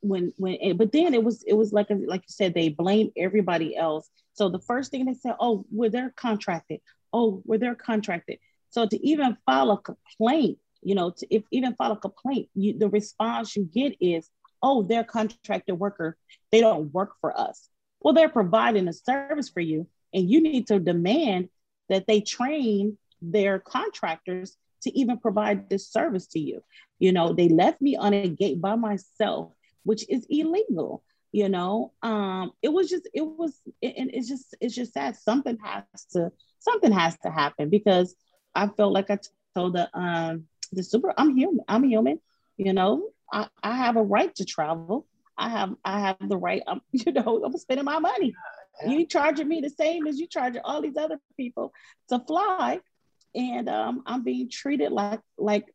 when 0.00 0.32
when 0.36 0.76
but 0.76 0.92
then 0.92 1.14
it 1.14 1.24
was 1.24 1.42
it 1.44 1.54
was 1.54 1.72
like 1.72 1.90
a, 1.90 1.94
like 1.94 2.22
you 2.22 2.32
said 2.32 2.54
they 2.54 2.68
blame 2.68 3.10
everybody 3.16 3.76
else. 3.76 4.10
So 4.34 4.48
the 4.48 4.58
first 4.58 4.90
thing 4.90 5.06
they 5.06 5.14
said, 5.14 5.36
oh, 5.40 5.64
well 5.70 5.90
they're 5.90 6.12
contracted. 6.16 6.80
Oh, 7.12 7.42
well 7.44 7.58
they're 7.58 7.74
contracted. 7.74 8.38
So 8.70 8.86
to 8.86 9.06
even 9.06 9.36
file 9.46 9.70
a 9.70 9.78
complaint, 9.78 10.58
you 10.82 10.94
know, 10.94 11.10
to 11.10 11.34
if 11.34 11.42
even 11.50 11.74
file 11.74 11.92
a 11.92 11.96
complaint, 11.96 12.48
you, 12.54 12.78
the 12.78 12.88
response 12.88 13.56
you 13.56 13.64
get 13.64 13.96
is, 14.00 14.28
oh, 14.62 14.82
they're 14.82 15.04
contracted 15.04 15.78
worker. 15.78 16.16
They 16.50 16.60
don't 16.60 16.92
work 16.92 17.12
for 17.20 17.38
us. 17.38 17.68
Well, 18.00 18.14
they're 18.14 18.28
providing 18.28 18.88
a 18.88 18.92
service 18.92 19.48
for 19.48 19.60
you, 19.60 19.86
and 20.12 20.28
you 20.28 20.42
need 20.42 20.66
to 20.68 20.80
demand 20.80 21.48
that 21.88 22.06
they 22.06 22.20
train 22.20 22.98
their 23.20 23.58
contractors 23.58 24.56
to 24.82 24.98
even 24.98 25.18
provide 25.18 25.68
this 25.68 25.88
service 25.88 26.26
to 26.28 26.40
you. 26.40 26.62
You 26.98 27.12
know, 27.12 27.32
they 27.32 27.48
left 27.48 27.80
me 27.80 27.96
on 27.96 28.14
a 28.14 28.28
gate 28.28 28.60
by 28.60 28.76
myself, 28.76 29.52
which 29.84 30.08
is 30.08 30.26
illegal. 30.28 31.02
You 31.32 31.48
know, 31.48 31.92
um, 32.02 32.52
it 32.60 32.68
was 32.68 32.90
just, 32.90 33.08
it 33.14 33.22
was, 33.22 33.58
and 33.82 34.10
it, 34.10 34.14
it's 34.14 34.28
just, 34.28 34.54
it's 34.60 34.74
just 34.74 34.92
sad. 34.92 35.16
Something 35.16 35.56
has 35.62 35.84
to, 36.12 36.30
something 36.58 36.92
has 36.92 37.16
to 37.24 37.30
happen 37.30 37.70
because 37.70 38.14
I 38.54 38.68
felt 38.68 38.92
like 38.92 39.10
I 39.10 39.18
told 39.54 39.74
the, 39.74 39.88
um, 39.98 40.44
the 40.72 40.82
super, 40.82 41.14
I'm 41.16 41.34
human, 41.36 41.64
I'm 41.68 41.84
human. 41.84 42.20
You 42.58 42.74
know, 42.74 43.08
I, 43.32 43.48
I 43.62 43.76
have 43.76 43.96
a 43.96 44.02
right 44.02 44.34
to 44.36 44.44
travel. 44.44 45.06
I 45.38 45.48
have, 45.48 45.74
I 45.84 46.00
have 46.00 46.16
the 46.20 46.36
right. 46.36 46.62
I'm, 46.66 46.82
you 46.92 47.12
know, 47.12 47.42
I'm 47.44 47.56
spending 47.56 47.86
my 47.86 47.98
money. 47.98 48.34
You 48.86 49.06
charging 49.06 49.48
me 49.48 49.60
the 49.60 49.70
same 49.70 50.06
as 50.06 50.18
you 50.18 50.26
charging 50.26 50.62
all 50.64 50.82
these 50.82 50.96
other 50.96 51.18
people 51.36 51.72
to 52.08 52.18
fly 52.20 52.80
and 53.34 53.68
um, 53.68 54.02
I'm 54.06 54.22
being 54.22 54.48
treated 54.48 54.92
like 54.92 55.20
like 55.38 55.66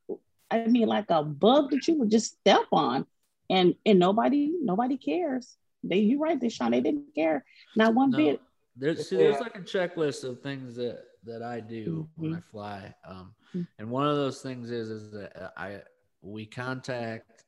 I 0.49 0.65
mean 0.67 0.87
like 0.87 1.09
a 1.09 1.23
bug 1.23 1.71
that 1.71 1.87
you 1.87 1.95
would 1.95 2.11
just 2.11 2.37
step 2.39 2.65
on, 2.71 3.05
and 3.49 3.75
and 3.85 3.99
nobody 3.99 4.53
nobody 4.61 4.97
cares. 4.97 5.55
They 5.83 5.99
you 5.99 6.19
right, 6.19 6.39
Deshaun, 6.39 6.71
they 6.71 6.81
didn't 6.81 7.15
care 7.15 7.45
not 7.75 7.93
one 7.93 8.11
no, 8.11 8.17
bit. 8.17 8.41
There's 8.75 9.09
see, 9.09 9.17
there's 9.17 9.39
like 9.39 9.57
a 9.57 9.61
checklist 9.61 10.23
of 10.23 10.41
things 10.41 10.75
that 10.75 11.03
that 11.25 11.41
I 11.41 11.59
do 11.59 12.07
mm-hmm. 12.17 12.21
when 12.21 12.35
I 12.35 12.41
fly, 12.51 12.93
um, 13.07 13.33
mm-hmm. 13.49 13.63
and 13.79 13.89
one 13.89 14.07
of 14.07 14.15
those 14.15 14.41
things 14.41 14.71
is 14.71 14.89
is 14.89 15.11
that 15.11 15.53
I 15.57 15.81
we 16.21 16.45
contact 16.45 17.43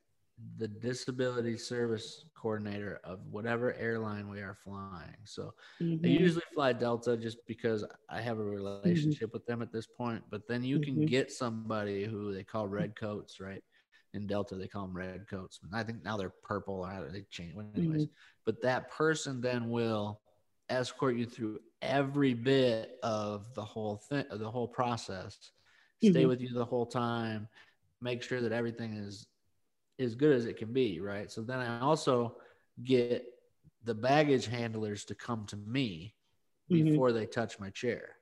the 0.58 0.68
disability 0.68 1.58
service 1.58 2.26
coordinator 2.40 3.00
of 3.04 3.20
whatever 3.30 3.74
airline 3.76 4.30
we 4.30 4.40
are 4.40 4.56
flying. 4.56 5.18
So 5.26 5.54
mm-hmm. 5.82 6.06
I 6.06 6.10
usually 6.10 6.44
fly 6.54 6.74
Delta 6.74 7.18
just 7.18 7.46
because 7.48 7.86
I 8.10 8.22
have 8.22 8.40
a 8.40 8.44
relationship 8.44 9.30
mm-hmm. 9.30 9.34
with 9.34 9.46
them 9.46 9.62
at 9.62 9.72
this 9.72 9.88
point. 9.88 10.24
But 10.30 10.48
then 10.48 10.64
you 10.64 10.80
can 10.80 10.96
mm-hmm. 10.96 11.06
get 11.06 11.32
somebody 11.32 12.06
who 12.06 12.34
they 12.34 12.44
call 12.44 12.68
red 12.68 12.96
coats, 12.96 13.40
right? 13.40 13.64
In 14.14 14.26
Delta, 14.26 14.56
they 14.56 14.68
call 14.68 14.84
them 14.84 14.96
red 14.96 15.28
coats. 15.30 15.60
I 15.74 15.84
think 15.84 16.04
now 16.04 16.18
they're 16.18 16.34
purple. 16.44 16.84
how 16.84 17.04
do 17.04 17.12
They 17.12 17.26
change, 17.30 17.56
anyways. 17.76 18.04
Mm-hmm. 18.04 18.14
But 18.46 18.62
that 18.64 18.90
person 18.90 19.42
then 19.42 19.70
will 19.70 20.22
escort 20.70 21.16
you 21.16 21.26
through 21.26 21.60
every 21.82 22.34
bit 22.34 22.98
of 23.04 23.54
the 23.54 23.64
whole 23.64 23.98
thing, 23.98 24.26
the 24.32 24.50
whole 24.50 24.68
process. 24.68 25.52
Stay 26.02 26.12
mm-hmm. 26.12 26.30
with 26.30 26.42
you 26.42 26.50
the 26.54 26.66
whole 26.66 26.86
time. 26.86 27.48
Make 28.02 28.24
sure 28.24 28.42
that 28.42 28.54
everything 28.54 28.94
is 28.94 29.28
as 30.00 30.16
good 30.16 30.36
as 30.36 30.46
it 30.46 30.58
can 30.58 30.72
be, 30.72 31.00
right? 31.00 31.32
So 31.32 31.42
then 31.42 31.60
I 31.60 31.80
also 31.80 32.38
get 32.84 33.26
the 33.84 33.94
baggage 33.94 34.48
handlers 34.48 35.06
to 35.06 35.16
come 35.16 35.46
to 35.48 35.58
me 35.58 36.16
mm-hmm. 36.72 36.90
before 36.90 37.12
they 37.12 37.26
touch 37.26 37.60
my 37.60 37.70
chair. 37.70 38.16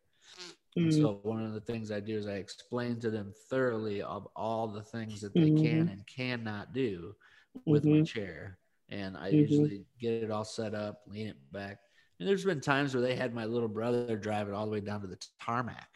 Mm-hmm. 0.77 1.01
So 1.01 1.19
one 1.23 1.43
of 1.43 1.53
the 1.53 1.61
things 1.61 1.91
I 1.91 1.99
do 1.99 2.17
is 2.17 2.27
I 2.27 2.33
explain 2.33 2.99
to 2.99 3.09
them 3.09 3.33
thoroughly 3.49 4.01
of 4.01 4.27
all 4.35 4.67
the 4.67 4.83
things 4.83 5.21
that 5.21 5.33
they 5.33 5.49
mm-hmm. 5.51 5.63
can 5.63 5.89
and 5.89 6.05
cannot 6.05 6.73
do 6.73 7.15
with 7.65 7.85
my 7.85 7.97
mm-hmm. 7.97 8.03
chair. 8.03 8.59
And 8.89 9.17
I 9.17 9.29
mm-hmm. 9.29 9.37
usually 9.37 9.85
get 9.99 10.23
it 10.23 10.31
all 10.31 10.45
set 10.45 10.75
up, 10.75 11.01
lean 11.07 11.27
it 11.27 11.37
back. 11.51 11.79
And 12.19 12.27
there's 12.27 12.45
been 12.45 12.61
times 12.61 12.93
where 12.93 13.01
they 13.01 13.15
had 13.15 13.33
my 13.33 13.45
little 13.45 13.67
brother 13.67 14.17
drive 14.17 14.47
it 14.47 14.53
all 14.53 14.65
the 14.65 14.71
way 14.71 14.79
down 14.79 15.01
to 15.01 15.07
the 15.07 15.19
tarmac. 15.41 15.89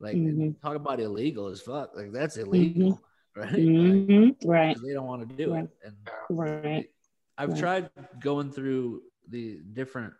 Like 0.00 0.16
mm-hmm. 0.16 0.50
talk 0.62 0.76
about 0.76 1.00
illegal 1.00 1.48
as 1.48 1.62
fuck. 1.62 1.92
Like 1.96 2.12
that's 2.12 2.36
illegal 2.36 3.00
right? 3.36 3.52
Mm-hmm. 3.56 4.48
Right. 4.48 4.76
They 4.82 4.92
don't 4.92 5.06
want 5.06 5.28
to 5.28 5.36
do 5.36 5.52
right. 5.52 5.64
it. 5.64 5.70
And 5.84 5.96
right. 6.30 6.90
I've 7.38 7.50
right. 7.50 7.58
tried 7.58 7.90
going 8.20 8.50
through 8.50 9.02
the 9.28 9.60
different 9.72 10.14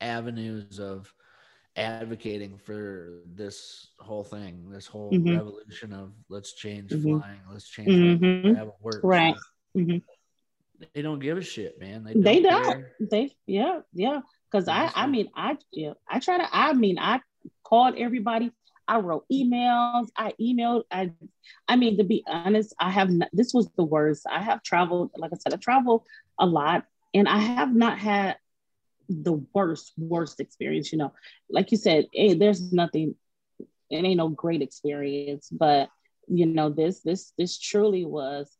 avenues 0.00 0.80
of 0.80 1.12
advocating 1.76 2.58
for 2.58 3.20
this 3.26 3.88
whole 3.98 4.24
thing, 4.24 4.68
this 4.70 4.86
whole 4.86 5.10
mm-hmm. 5.10 5.36
revolution 5.36 5.92
of 5.92 6.12
let's 6.28 6.52
change 6.52 6.90
mm-hmm. 6.90 7.18
flying, 7.18 7.40
let's 7.50 7.68
change 7.68 7.88
mm-hmm. 7.88 8.54
how 8.54 8.64
it 8.64 8.74
works. 8.80 9.00
Right. 9.02 9.34
Mm-hmm. 9.76 9.98
They 10.92 11.02
don't 11.02 11.20
give 11.20 11.38
a 11.38 11.42
shit, 11.42 11.80
man. 11.80 12.04
They 12.04 12.12
don't. 12.14 12.22
They 12.22 12.42
don't. 12.42 12.84
They 13.00 13.36
yeah 13.46 13.80
yeah. 13.92 14.20
Because 14.50 14.68
I 14.68 14.90
I 14.94 15.06
mean 15.06 15.30
I 15.34 15.56
yeah 15.72 15.92
I 16.08 16.18
try 16.20 16.38
to 16.38 16.48
I 16.50 16.72
mean 16.74 16.98
I 16.98 17.20
called 17.62 17.94
everybody 17.96 18.52
I 18.86 18.98
wrote 18.98 19.24
emails. 19.32 20.08
I 20.16 20.32
emailed. 20.40 20.84
I, 20.90 21.12
I 21.68 21.76
mean, 21.76 21.98
to 21.98 22.04
be 22.04 22.24
honest, 22.26 22.74
I 22.78 22.90
have 22.90 23.10
not, 23.10 23.28
this 23.32 23.54
was 23.54 23.68
the 23.76 23.84
worst. 23.84 24.26
I 24.30 24.42
have 24.42 24.62
traveled, 24.62 25.12
like 25.16 25.32
I 25.32 25.36
said, 25.36 25.54
I 25.54 25.56
travel 25.56 26.06
a 26.38 26.46
lot, 26.46 26.84
and 27.12 27.28
I 27.28 27.38
have 27.38 27.74
not 27.74 27.98
had 27.98 28.36
the 29.08 29.44
worst, 29.52 29.92
worst 29.96 30.40
experience. 30.40 30.92
You 30.92 30.98
know, 30.98 31.12
like 31.48 31.70
you 31.70 31.76
said, 31.76 32.06
hey, 32.12 32.34
there's 32.34 32.72
nothing. 32.72 33.14
It 33.90 34.04
ain't 34.04 34.16
no 34.16 34.28
great 34.28 34.62
experience, 34.62 35.48
but 35.50 35.88
you 36.26 36.46
know, 36.46 36.70
this, 36.70 37.00
this, 37.00 37.32
this 37.36 37.58
truly 37.58 38.04
was, 38.04 38.50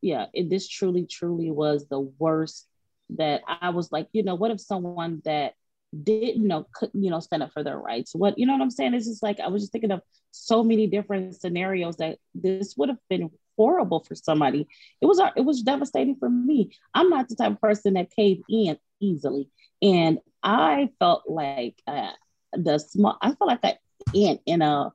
yeah, 0.00 0.26
it, 0.32 0.48
this 0.48 0.68
truly, 0.68 1.06
truly 1.06 1.50
was 1.50 1.86
the 1.88 2.00
worst. 2.00 2.66
That 3.10 3.42
I 3.46 3.68
was 3.68 3.92
like, 3.92 4.08
you 4.12 4.22
know, 4.22 4.34
what 4.34 4.50
if 4.50 4.60
someone 4.60 5.20
that 5.26 5.54
didn't 6.02 6.46
know 6.46 6.66
could 6.74 6.90
you 6.94 7.10
know 7.10 7.20
stand 7.20 7.42
up 7.42 7.52
for 7.52 7.62
their 7.62 7.78
rights. 7.78 8.14
What 8.14 8.38
you 8.38 8.46
know 8.46 8.52
what 8.54 8.62
i'm 8.62 8.70
saying? 8.70 8.94
It's 8.94 9.06
just 9.06 9.22
like 9.22 9.40
i 9.40 9.48
was 9.48 9.62
just 9.62 9.72
thinking 9.72 9.90
of 9.92 10.00
so 10.30 10.62
many 10.64 10.86
different 10.86 11.34
scenarios 11.40 11.96
that 11.98 12.18
this 12.34 12.76
would 12.76 12.88
have 12.88 12.98
been 13.08 13.30
horrible 13.56 14.04
for 14.06 14.14
somebody. 14.14 14.66
It 15.00 15.06
was 15.06 15.20
it 15.36 15.42
was 15.42 15.62
devastating 15.62 16.16
for 16.16 16.28
me. 16.28 16.70
I'm 16.94 17.08
not 17.08 17.28
the 17.28 17.36
type 17.36 17.52
of 17.52 17.60
person 17.60 17.94
that 17.94 18.10
cave 18.10 18.42
in 18.48 18.78
easily. 19.00 19.48
And 19.82 20.18
i 20.42 20.90
felt 20.98 21.22
like 21.26 21.80
uh, 21.86 22.10
the 22.52 22.78
small 22.78 23.16
i 23.22 23.32
felt 23.32 23.48
like 23.48 23.64
an 23.64 23.74
ant 24.14 24.40
in 24.44 24.62
a 24.62 24.92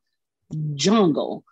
jungle 0.76 1.44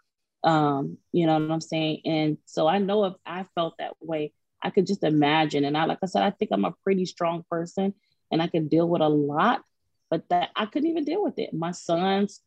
um 0.43 0.97
you 1.11 1.25
know 1.25 1.39
what 1.39 1.51
i'm 1.51 1.61
saying? 1.61 2.01
And 2.05 2.37
so 2.45 2.67
i 2.67 2.77
know 2.77 3.05
if 3.05 3.13
i 3.25 3.45
felt 3.55 3.75
that 3.79 3.93
way 4.01 4.33
i 4.61 4.69
could 4.69 4.87
just 4.87 5.03
imagine. 5.03 5.65
And 5.65 5.77
i 5.77 5.85
like 5.85 5.99
i 6.03 6.07
said 6.07 6.23
i 6.23 6.31
think 6.31 6.51
i'm 6.51 6.65
a 6.65 6.75
pretty 6.83 7.05
strong 7.05 7.43
person 7.49 7.93
and 8.31 8.41
I 8.41 8.47
could 8.47 8.69
deal 8.69 8.87
with 8.87 9.01
a 9.01 9.09
lot, 9.09 9.63
but 10.09 10.27
that 10.29 10.49
I 10.55 10.65
couldn't 10.65 10.89
even 10.89 11.05
deal 11.05 11.23
with 11.23 11.39
it. 11.39 11.53
My 11.53 11.71
sons 11.71 12.41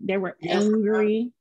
They 0.00 0.16
were 0.16 0.36
angry. 0.42 1.32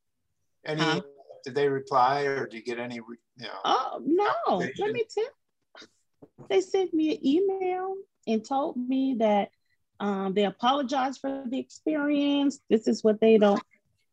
Any? 0.66 1.04
Did 1.46 1.56
they 1.56 1.70
reply, 1.70 2.22
or 2.24 2.46
did 2.48 2.54
you 2.56 2.64
get 2.64 2.80
any? 2.80 2.96
You 2.96 3.18
know, 3.38 3.60
oh 3.64 4.02
no! 4.04 4.58
Let 4.58 4.92
me 4.92 5.06
tell. 5.14 5.88
They 6.50 6.62
sent 6.62 6.94
me 6.94 7.16
an 7.16 7.26
email 7.26 7.96
and 8.26 8.44
told 8.44 8.76
me 8.76 9.16
that 9.20 9.50
um, 10.00 10.34
they 10.34 10.44
apologize 10.44 11.18
for 11.18 11.44
the 11.48 11.60
experience. 11.60 12.60
This 12.70 12.88
is 12.88 13.04
what 13.04 13.22
they 13.22 13.38
don't, 13.38 13.62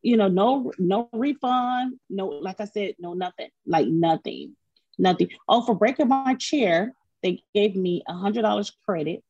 you 0.03 0.16
know, 0.16 0.29
no, 0.29 0.72
no 0.79 1.09
refund, 1.12 1.99
no, 2.09 2.27
like 2.27 2.61
I 2.61 2.66
said, 2.66 2.95
no 2.99 3.14
nothing, 3.14 3.51
like 3.66 3.89
nothing, 3.89 4.57
nothing. 4.99 5.31
Oh, 5.49 5.62
for 5.62 5.75
breaking 5.75 6.09
my 6.09 6.35
chair, 6.35 6.95
they 7.22 7.43
gave 7.55 7.75
me 7.75 8.03
a 8.07 8.14
hundred 8.14 8.43
dollars 8.43 8.70
credit, 8.87 9.25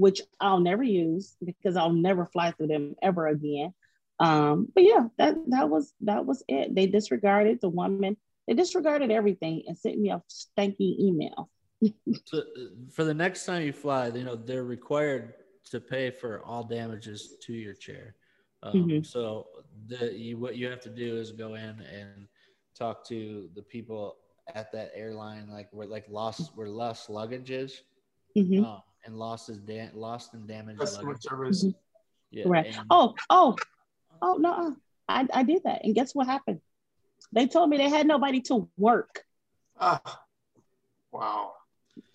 which 0.00 0.22
I'll 0.40 0.60
never 0.60 0.82
use 0.82 1.36
because 1.44 1.76
I'll 1.76 1.92
never 1.92 2.24
fly 2.24 2.52
through 2.52 2.68
them 2.68 2.94
ever 3.02 3.26
again. 3.26 3.74
Um, 4.18 4.68
but 4.74 4.84
yeah, 4.84 5.08
that 5.18 5.36
that 5.48 5.68
was 5.68 5.92
that 6.00 6.24
was 6.24 6.42
it. 6.48 6.74
They 6.74 6.86
disregarded 6.86 7.60
the 7.60 7.68
woman. 7.68 8.16
They 8.48 8.54
disregarded 8.54 9.10
everything 9.10 9.64
and 9.66 9.76
sent 9.76 9.98
me 9.98 10.10
a 10.10 10.22
stanky 10.28 10.98
email. 10.98 11.50
so 12.24 12.38
uh, 12.38 12.42
for 12.92 13.04
the 13.04 13.14
next 13.14 13.44
time 13.44 13.62
you 13.62 13.72
fly, 13.72 14.08
you 14.08 14.24
know 14.24 14.36
they're 14.36 14.64
required 14.64 15.34
to 15.70 15.80
pay 15.80 16.10
for 16.10 16.42
all 16.44 16.64
damages 16.64 17.36
to 17.42 17.52
your 17.52 17.74
chair. 17.74 18.16
Um, 18.62 18.72
mm-hmm. 18.72 19.02
So 19.02 19.46
the 19.86 20.12
you, 20.12 20.38
what 20.38 20.56
you 20.56 20.68
have 20.68 20.80
to 20.80 20.90
do 20.90 21.16
is 21.18 21.30
go 21.30 21.54
in 21.54 21.80
and 21.92 22.26
talk 22.74 23.06
to 23.08 23.48
the 23.54 23.62
people 23.62 24.16
at 24.54 24.72
that 24.72 24.92
airline, 24.94 25.48
like 25.50 25.68
where 25.72 25.86
like 25.86 26.06
lost 26.08 26.52
where 26.54 26.68
lost 26.68 27.08
luggage 27.08 27.50
is, 27.50 27.82
mm-hmm. 28.36 28.64
um, 28.64 28.82
and 29.04 29.16
lost 29.16 29.48
is 29.48 29.58
da- 29.58 29.90
lost 29.94 30.34
and 30.34 30.46
damaged 30.46 30.80
Customer. 30.80 31.16
Service. 31.20 31.64
Mm-hmm. 31.64 31.78
Yeah, 32.30 32.44
right. 32.46 32.66
And, 32.66 32.86
oh, 32.90 33.14
oh, 33.28 33.56
oh 34.22 34.34
no, 34.34 34.76
I, 35.08 35.26
I 35.32 35.42
did 35.42 35.62
that, 35.64 35.84
and 35.84 35.94
guess 35.94 36.14
what 36.14 36.26
happened? 36.26 36.60
They 37.32 37.46
told 37.46 37.70
me 37.70 37.76
they 37.76 37.88
had 37.88 38.06
nobody 38.06 38.40
to 38.42 38.68
work. 38.76 39.24
Ah, 39.78 40.22
wow. 41.12 41.52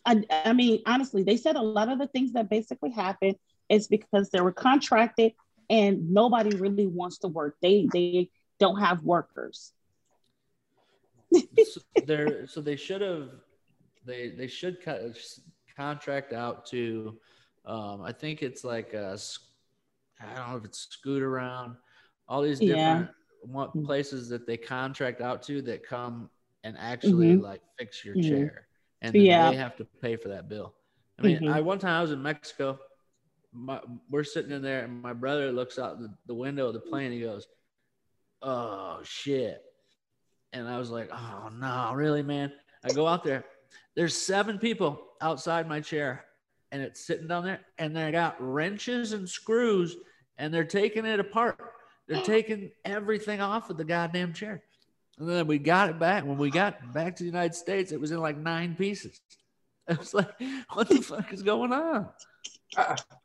I, 0.06 0.24
I 0.32 0.54
mean, 0.54 0.82
honestly, 0.86 1.24
they 1.24 1.38
said 1.38 1.56
a 1.56 1.62
lot 1.62 1.90
of 1.90 2.00
the 2.00 2.08
things 2.08 2.34
that 2.34 2.50
basically 2.50 2.92
happened 2.92 3.36
is 3.70 3.88
because 3.88 4.30
they 4.30 4.42
were 4.42 4.52
contracted 4.52 5.34
and 5.70 6.12
nobody 6.12 6.56
really 6.56 6.86
wants 6.86 7.20
to 7.20 7.28
work. 7.28 7.56
They 7.62 7.88
they 7.92 8.30
don't 8.60 8.80
have 8.80 9.04
workers. 9.04 9.74
so 11.34 11.82
they're 12.06 12.48
so 12.48 12.62
they 12.62 12.76
should 12.76 13.02
have 13.02 13.30
they 14.06 14.30
they 14.30 14.48
should 14.48 14.82
contract 15.78 16.34
out 16.34 16.66
to 16.68 17.18
um, 17.66 18.02
I 18.04 18.12
think 18.12 18.44
it's 18.44 18.64
like 18.64 18.94
a, 18.94 19.18
I 20.22 20.36
don't 20.36 20.50
know 20.50 20.58
if 20.58 20.66
it's 20.66 20.88
Scootaround, 21.04 21.76
all 22.28 22.42
these 22.42 22.60
different 22.60 23.10
yeah. 23.52 23.66
places 23.84 24.30
that 24.30 24.46
they 24.46 24.58
contract 24.58 25.22
out 25.22 25.42
to 25.44 25.62
that 25.64 25.88
come 25.88 26.30
and 26.64 26.78
actually 26.80 27.34
mm-hmm. 27.34 27.44
like 27.44 27.62
fix 27.78 28.06
your 28.06 28.16
mm-hmm. 28.16 28.30
chair 28.30 28.68
and 29.02 29.16
yeah. 29.16 29.50
they 29.50 29.58
have 29.58 29.76
to 29.78 29.86
pay 30.02 30.16
for 30.16 30.30
that 30.30 30.48
bill. 30.48 30.74
I 31.20 31.24
mean, 31.24 31.38
mm-hmm. 31.38 31.54
I 31.54 31.62
one 31.62 31.80
time 31.80 32.00
I 32.00 32.02
was 32.02 32.12
in 32.12 32.22
Mexico. 32.22 32.80
My, 33.54 33.80
we're 34.10 34.26
sitting 34.26 34.52
in 34.52 34.62
there, 34.62 34.84
and 34.84 35.02
my 35.02 35.14
brother 35.14 35.50
looks 35.52 35.80
out 35.80 36.00
the, 36.00 36.14
the 36.26 36.34
window 36.34 36.68
of 36.68 36.74
the 36.74 36.82
plane. 36.82 37.14
He 37.14 37.22
goes, 37.22 37.48
"Oh 38.42 39.00
shit!" 39.04 39.62
And 40.52 40.68
I 40.68 40.78
was 40.78 40.90
like, 40.90 41.10
"Oh 41.14 41.50
no, 41.54 41.94
really, 41.94 42.22
man?" 42.22 42.52
I 42.84 42.92
go 42.92 43.08
out 43.08 43.24
there. 43.24 43.46
There's 43.96 44.18
seven 44.18 44.60
people 44.60 45.05
outside 45.22 45.68
my 45.68 45.82
chair, 45.82 46.26
and 46.72 46.82
it's 46.82 47.06
sitting 47.06 47.28
down 47.28 47.46
there, 47.46 47.62
and 47.78 47.96
they 47.96 48.12
got 48.12 48.36
wrenches 48.40 49.14
and 49.14 49.28
screws, 49.28 49.96
and 50.38 50.54
they're 50.54 50.64
taking 50.64 51.06
it 51.06 51.20
apart. 51.20 51.60
They're 52.08 52.22
taking 52.24 52.72
everything 52.84 53.42
off 53.42 53.70
of 53.70 53.78
the 53.78 53.86
goddamn 53.86 54.34
chair. 54.34 54.64
And 55.18 55.30
then 55.30 55.48
we 55.48 55.58
got 55.58 55.90
it 55.90 56.00
back. 56.00 56.26
When 56.26 56.38
we 56.38 56.50
got 56.50 56.94
back 56.94 57.16
to 57.16 57.24
the 57.24 57.30
United 57.30 57.56
States, 57.56 57.92
it 57.92 58.00
was 58.00 58.12
in 58.12 58.20
like 58.20 58.38
nine 58.38 58.76
pieces. 58.76 59.22
I 59.90 59.94
was 59.94 60.14
like, 60.14 60.30
what 60.74 60.90
the 60.90 61.02
fuck 61.02 61.32
is 61.32 61.44
going 61.44 61.72
on? 61.72 62.10
Uh, 62.76 62.96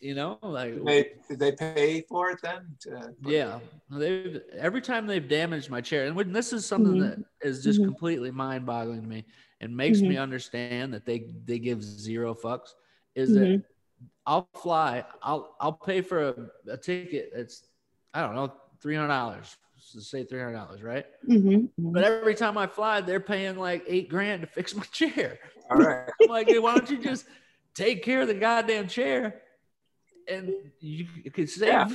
you 0.00 0.14
know, 0.14 0.38
like 0.42 0.74
did 0.74 0.86
they, 0.86 1.10
did 1.28 1.38
they 1.38 1.52
pay 1.52 2.02
for 2.08 2.30
it 2.30 2.38
then? 2.42 2.76
yeah, 3.22 3.58
they 3.90 4.40
every 4.56 4.80
time 4.80 5.06
they've 5.06 5.26
damaged 5.26 5.70
my 5.70 5.80
chair, 5.80 6.06
and 6.06 6.14
when 6.14 6.32
this 6.32 6.52
is 6.52 6.64
something 6.64 6.94
mm-hmm. 6.94 7.20
that 7.20 7.24
is 7.42 7.64
just 7.64 7.80
mm-hmm. 7.80 7.88
completely 7.88 8.30
mind-boggling 8.30 9.02
to 9.02 9.06
me, 9.06 9.24
and 9.60 9.76
makes 9.76 9.98
mm-hmm. 9.98 10.10
me 10.10 10.16
understand 10.16 10.94
that 10.94 11.04
they 11.04 11.26
they 11.44 11.58
give 11.58 11.82
zero 11.82 12.34
fucks. 12.34 12.74
Is 13.14 13.32
that 13.32 13.40
mm-hmm. 13.40 14.06
I'll 14.24 14.48
fly, 14.54 15.04
I'll 15.22 15.56
I'll 15.60 15.72
pay 15.72 16.00
for 16.00 16.28
a, 16.28 16.34
a 16.72 16.76
ticket. 16.76 17.32
that's 17.34 17.64
I 18.14 18.20
don't 18.22 18.36
know, 18.36 18.52
three 18.80 18.94
hundred 18.94 19.08
dollars 19.08 19.56
to 19.92 20.00
say 20.00 20.22
three 20.22 20.40
hundred 20.40 20.54
dollars, 20.54 20.82
right? 20.82 21.06
Mm-hmm, 21.28 21.48
mm-hmm. 21.48 21.92
But 21.92 22.04
every 22.04 22.36
time 22.36 22.56
I 22.56 22.68
fly, 22.68 23.00
they're 23.00 23.20
paying 23.20 23.56
like 23.56 23.84
eight 23.88 24.08
grand 24.08 24.42
to 24.42 24.46
fix 24.46 24.76
my 24.76 24.84
chair. 24.92 25.38
All 25.70 25.78
right. 25.78 26.08
I'm 26.22 26.28
like, 26.28 26.48
why 26.48 26.76
don't 26.76 26.88
you 26.88 26.98
just 26.98 27.26
take 27.74 28.04
care 28.04 28.22
of 28.22 28.28
the 28.28 28.34
goddamn 28.34 28.86
chair? 28.86 29.42
And 30.30 30.52
you 30.80 31.06
could 31.32 31.48
save 31.48 31.68
yeah. 31.68 31.88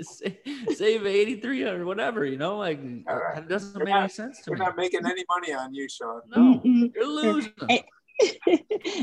save 0.74 1.06
eighty 1.06 1.40
three 1.40 1.64
or 1.64 1.84
whatever, 1.84 2.24
you 2.24 2.38
know, 2.38 2.58
like 2.58 2.80
right. 3.06 3.38
it 3.38 3.48
doesn't 3.48 3.76
you're 3.76 3.84
make 3.84 3.94
not, 3.94 4.02
any 4.04 4.08
sense 4.10 4.40
to 4.42 4.50
we're 4.50 4.56
me. 4.56 4.60
We're 4.60 4.66
not 4.66 4.76
making 4.76 5.06
any 5.06 5.24
money 5.28 5.52
on 5.52 5.74
you, 5.74 5.88
Shawn. 5.88 6.22
No, 6.28 6.60
mm-hmm. 6.60 6.86
you're 6.94 7.06
losing. 7.06 7.52
And, 8.46 8.60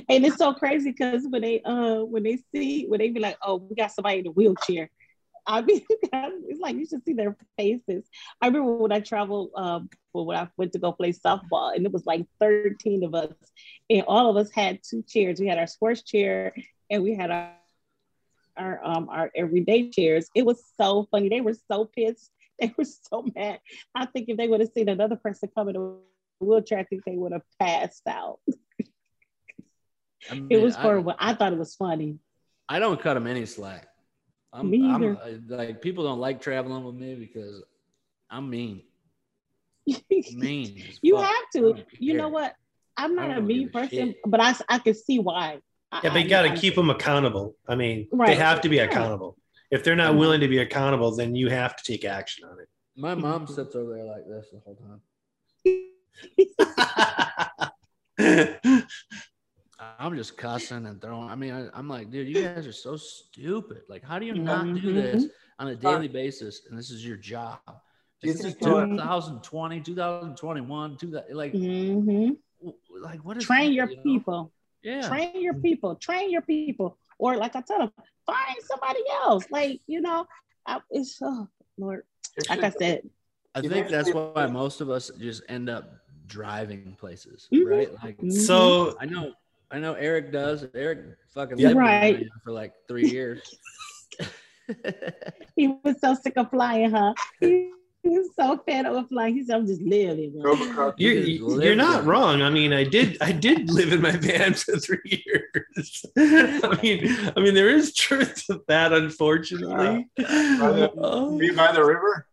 and 0.08 0.26
it's 0.26 0.38
so 0.38 0.54
crazy 0.54 0.92
because 0.92 1.28
when 1.30 1.42
they 1.42 1.62
uh 1.64 1.98
when 1.98 2.24
they 2.24 2.40
see 2.56 2.86
when 2.88 3.00
they 3.00 3.10
be 3.10 3.20
like, 3.20 3.38
oh, 3.42 3.58
we 3.58 3.76
got 3.76 3.92
somebody 3.92 4.20
in 4.20 4.28
a 4.28 4.32
wheelchair, 4.32 4.90
I 5.46 5.62
mean, 5.62 5.82
it's 5.90 6.60
like 6.60 6.76
you 6.76 6.86
should 6.86 7.04
see 7.04 7.14
their 7.14 7.36
faces. 7.58 8.06
I 8.42 8.48
remember 8.48 8.74
when 8.74 8.92
I 8.92 9.00
traveled, 9.00 9.52
um, 9.56 9.90
when 10.12 10.38
I 10.38 10.48
went 10.58 10.74
to 10.74 10.80
go 10.80 10.92
play 10.92 11.14
softball, 11.14 11.76
and 11.76 11.86
it 11.86 11.92
was 11.92 12.06
like 12.06 12.26
13 12.40 13.04
of 13.04 13.16
us, 13.16 13.34
and 13.90 14.04
all 14.08 14.30
of 14.30 14.38
us 14.38 14.52
had 14.52 14.80
two 14.84 15.04
chairs. 15.04 15.40
We 15.40 15.48
had 15.48 15.58
our 15.58 15.68
sports 15.68 16.04
chair, 16.04 16.54
and 16.90 17.04
we 17.04 17.16
had 17.16 17.32
our 17.32 17.52
our 18.58 18.84
um 18.84 19.10
our 19.10 19.32
everyday 19.36 19.90
chairs. 19.90 20.30
It 20.36 20.46
was 20.46 20.64
so 20.80 21.08
funny. 21.12 21.30
They 21.30 21.42
were 21.42 21.56
so 21.70 21.86
pissed. 21.86 22.32
They 22.60 22.72
were 22.78 22.86
so 22.86 23.26
mad. 23.36 23.60
I 23.96 24.06
think 24.06 24.30
if 24.30 24.38
they 24.38 24.48
would 24.48 24.60
have 24.60 24.70
seen 24.78 24.88
another 24.88 25.16
person 25.16 25.50
coming 25.56 25.74
to 25.74 25.98
a 26.42 26.46
wheelchair, 26.46 26.78
I 26.78 26.84
think 26.84 27.04
they 27.06 27.16
would 27.16 27.32
have 27.32 27.42
passed 27.60 28.04
out. 28.08 28.38
I 30.30 30.36
mean, 30.36 30.48
it 30.52 30.62
was 30.62 30.76
horrible. 30.76 31.16
I, 31.18 31.32
I 31.32 31.34
thought 31.34 31.54
it 31.54 31.58
was 31.58 31.74
funny. 31.74 32.20
I 32.70 32.78
don't 32.78 33.02
cut 33.02 33.16
them 33.16 33.26
any 33.26 33.48
slack. 33.48 33.88
I'm, 34.54 34.70
me 34.70 34.84
either. 34.84 35.18
I'm, 35.24 35.48
like 35.48 35.82
people 35.82 36.04
don't 36.04 36.20
like 36.20 36.40
traveling 36.40 36.84
with 36.84 36.94
me 36.94 37.16
because 37.16 37.64
I'm 38.30 38.50
mean. 38.50 38.84
mean. 40.34 40.84
you 41.02 41.16
fuck. 41.16 41.26
have 41.26 41.44
to. 41.56 41.84
You 41.98 42.14
know 42.14 42.30
what? 42.30 42.54
I'm 42.98 43.16
not 43.16 43.36
a 43.36 43.42
mean 43.42 43.70
person, 43.70 44.14
but 44.26 44.40
I 44.40 44.54
I 44.70 44.80
can 44.80 44.94
see 44.94 45.20
why. 45.20 45.60
Yeah, 46.04 46.14
but 46.14 46.24
you 46.24 46.30
got 46.30 46.44
to 46.44 46.56
keep 46.56 46.76
them 46.76 46.90
accountable. 46.90 47.56
I 47.68 47.76
mean, 47.76 48.08
right. 48.12 48.28
they 48.28 48.36
have 48.36 48.62
to 48.62 48.70
be 48.70 48.80
accountable. 48.80 49.38
If 49.72 49.84
they're 49.84 49.96
not 49.96 50.16
willing 50.16 50.40
to 50.42 50.48
be 50.48 50.60
accountable, 50.60 51.16
then 51.16 51.36
you 51.36 51.50
have 51.50 51.76
to 51.76 51.84
take 51.84 52.06
action 52.06 52.46
on 52.46 52.60
it. 52.60 52.68
My 52.96 53.16
mom 53.16 53.48
sits 53.48 53.76
over 53.76 53.94
there 53.96 54.06
like 54.06 54.28
this 54.28 54.48
the 54.52 54.60
whole 54.60 54.76
time. 54.76 55.02
I'm 60.00 60.16
just 60.16 60.38
cussing 60.38 60.86
and 60.86 61.02
throwing. 61.02 61.30
I 61.30 61.36
mean, 61.36 61.70
I, 61.74 61.80
am 61.80 61.88
like, 61.88 62.12
dude, 62.12 62.28
you 62.28 62.44
guys 62.44 62.68
are 62.68 62.74
so 62.74 62.98
stupid. 62.98 63.82
Like, 63.88 64.04
how 64.04 64.20
do 64.20 64.26
you 64.26 64.36
not 64.36 64.66
do 64.66 64.74
mm-hmm. 64.74 64.96
this 64.96 65.26
on 65.60 65.68
a 65.68 65.76
daily 65.76 66.08
basis? 66.08 66.64
And 66.70 66.78
this 66.78 66.92
is 66.92 67.06
your 67.06 67.18
job. 67.18 67.60
This 68.22 68.44
is 68.44 68.56
2020, 68.56 69.82
2021, 69.82 70.98
2000, 70.98 71.36
like, 71.36 71.54
mm-hmm. 71.54 72.70
like 73.02 73.26
what 73.26 73.38
is 73.38 73.46
train 73.46 73.70
that, 73.70 73.74
your 73.74 73.90
you 73.90 73.98
people? 74.04 74.52
Know? 74.84 74.92
Yeah, 74.92 75.08
train 75.08 75.42
your 75.42 75.54
people. 75.56 75.96
Train 75.96 76.32
your 76.32 76.42
people. 76.42 76.98
Or 77.20 77.38
like 77.38 77.56
I 77.56 77.62
tell 77.62 77.80
them, 77.80 77.92
find 78.26 78.58
somebody 78.66 79.02
else. 79.24 79.46
Like 79.52 79.82
you 79.88 80.02
know, 80.02 80.26
I, 80.66 80.80
it's 80.90 81.20
oh 81.22 81.48
Lord. 81.78 82.04
Like 82.50 82.64
I 82.64 82.70
said, 82.70 83.02
I 83.54 83.62
think 83.62 83.90
that's 83.90 84.12
why 84.14 84.48
most 84.48 84.82
of 84.82 84.90
us 84.90 85.12
just 85.20 85.44
end 85.50 85.70
up 85.70 85.92
driving 86.28 86.96
places, 87.00 87.48
mm-hmm. 87.54 87.68
right? 87.68 87.90
Like, 88.04 88.18
so 88.32 88.96
I 89.00 89.06
know 89.06 89.34
I 89.70 89.80
know 89.80 89.94
Eric 89.94 90.32
does. 90.32 90.66
Eric 90.74 91.18
fucking 91.34 91.58
yeah, 91.58 91.72
right 91.74 92.28
for 92.44 92.52
like 92.52 92.74
three 92.88 93.10
years. 93.10 93.42
he 95.56 95.76
was 95.84 96.00
so 96.00 96.16
sick 96.16 96.38
of 96.38 96.50
flying, 96.50 96.92
huh? 96.92 97.14
He 97.40 97.72
was 98.10 98.30
so 98.36 98.58
fed 98.66 98.86
up 98.86 98.96
with 98.96 99.10
flying. 99.10 99.36
He 99.36 99.44
said, 99.44 99.56
"I'm 99.58 99.68
just 99.68 99.82
living." 99.82 100.34
You're, 100.98 101.14
you're 101.62 101.76
not 101.76 102.06
wrong. 102.06 102.42
I 102.42 102.50
mean, 102.50 102.74
I 102.74 102.84
did 102.84 103.18
I 103.22 103.32
did 103.32 103.70
live 103.70 103.94
in 103.94 104.02
my 104.02 104.12
van 104.12 104.54
for 104.54 104.78
three 104.78 105.24
years. 105.26 106.06
I 106.18 106.80
mean, 106.82 107.18
I 107.36 107.40
mean, 107.40 107.54
there 107.54 107.70
is 107.70 107.94
truth 107.94 108.46
to 108.48 108.62
that, 108.68 108.94
unfortunately. 108.94 110.08
Uh, 110.18 110.60
by 110.60 110.72
the, 110.72 110.92
oh. 110.98 111.56
by 111.56 111.72
the 111.72 111.84
river? 111.84 112.28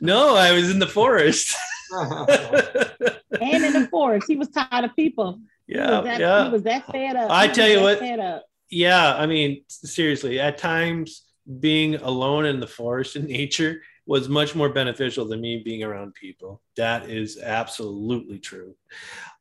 No, 0.00 0.36
I 0.36 0.52
was 0.52 0.70
in 0.70 0.78
the 0.78 0.86
forest. 0.86 1.56
and 1.92 3.64
in 3.64 3.72
the 3.72 3.88
forest, 3.90 4.26
he 4.28 4.36
was 4.36 4.48
tired 4.48 4.84
of 4.84 4.94
people. 4.96 5.40
Yeah, 5.66 6.00
that, 6.02 6.20
yeah. 6.20 6.44
He 6.44 6.50
was 6.50 6.62
that 6.62 6.86
fed 6.86 7.16
up. 7.16 7.30
I 7.30 7.48
tell 7.48 7.68
you 7.68 7.80
what. 7.80 8.02
Yeah, 8.68 9.14
I 9.14 9.26
mean, 9.26 9.62
seriously, 9.68 10.40
at 10.40 10.58
times 10.58 11.22
being 11.60 11.94
alone 11.96 12.44
in 12.46 12.58
the 12.58 12.66
forest 12.66 13.14
in 13.14 13.26
nature 13.26 13.80
was 14.06 14.28
much 14.28 14.54
more 14.54 14.68
beneficial 14.68 15.26
than 15.26 15.40
me 15.40 15.58
being 15.58 15.82
around 15.82 16.14
people. 16.14 16.60
That 16.76 17.10
is 17.10 17.38
absolutely 17.38 18.38
true. 18.38 18.74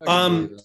Um, 0.05 0.57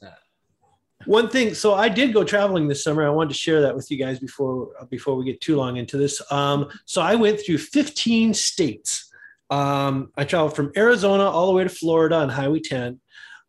one 1.06 1.28
thing, 1.28 1.54
so 1.54 1.74
I 1.74 1.88
did 1.88 2.12
go 2.12 2.24
traveling 2.24 2.68
this 2.68 2.82
summer. 2.84 3.06
I 3.06 3.10
wanted 3.10 3.30
to 3.30 3.38
share 3.38 3.62
that 3.62 3.74
with 3.74 3.90
you 3.90 3.96
guys 3.96 4.18
before 4.18 4.70
before 4.90 5.16
we 5.16 5.24
get 5.24 5.40
too 5.40 5.56
long 5.56 5.76
into 5.76 5.96
this. 5.96 6.20
Um, 6.30 6.68
so 6.84 7.00
I 7.00 7.14
went 7.14 7.40
through 7.44 7.58
15 7.58 8.34
states. 8.34 9.10
Um, 9.50 10.12
I 10.16 10.24
traveled 10.24 10.54
from 10.54 10.72
Arizona 10.76 11.24
all 11.24 11.46
the 11.46 11.52
way 11.52 11.64
to 11.64 11.70
Florida 11.70 12.16
on 12.16 12.28
Highway 12.28 12.60
10. 12.60 13.00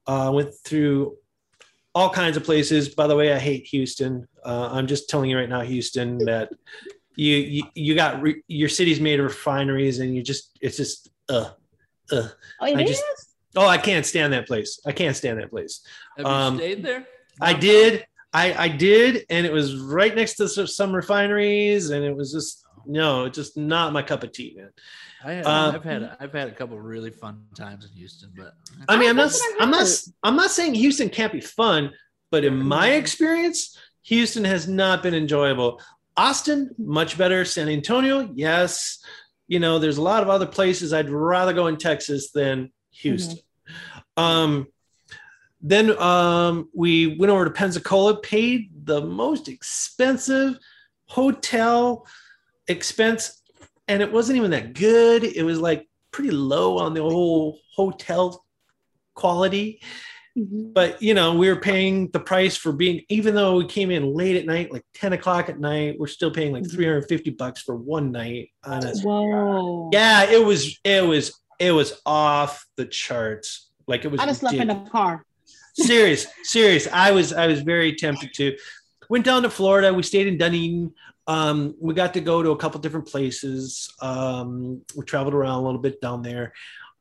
Uh, 0.07 0.31
went 0.33 0.53
through 0.65 1.17
all 1.93 2.09
kinds 2.09 2.37
of 2.37 2.43
places. 2.43 2.89
By 2.89 3.07
the 3.07 3.15
way, 3.15 3.33
I 3.33 3.39
hate 3.39 3.67
Houston. 3.67 4.27
Uh, 4.43 4.69
I'm 4.71 4.87
just 4.87 5.09
telling 5.09 5.29
you 5.29 5.37
right 5.37 5.49
now, 5.49 5.61
Houston, 5.61 6.17
that 6.19 6.51
you 7.15 7.35
you, 7.35 7.63
you 7.75 7.95
got 7.95 8.21
re- 8.21 8.43
your 8.47 8.69
city's 8.69 8.99
made 8.99 9.19
of 9.19 9.25
refineries, 9.25 9.99
and 9.99 10.15
you 10.15 10.23
just 10.23 10.57
it's 10.61 10.77
just 10.77 11.09
uh 11.29 11.49
uh. 12.11 12.27
Oh, 12.59 12.65
it 12.65 12.77
I 12.77 12.81
is? 12.83 12.89
just- 12.89 13.03
Oh, 13.53 13.67
I 13.67 13.77
can't 13.77 14.05
stand 14.05 14.31
that 14.31 14.47
place. 14.47 14.79
I 14.85 14.93
can't 14.93 15.13
stand 15.13 15.37
that 15.39 15.49
place. 15.49 15.81
Have 16.15 16.25
you 16.25 16.31
um, 16.31 16.55
stayed 16.55 16.83
there? 16.83 17.05
I 17.41 17.51
did. 17.53 18.05
I 18.33 18.53
I 18.53 18.67
did, 18.69 19.25
and 19.29 19.45
it 19.45 19.51
was 19.51 19.75
right 19.77 20.15
next 20.15 20.35
to 20.35 20.47
some- 20.47 20.67
some 20.67 20.93
refineries, 20.95 21.89
and 21.89 22.05
it 22.05 22.15
was 22.15 22.31
just 22.31 22.65
no, 22.85 23.25
it's 23.25 23.35
just 23.37 23.57
not 23.57 23.91
my 23.93 24.01
cup 24.01 24.23
of 24.23 24.31
tea, 24.31 24.53
man. 24.57 24.69
I 25.23 25.33
have, 25.33 25.45
uh, 25.45 25.71
I've 25.75 25.83
had 25.83 26.17
I've 26.19 26.31
had 26.33 26.47
a 26.47 26.51
couple 26.53 26.77
of 26.77 26.83
really 26.85 27.11
fun 27.11 27.43
times 27.55 27.85
in 27.85 27.91
Houston, 27.91 28.31
but 28.37 28.53
I 28.87 28.97
mean, 28.97 29.09
I'm 29.09 29.17
not, 29.17 29.31
I 29.33 29.57
I'm 29.59 29.69
not. 29.69 29.87
I'm 30.23 30.35
not 30.37 30.49
saying 30.51 30.73
Houston 30.75 31.09
can't 31.09 31.33
be 31.33 31.41
fun, 31.41 31.91
but 32.31 32.45
in 32.45 32.55
my 32.57 32.91
experience, 32.91 33.77
Houston 34.03 34.45
has 34.45 34.67
not 34.67 35.03
been 35.03 35.13
enjoyable. 35.13 35.81
Austin, 36.17 36.71
much 36.77 37.17
better. 37.17 37.45
San 37.45 37.69
Antonio, 37.69 38.29
yes. 38.33 39.03
You 39.47 39.59
know, 39.59 39.79
there's 39.79 39.97
a 39.97 40.01
lot 40.01 40.23
of 40.23 40.29
other 40.29 40.45
places 40.45 40.93
I'd 40.93 41.09
rather 41.09 41.53
go 41.53 41.67
in 41.67 41.77
Texas 41.77 42.31
than 42.31 42.71
Houston. 42.91 43.39
Um, 44.17 44.67
then 45.61 45.97
um, 45.99 46.69
we 46.73 47.17
went 47.17 47.31
over 47.31 47.45
to 47.45 47.51
Pensacola, 47.51 48.19
paid 48.19 48.71
the 48.85 49.01
most 49.01 49.47
expensive 49.47 50.57
hotel 51.07 52.07
expense, 52.67 53.41
and 53.87 54.01
it 54.01 54.11
wasn't 54.11 54.37
even 54.37 54.51
that 54.51 54.73
good. 54.73 55.23
It 55.23 55.43
was 55.43 55.59
like 55.59 55.87
pretty 56.11 56.31
low 56.31 56.77
on 56.79 56.93
the 56.93 57.01
whole 57.01 57.59
hotel 57.75 58.43
quality 59.13 59.81
Mhm. 60.37 60.73
but 60.73 61.01
you 61.01 61.13
know 61.13 61.33
we 61.35 61.49
were 61.49 61.57
paying 61.57 62.09
the 62.11 62.19
price 62.19 62.55
for 62.55 62.71
being 62.71 63.01
even 63.09 63.35
though 63.35 63.57
we 63.57 63.65
came 63.65 63.91
in 63.91 64.13
late 64.13 64.37
at 64.37 64.45
night 64.45 64.71
like 64.71 64.85
10 64.93 65.11
o'clock 65.11 65.49
at 65.49 65.59
night 65.59 65.97
we're 65.99 66.07
still 66.07 66.31
paying 66.31 66.53
like 66.53 66.63
Mhm. 66.63 66.71
350 66.71 67.31
bucks 67.31 67.61
for 67.61 67.75
one 67.75 68.11
night 68.13 68.49
on 68.63 68.85
a 68.85 68.95
Whoa. 68.99 69.89
yeah 69.91 70.23
it 70.23 70.43
was 70.45 70.79
it 70.85 71.03
was 71.05 71.37
it 71.59 71.71
was 71.71 72.01
off 72.05 72.65
the 72.77 72.85
charts. 72.85 73.69
Like 73.87 74.05
it 74.05 74.07
was 74.11 74.19
I 74.21 74.25
just 74.25 74.39
slept 74.39 74.55
in 74.55 74.67
the 74.69 74.75
car. 74.89 75.25
serious 75.75 76.25
serious. 76.43 76.87
I 76.91 77.11
was 77.11 77.33
i 77.33 77.45
was 77.47 77.61
very 77.61 77.93
tempted 77.95 78.33
to. 78.35 78.55
Went 79.09 79.25
down 79.25 79.43
to 79.43 79.49
florida. 79.49 79.93
We 79.93 80.03
stayed 80.03 80.27
in 80.27 80.37
dunedin. 80.37 80.93
Um, 81.27 81.75
we 81.79 81.93
got 81.93 82.13
to 82.13 82.21
go 82.21 82.41
to 82.41 82.51
a 82.51 82.57
couple 82.57 82.79
different 82.79 83.07
places. 83.07 83.93
Um, 84.01 84.81
we 84.95 85.03
traveled 85.05 85.33
around 85.33 85.59
a 85.59 85.61
little 85.65 85.81
bit 85.81 85.99
down 86.01 86.21
there. 86.23 86.53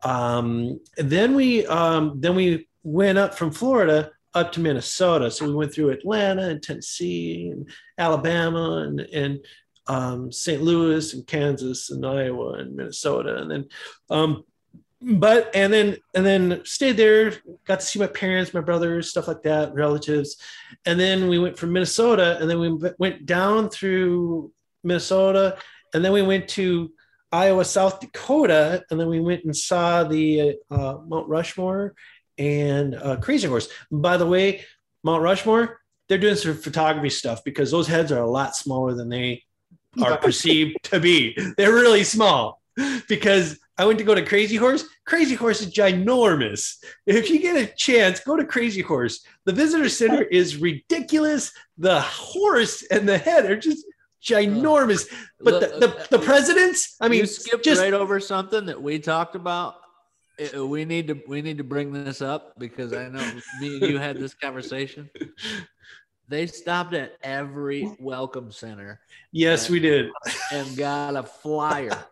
Um, 0.03 0.81
and 0.99 1.09
then 1.11 1.35
we 1.35 1.66
um, 1.66 2.20
then 2.20 2.35
we 2.35 2.68
went 2.83 3.18
up 3.18 3.35
from 3.35 3.51
florida 3.51 4.11
up 4.35 4.53
to 4.53 4.61
minnesota. 4.61 5.31
So 5.31 5.47
we 5.47 5.55
went 5.55 5.74
through 5.74 5.91
atlanta 5.91 6.49
and 6.49 6.62
tennessee 6.62 7.49
and 7.49 7.68
alabama 7.99 8.85
and 8.87 9.01
and 9.01 9.45
um, 9.87 10.31
st 10.31 10.62
louis 10.62 11.14
and 11.14 11.26
kansas 11.26 11.91
and 11.91 12.07
iowa 12.07 12.55
and 12.55 12.76
minnesota. 12.76 13.37
And 13.37 13.51
then 13.51 13.64
um, 14.09 14.45
but 15.03 15.51
and 15.55 15.72
then 15.72 15.97
and 16.14 16.24
then 16.24 16.61
stayed 16.64 16.97
there 16.97 17.33
got 17.66 17.81
to 17.81 17.87
see 17.87 17.99
my 17.99 18.07
parents 18.07 18.55
my 18.55 18.61
brothers 18.61 19.11
stuff 19.11 19.28
like 19.28 19.43
that 19.43 19.74
relatives. 19.74 20.37
And 20.85 21.01
then 21.01 21.28
we 21.28 21.39
went 21.39 21.59
from 21.59 21.72
minnesota 21.72 22.39
and 22.41 22.49
then 22.49 22.61
we 22.61 22.91
went 22.99 23.26
down 23.26 23.70
through 23.70 24.53
minnesota. 24.85 25.59
And 25.93 26.05
then 26.05 26.12
we 26.12 26.22
went 26.22 26.49
to 26.51 26.93
iowa 27.33 27.64
south 27.64 28.01
dakota. 28.01 28.85
And 28.91 29.01
then 29.01 29.09
we 29.09 29.20
went 29.20 29.45
and 29.45 29.57
saw 29.57 30.05
the 30.05 30.57
uh, 30.70 30.99
mount 31.07 31.28
rushmore 31.28 31.95
and 32.41 32.95
uh, 32.97 33.16
crazy 33.16 33.47
horse 33.47 33.68
by 33.93 34.16
the 34.16 34.26
way 34.26 34.64
mount 35.05 35.22
rushmore 35.22 35.78
they're 36.09 36.18
doing 36.18 36.34
some 36.34 36.55
photography 36.55 37.11
stuff 37.11 37.45
because 37.45 37.70
those 37.70 37.86
heads 37.86 38.11
are 38.11 38.22
a 38.22 38.30
lot 38.30 38.57
smaller 38.57 38.95
than 38.95 39.09
they 39.09 39.43
are 40.03 40.16
perceived 40.16 40.76
to 40.82 40.99
be 40.99 41.36
they're 41.57 41.72
really 41.72 42.05
small 42.05 42.61
because 43.09 43.59
I 43.80 43.86
went 43.86 43.99
to 43.99 44.05
go 44.05 44.14
to 44.14 44.22
Crazy 44.22 44.57
Horse. 44.57 44.84
Crazy 45.07 45.34
Horse 45.34 45.62
is 45.62 45.72
ginormous. 45.72 46.84
If 47.07 47.30
you 47.30 47.41
get 47.41 47.57
a 47.57 47.66
chance, 47.74 48.20
go 48.20 48.36
to 48.36 48.45
Crazy 48.45 48.82
Horse. 48.82 49.24
The 49.47 49.55
visitor 49.55 49.88
center 49.88 50.22
is 50.30 50.59
ridiculous. 50.59 51.51
The 51.78 52.01
horse 52.03 52.82
and 52.82 53.09
the 53.09 53.16
head 53.16 53.51
are 53.51 53.57
just 53.57 53.86
ginormous. 54.22 55.11
But 55.41 55.61
the, 55.61 55.78
the, 55.78 56.18
the 56.18 56.22
presidents, 56.22 56.97
I 57.01 57.09
mean, 57.09 57.20
you 57.20 57.26
skipped 57.26 57.64
just 57.64 57.80
right 57.80 57.95
over 57.95 58.20
something 58.20 58.66
that 58.66 58.82
we 58.82 58.99
talked 58.99 59.34
about. 59.34 59.76
Uh, 60.41 60.66
We 60.66 60.84
need 60.84 61.09
to 61.09 61.20
we 61.26 61.43
need 61.43 61.59
to 61.59 61.64
bring 61.64 61.93
this 61.93 62.22
up 62.22 62.59
because 62.59 62.93
I 62.93 63.09
know 63.09 63.24
me 63.61 63.76
and 63.76 63.91
you 63.91 63.99
had 63.99 64.16
this 64.16 64.34
conversation. 64.34 65.11
They 66.28 66.47
stopped 66.47 66.95
at 66.95 67.16
every 67.22 67.91
welcome 67.99 68.53
center 68.53 69.01
yes, 69.32 69.68
we 69.68 69.80
did. 69.80 70.11
and 70.53 70.76
got 70.76 71.16
a 71.16 71.22
flyer. 71.22 72.05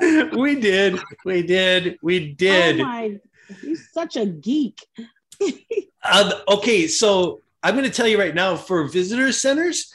we 0.36 0.56
did. 0.56 0.98
We 1.24 1.42
did. 1.42 1.98
We 2.02 2.34
did. 2.34 2.80
Oh 2.80 2.84
my, 2.84 3.20
you're 3.62 3.76
such 3.92 4.16
a 4.16 4.26
geek. 4.26 4.84
Uh, 6.02 6.32
okay, 6.48 6.86
so 6.86 7.40
I'm 7.62 7.74
going 7.74 7.84
to 7.84 7.90
tell 7.90 8.08
you 8.08 8.18
right 8.18 8.34
now 8.34 8.56
for 8.56 8.84
visitor 8.88 9.32
centers, 9.32 9.92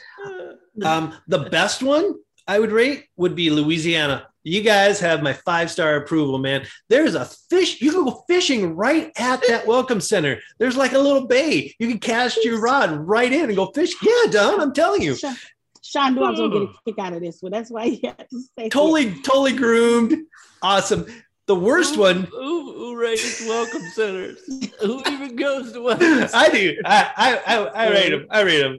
um, 0.82 1.14
the 1.28 1.50
best 1.50 1.82
one 1.82 2.14
I 2.46 2.58
would 2.58 2.72
rate 2.72 3.06
would 3.16 3.34
be 3.34 3.50
Louisiana. 3.50 4.28
You 4.44 4.62
guys 4.62 4.98
have 5.00 5.22
my 5.22 5.32
five 5.32 5.70
star 5.70 5.96
approval, 5.96 6.38
man. 6.38 6.66
There's 6.88 7.14
a 7.14 7.24
fish. 7.24 7.80
You 7.80 7.92
can 7.92 8.04
go 8.04 8.24
fishing 8.28 8.74
right 8.74 9.12
at 9.16 9.42
that 9.48 9.66
welcome 9.68 10.00
center. 10.00 10.40
There's 10.58 10.76
like 10.76 10.92
a 10.92 10.98
little 10.98 11.26
bay. 11.26 11.74
You 11.78 11.88
can 11.88 11.98
cast 11.98 12.44
your 12.44 12.60
rod 12.60 12.90
right 12.90 13.32
in 13.32 13.44
and 13.44 13.56
go 13.56 13.66
fish. 13.66 13.94
Yeah, 14.02 14.30
Don, 14.30 14.60
I'm 14.60 14.72
telling 14.72 15.02
you. 15.02 15.14
Shawn, 15.14 15.36
Shawn 15.82 16.14
knew 16.14 16.24
I 16.24 16.30
was 16.30 16.40
gonna 16.40 16.52
get 16.52 16.62
a 16.62 16.66
hmm. 16.66 16.72
kick 16.86 16.98
out 16.98 17.12
of 17.12 17.20
this 17.20 17.40
one. 17.40 17.52
That's 17.52 17.70
why 17.70 17.88
he 17.88 18.00
had 18.04 18.28
to 18.30 18.40
say 18.40 18.66
it. 18.66 18.72
Totally, 18.72 19.14
totally 19.22 19.52
groomed. 19.52 20.16
Awesome. 20.60 21.06
The 21.46 21.56
worst 21.56 21.98
one, 21.98 22.22
Who, 22.24 22.72
who 22.72 22.96
rates 22.96 23.44
welcome 23.46 23.82
centers? 23.94 24.38
Who 24.80 25.00
even 25.06 25.36
goes 25.36 25.72
to 25.72 25.82
welcome 25.82 26.06
centers? 26.06 26.30
I 26.34 26.48
do. 26.48 26.76
I, 26.84 27.10
I, 27.16 27.36
I, 27.36 27.64
I 27.64 27.90
rate 27.90 28.10
them. 28.10 28.26
I 28.30 28.40
rate 28.42 28.62
them. 28.62 28.78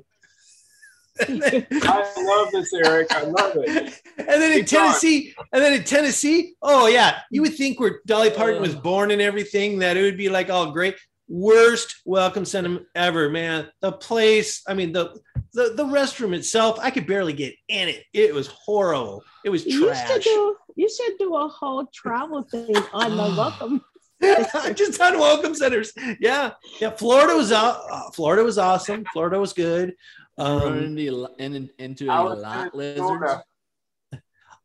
I 1.21 2.13
love 2.17 2.51
this, 2.51 2.73
Eric. 2.73 3.11
I 3.13 3.21
love 3.21 3.53
it. 3.57 4.01
and 4.17 4.27
then 4.27 4.51
in 4.51 4.59
Keep 4.59 4.71
going. 4.71 4.85
Tennessee, 4.87 5.33
and 5.51 5.61
then 5.63 5.73
in 5.73 5.83
Tennessee, 5.83 6.55
oh 6.61 6.87
yeah, 6.87 7.19
you 7.29 7.41
would 7.41 7.55
think 7.55 7.79
where 7.79 8.01
Dolly 8.05 8.31
Parton 8.31 8.61
was 8.61 8.75
born 8.75 9.11
and 9.11 9.21
everything 9.21 9.79
that 9.79 9.95
it 9.97 10.01
would 10.01 10.17
be 10.17 10.29
like 10.29 10.49
all 10.49 10.71
great. 10.71 10.95
Worst 11.29 12.01
welcome 12.05 12.45
center 12.45 12.81
ever, 12.95 13.29
man. 13.29 13.67
The 13.81 13.91
place, 13.91 14.61
I 14.67 14.73
mean 14.73 14.91
the 14.91 15.19
the 15.53 15.73
the 15.75 15.85
restroom 15.85 16.35
itself, 16.35 16.79
I 16.81 16.89
could 16.91 17.07
barely 17.07 17.33
get 17.33 17.53
in 17.69 17.89
it. 17.89 18.03
It 18.13 18.33
was 18.33 18.47
horrible. 18.47 19.23
It 19.45 19.49
was 19.49 19.65
You 19.65 19.93
should 19.93 20.05
trash. 20.05 20.23
do 20.23 20.55
you 20.75 20.89
should 20.89 21.17
do 21.19 21.35
a 21.35 21.47
whole 21.47 21.85
travel 21.93 22.43
thing 22.43 22.75
on 22.93 23.15
the 23.15 23.23
welcome. 23.37 23.81
Just 24.75 24.99
on 25.01 25.19
welcome 25.19 25.53
centers. 25.53 25.91
Yeah, 26.19 26.51
yeah. 26.79 26.91
Florida 26.91 27.35
was 27.35 27.51
out. 27.51 27.81
Uh, 27.91 28.09
Florida 28.11 28.43
was 28.43 28.57
awesome. 28.57 29.03
Florida 29.11 29.39
was 29.39 29.53
good. 29.53 29.93
Run 30.37 30.47
Um, 30.63 30.77
into, 30.97 31.27
in, 31.39 31.69
into 31.77 32.09
I 32.09 32.19
a 32.19 32.23
was 32.23 32.39
lot 32.41 32.73
in 32.73 32.79
lizards. 32.79 33.31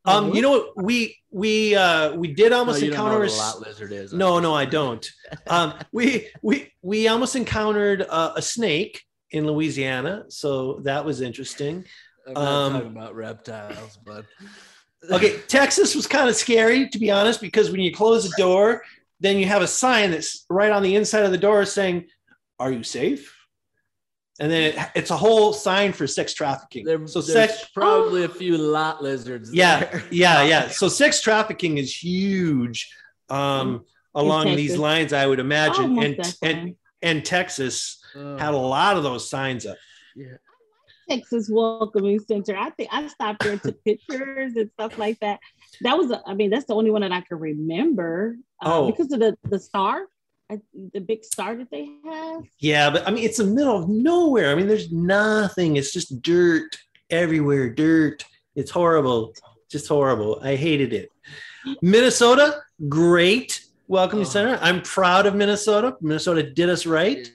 Um, 0.05 0.33
you 0.33 0.41
know 0.41 0.51
what? 0.51 0.83
We 0.83 1.17
we 1.29 1.75
uh 1.75 2.15
we 2.15 2.33
did 2.33 2.51
No, 2.51 2.59
almost 2.59 2.81
you 2.81 2.89
don't 2.89 2.97
know 2.97 3.03
encounter. 3.03 3.19
what 3.19 3.29
a 3.29 3.31
a 3.31 3.35
s- 3.35 3.55
lot 3.55 3.67
lizard 3.67 3.91
is. 3.91 4.13
No, 4.13 4.39
no, 4.39 4.55
I 4.55 4.65
don't. 4.65 5.07
Um, 5.47 5.73
we 5.91 6.29
we 6.41 6.71
we 6.81 7.07
almost 7.07 7.35
encountered 7.35 8.05
uh, 8.09 8.33
a 8.35 8.41
snake 8.41 9.03
in 9.31 9.45
Louisiana, 9.45 10.23
so 10.29 10.79
that 10.83 11.05
was 11.05 11.21
interesting. 11.21 11.85
I'm 12.25 12.33
not 12.33 12.43
um, 12.43 12.73
talking 12.73 12.87
about 12.91 13.15
reptiles, 13.15 13.99
but 14.03 14.25
Okay, 15.11 15.39
Texas 15.47 15.95
was 15.95 16.07
kind 16.07 16.29
of 16.29 16.35
scary 16.35 16.89
to 16.89 16.97
be 16.99 17.11
honest, 17.11 17.39
because 17.41 17.69
when 17.69 17.79
you 17.81 17.93
close 17.93 18.23
the 18.29 18.35
door, 18.37 18.83
then 19.19 19.37
you 19.37 19.45
have 19.45 19.61
a 19.61 19.67
sign 19.67 20.11
that's 20.11 20.45
right 20.49 20.71
on 20.71 20.81
the 20.81 20.95
inside 20.95 21.23
of 21.25 21.31
the 21.31 21.37
door 21.37 21.65
saying, 21.65 22.07
"Are 22.57 22.71
you 22.71 22.83
safe?" 22.83 23.35
And 24.39 24.51
then 24.51 24.63
it, 24.63 24.77
it's 24.95 25.11
a 25.11 25.17
whole 25.17 25.51
sign 25.51 25.91
for 25.91 26.07
sex 26.07 26.33
trafficking. 26.33 26.85
there, 26.85 27.05
so 27.07 27.19
sex, 27.19 27.65
probably 27.73 28.23
a 28.23 28.29
few 28.29 28.57
lot 28.57 29.03
lizards. 29.03 29.53
yeah, 29.53 29.79
there. 29.81 30.03
yeah, 30.11 30.43
yeah. 30.43 30.67
So 30.69 30.87
sex 30.87 31.21
trafficking 31.21 31.77
is 31.77 31.93
huge 31.93 32.89
um, 33.29 33.85
along 34.15 34.55
these 34.55 34.77
lines, 34.77 35.13
I 35.13 35.27
would 35.27 35.39
imagine, 35.39 35.85
Oh, 35.85 35.87
most 35.87 36.37
and 36.41 36.57
and 36.57 36.75
and 37.01 37.25
Texas 37.25 38.01
Oh, 38.15 38.37
had 38.37 38.53
a 38.53 38.57
lot 38.57 38.97
of 38.97 39.03
those 39.03 39.29
signs 39.29 39.65
up. 39.65 39.77
yeah. 40.15 40.37
Texas 41.09 41.49
Welcoming 41.51 42.19
Center. 42.19 42.55
I 42.55 42.69
think 42.71 42.89
I 42.91 43.07
stopped 43.07 43.43
there 43.43 43.53
and 43.53 43.61
took 43.61 43.83
pictures 43.83 44.55
and 44.55 44.69
stuff 44.71 44.97
like 44.97 45.19
that. 45.21 45.39
That 45.81 45.97
was, 45.97 46.11
a, 46.11 46.21
I 46.27 46.35
mean, 46.35 46.51
that's 46.51 46.65
the 46.65 46.75
only 46.75 46.91
one 46.91 47.01
that 47.01 47.11
I 47.11 47.21
can 47.21 47.39
remember 47.39 48.35
uh, 48.63 48.79
oh. 48.79 48.91
because 48.91 49.11
of 49.11 49.19
the 49.19 49.37
the 49.43 49.59
star, 49.59 50.05
the 50.93 50.99
big 50.99 51.23
star 51.23 51.55
that 51.55 51.69
they 51.69 51.89
have. 52.05 52.43
Yeah, 52.59 52.89
but 52.89 53.07
I 53.07 53.11
mean, 53.11 53.23
it's 53.23 53.37
the 53.37 53.43
middle 53.43 53.77
of 53.77 53.89
nowhere. 53.89 54.51
I 54.51 54.55
mean, 54.55 54.67
there's 54.67 54.91
nothing. 54.91 55.75
It's 55.75 55.93
just 55.93 56.21
dirt 56.21 56.77
everywhere. 57.09 57.69
Dirt. 57.69 58.25
It's 58.55 58.71
horrible. 58.71 59.33
Just 59.69 59.87
horrible. 59.87 60.39
I 60.41 60.55
hated 60.55 60.93
it. 60.93 61.11
Minnesota, 61.81 62.61
great. 62.87 63.65
Welcome 63.87 64.21
oh. 64.21 64.23
center. 64.23 64.57
I'm 64.61 64.81
proud 64.81 65.25
of 65.25 65.35
Minnesota. 65.35 65.97
Minnesota 66.01 66.43
did 66.43 66.69
us 66.69 66.85
right. 66.85 67.31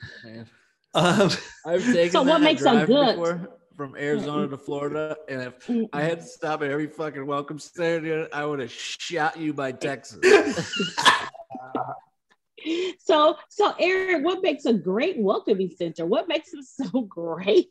Um, 0.95 1.31
I've 1.67 1.85
taken 1.85 2.11
so 2.11 2.23
what 2.23 2.41
makes 2.41 2.63
them 2.63 2.87
good? 2.87 3.17
Before 3.17 3.49
from 3.77 3.97
Arizona 3.97 4.47
to 4.47 4.57
Florida, 4.57 5.17
and 5.29 5.43
if 5.43 5.69
I 5.93 6.03
had 6.03 6.21
to 6.21 6.27
stop 6.27 6.63
at 6.63 6.71
every 6.71 6.87
fucking 6.87 7.27
welcome 7.27 7.59
center, 7.59 8.29
I 8.33 8.45
would 8.45 8.61
have 8.61 8.71
shot 8.71 9.37
you 9.37 9.53
by 9.53 9.73
Texas. 9.73 10.21
so, 12.99 13.37
so 13.49 13.75
Eric, 13.79 14.25
what 14.25 14.43
makes 14.43 14.65
a 14.65 14.73
great 14.73 15.19
welcoming 15.19 15.71
center? 15.77 16.07
What 16.07 16.29
makes 16.29 16.53
it 16.53 16.65
so 16.65 17.03
great? 17.03 17.69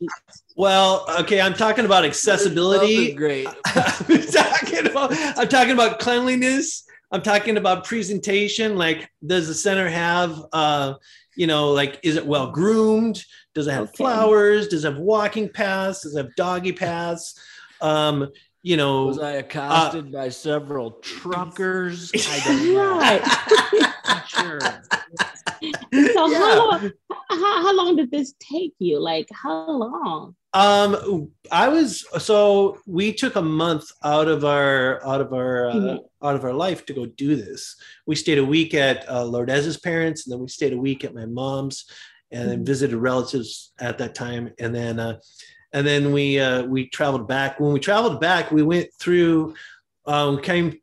Well, 0.56 1.06
okay, 1.20 1.40
I'm 1.40 1.54
talking 1.54 1.84
about 1.84 2.04
accessibility. 2.04 3.14
Great. 3.14 3.48
I'm 3.66 4.22
talking 4.22 4.86
about 4.86 5.12
I'm 5.38 5.48
talking 5.48 5.72
about 5.72 5.98
cleanliness. 5.98 6.84
I'm 7.10 7.22
talking 7.22 7.56
about 7.56 7.84
presentation. 7.84 8.76
Like, 8.76 9.08
does 9.24 9.46
the 9.46 9.54
center 9.54 9.88
have, 9.88 10.42
uh, 10.52 10.94
you 11.36 11.46
know, 11.46 11.70
like, 11.70 12.00
is 12.02 12.16
it 12.16 12.26
well 12.26 12.50
groomed? 12.50 13.24
Does 13.54 13.68
it 13.68 13.72
have 13.72 13.84
okay. 13.84 13.96
flowers? 13.98 14.68
Does 14.68 14.84
it 14.84 14.92
have 14.92 15.00
walking 15.00 15.48
paths? 15.48 16.02
Does 16.02 16.16
it 16.16 16.18
have 16.18 16.34
doggy 16.34 16.72
paths? 16.72 17.38
Um, 17.80 18.30
you 18.64 18.76
know, 18.78 19.06
was 19.06 19.18
I 19.18 19.32
accosted 19.32 20.06
uh, 20.08 20.18
by 20.18 20.28
several 20.30 20.92
truckers? 20.92 22.10
I 22.14 22.40
don't 22.44 22.74
know. 23.72 23.80
sure. 24.26 24.60
So 26.12 26.26
yeah. 26.28 26.38
how 26.38 26.70
long? 26.70 26.92
How, 27.30 27.62
how 27.62 27.76
long 27.76 27.96
did 27.96 28.10
this 28.10 28.34
take 28.38 28.74
you? 28.78 29.00
Like 29.00 29.28
how 29.32 29.70
long? 29.70 30.36
Um, 30.52 31.30
I 31.50 31.68
was 31.68 32.06
so 32.22 32.78
we 32.86 33.12
took 33.12 33.36
a 33.36 33.42
month 33.42 33.90
out 34.02 34.28
of 34.28 34.44
our 34.44 35.04
out 35.06 35.20
of 35.20 35.32
our 35.32 35.68
uh, 35.68 35.74
mm-hmm. 35.74 36.26
out 36.26 36.36
of 36.36 36.44
our 36.44 36.52
life 36.52 36.86
to 36.86 36.92
go 36.94 37.06
do 37.06 37.34
this. 37.36 37.76
We 38.06 38.14
stayed 38.14 38.38
a 38.38 38.44
week 38.44 38.74
at 38.74 39.08
uh, 39.08 39.24
Lourdes's 39.24 39.78
parents, 39.78 40.26
and 40.26 40.32
then 40.32 40.40
we 40.40 40.48
stayed 40.48 40.72
a 40.72 40.78
week 40.78 41.04
at 41.04 41.14
my 41.14 41.26
mom's, 41.26 41.86
and 42.30 42.48
then 42.48 42.58
mm-hmm. 42.58 42.66
visited 42.66 42.96
relatives 42.96 43.72
at 43.80 43.98
that 43.98 44.14
time, 44.14 44.52
and 44.58 44.74
then 44.74 45.00
uh, 45.00 45.18
and 45.72 45.86
then 45.86 46.12
we 46.12 46.38
uh, 46.38 46.62
we 46.64 46.88
traveled 46.88 47.26
back. 47.26 47.58
When 47.58 47.72
we 47.72 47.80
traveled 47.80 48.20
back, 48.20 48.50
we 48.50 48.62
went 48.62 48.88
through. 48.98 49.54
Um, 50.06 50.42
came 50.42 50.78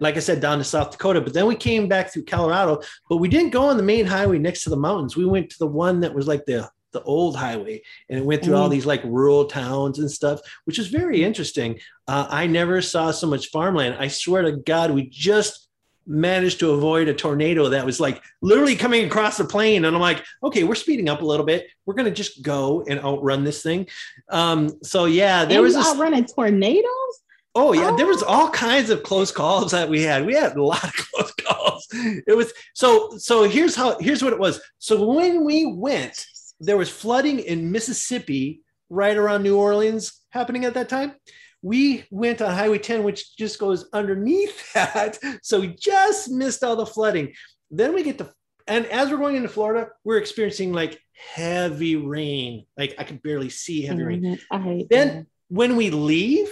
like 0.00 0.16
I 0.16 0.20
said 0.20 0.40
down 0.40 0.58
to 0.58 0.64
South 0.64 0.90
Dakota, 0.90 1.20
but 1.20 1.34
then 1.34 1.46
we 1.46 1.54
came 1.54 1.88
back 1.88 2.12
through 2.12 2.24
Colorado. 2.24 2.80
But 3.08 3.18
we 3.18 3.28
didn't 3.28 3.50
go 3.50 3.64
on 3.64 3.76
the 3.76 3.82
main 3.82 4.06
highway 4.06 4.38
next 4.38 4.64
to 4.64 4.70
the 4.70 4.76
mountains. 4.76 5.16
We 5.16 5.26
went 5.26 5.50
to 5.50 5.58
the 5.58 5.66
one 5.66 6.00
that 6.00 6.14
was 6.14 6.26
like 6.26 6.46
the 6.46 6.70
the 6.92 7.02
old 7.02 7.36
highway 7.36 7.80
and 8.08 8.18
it 8.18 8.24
went 8.24 8.42
through 8.42 8.54
mm-hmm. 8.54 8.62
all 8.62 8.68
these 8.68 8.86
like 8.86 9.02
rural 9.04 9.44
towns 9.44 9.98
and 9.98 10.10
stuff 10.10 10.40
which 10.64 10.78
is 10.78 10.88
very 10.88 11.22
interesting 11.22 11.78
uh, 12.08 12.26
i 12.30 12.46
never 12.46 12.82
saw 12.82 13.10
so 13.10 13.26
much 13.26 13.50
farmland 13.50 13.94
i 13.98 14.08
swear 14.08 14.42
to 14.42 14.52
god 14.52 14.90
we 14.90 15.08
just 15.08 15.68
managed 16.06 16.58
to 16.58 16.70
avoid 16.70 17.06
a 17.06 17.14
tornado 17.14 17.68
that 17.68 17.86
was 17.86 18.00
like 18.00 18.20
literally 18.42 18.74
coming 18.74 19.04
across 19.04 19.36
the 19.36 19.44
plane 19.44 19.84
and 19.84 19.94
i'm 19.94 20.02
like 20.02 20.24
okay 20.42 20.64
we're 20.64 20.74
speeding 20.74 21.08
up 21.08 21.22
a 21.22 21.24
little 21.24 21.46
bit 21.46 21.68
we're 21.86 21.94
going 21.94 22.08
to 22.08 22.10
just 22.10 22.42
go 22.42 22.82
and 22.88 22.98
outrun 23.00 23.44
this 23.44 23.62
thing 23.62 23.86
um, 24.30 24.70
so 24.82 25.04
yeah 25.04 25.44
there 25.44 25.58
and 25.58 25.64
was 25.64 25.76
outrunning 25.76 26.24
tornadoes 26.24 27.20
Oh 27.54 27.72
yeah, 27.72 27.90
oh. 27.92 27.96
there 27.96 28.06
was 28.06 28.22
oh. 28.22 28.26
all 28.26 28.50
kinds 28.50 28.90
of 28.90 29.02
close 29.02 29.32
calls 29.32 29.72
that 29.72 29.88
we 29.88 30.02
had. 30.02 30.24
We 30.24 30.34
had 30.34 30.56
a 30.56 30.62
lot 30.62 30.84
of 30.84 30.92
close 31.14 31.32
calls. 31.32 31.88
It 31.92 32.36
was 32.36 32.52
so 32.74 33.16
so 33.18 33.44
here's 33.44 33.74
how 33.74 33.98
here's 33.98 34.22
what 34.22 34.32
it 34.32 34.38
was. 34.38 34.60
So 34.78 35.06
when 35.06 35.44
we 35.44 35.66
went, 35.66 36.24
there 36.60 36.76
was 36.76 36.88
flooding 36.88 37.40
in 37.40 37.72
Mississippi 37.72 38.62
right 38.88 39.16
around 39.16 39.42
New 39.42 39.56
Orleans 39.56 40.20
happening 40.30 40.64
at 40.64 40.74
that 40.74 40.88
time. 40.88 41.14
We 41.62 42.04
went 42.10 42.40
on 42.40 42.54
Highway 42.54 42.78
10, 42.78 43.02
which 43.02 43.36
just 43.36 43.58
goes 43.58 43.88
underneath 43.92 44.72
that. 44.74 45.18
So 45.42 45.60
we 45.60 45.68
just 45.68 46.30
missed 46.30 46.64
all 46.64 46.76
the 46.76 46.86
flooding. 46.86 47.34
Then 47.70 47.94
we 47.94 48.02
get 48.02 48.18
to, 48.18 48.32
and 48.66 48.86
as 48.86 49.10
we're 49.10 49.18
going 49.18 49.36
into 49.36 49.48
Florida, 49.48 49.90
we're 50.04 50.18
experiencing 50.18 50.72
like 50.72 51.00
heavy 51.34 51.96
rain. 51.96 52.66
Like 52.76 52.94
I 52.98 53.04
could 53.04 53.22
barely 53.22 53.50
see 53.50 53.82
heavy 53.82 54.02
rain. 54.02 54.38
Mm-hmm. 54.52 54.82
then 54.90 55.26
when 55.48 55.76
we 55.76 55.90
leave, 55.90 56.48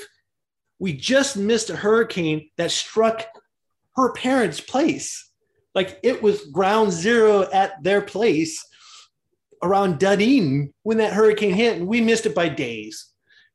we 0.78 0.92
just 0.92 1.36
missed 1.36 1.70
a 1.70 1.76
hurricane 1.76 2.50
that 2.56 2.70
struck 2.70 3.26
her 3.96 4.12
parents' 4.12 4.60
place. 4.60 5.28
Like 5.74 5.98
it 6.02 6.22
was 6.22 6.46
ground 6.46 6.92
zero 6.92 7.48
at 7.52 7.82
their 7.82 8.00
place 8.00 8.64
around 9.62 9.98
Dunedin 9.98 10.72
when 10.82 10.98
that 10.98 11.12
hurricane 11.12 11.54
hit, 11.54 11.78
and 11.78 11.86
we 11.86 12.00
missed 12.00 12.26
it 12.26 12.34
by 12.34 12.48
days. 12.48 13.06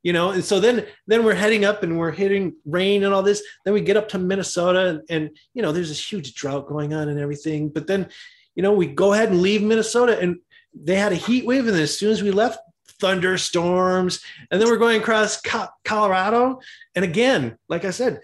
You 0.03 0.11
know, 0.11 0.31
and 0.31 0.43
so 0.43 0.59
then 0.59 0.85
then 1.07 1.23
we're 1.23 1.33
heading 1.33 1.63
up 1.63 1.81
and 1.81 1.97
we're 1.97 2.11
hitting 2.11 2.55
rain 2.65 3.05
and 3.05 3.13
all 3.13 3.23
this. 3.23 3.41
Then 3.63 3.73
we 3.73 3.79
get 3.79 3.95
up 3.95 4.09
to 4.09 4.19
Minnesota 4.19 4.87
and, 4.87 5.01
and 5.09 5.37
you 5.53 5.61
know 5.61 5.71
there's 5.71 5.87
this 5.87 6.11
huge 6.11 6.33
drought 6.33 6.67
going 6.67 6.93
on 6.93 7.07
and 7.07 7.19
everything. 7.19 7.69
But 7.69 7.87
then, 7.87 8.09
you 8.53 8.63
know, 8.63 8.73
we 8.73 8.87
go 8.87 9.13
ahead 9.13 9.29
and 9.29 9.41
leave 9.41 9.63
Minnesota 9.63 10.19
and 10.19 10.39
they 10.73 10.95
had 10.95 11.13
a 11.13 11.15
heat 11.15 11.45
wave, 11.45 11.67
and 11.67 11.77
as 11.77 11.97
soon 11.97 12.11
as 12.11 12.21
we 12.21 12.31
left, 12.31 12.59
thunderstorms, 13.03 14.21
and 14.49 14.61
then 14.61 14.69
we're 14.69 14.77
going 14.77 15.01
across 15.01 15.41
Colorado. 15.83 16.59
And 16.95 17.03
again, 17.03 17.57
like 17.67 17.85
I 17.85 17.91
said, 17.91 18.19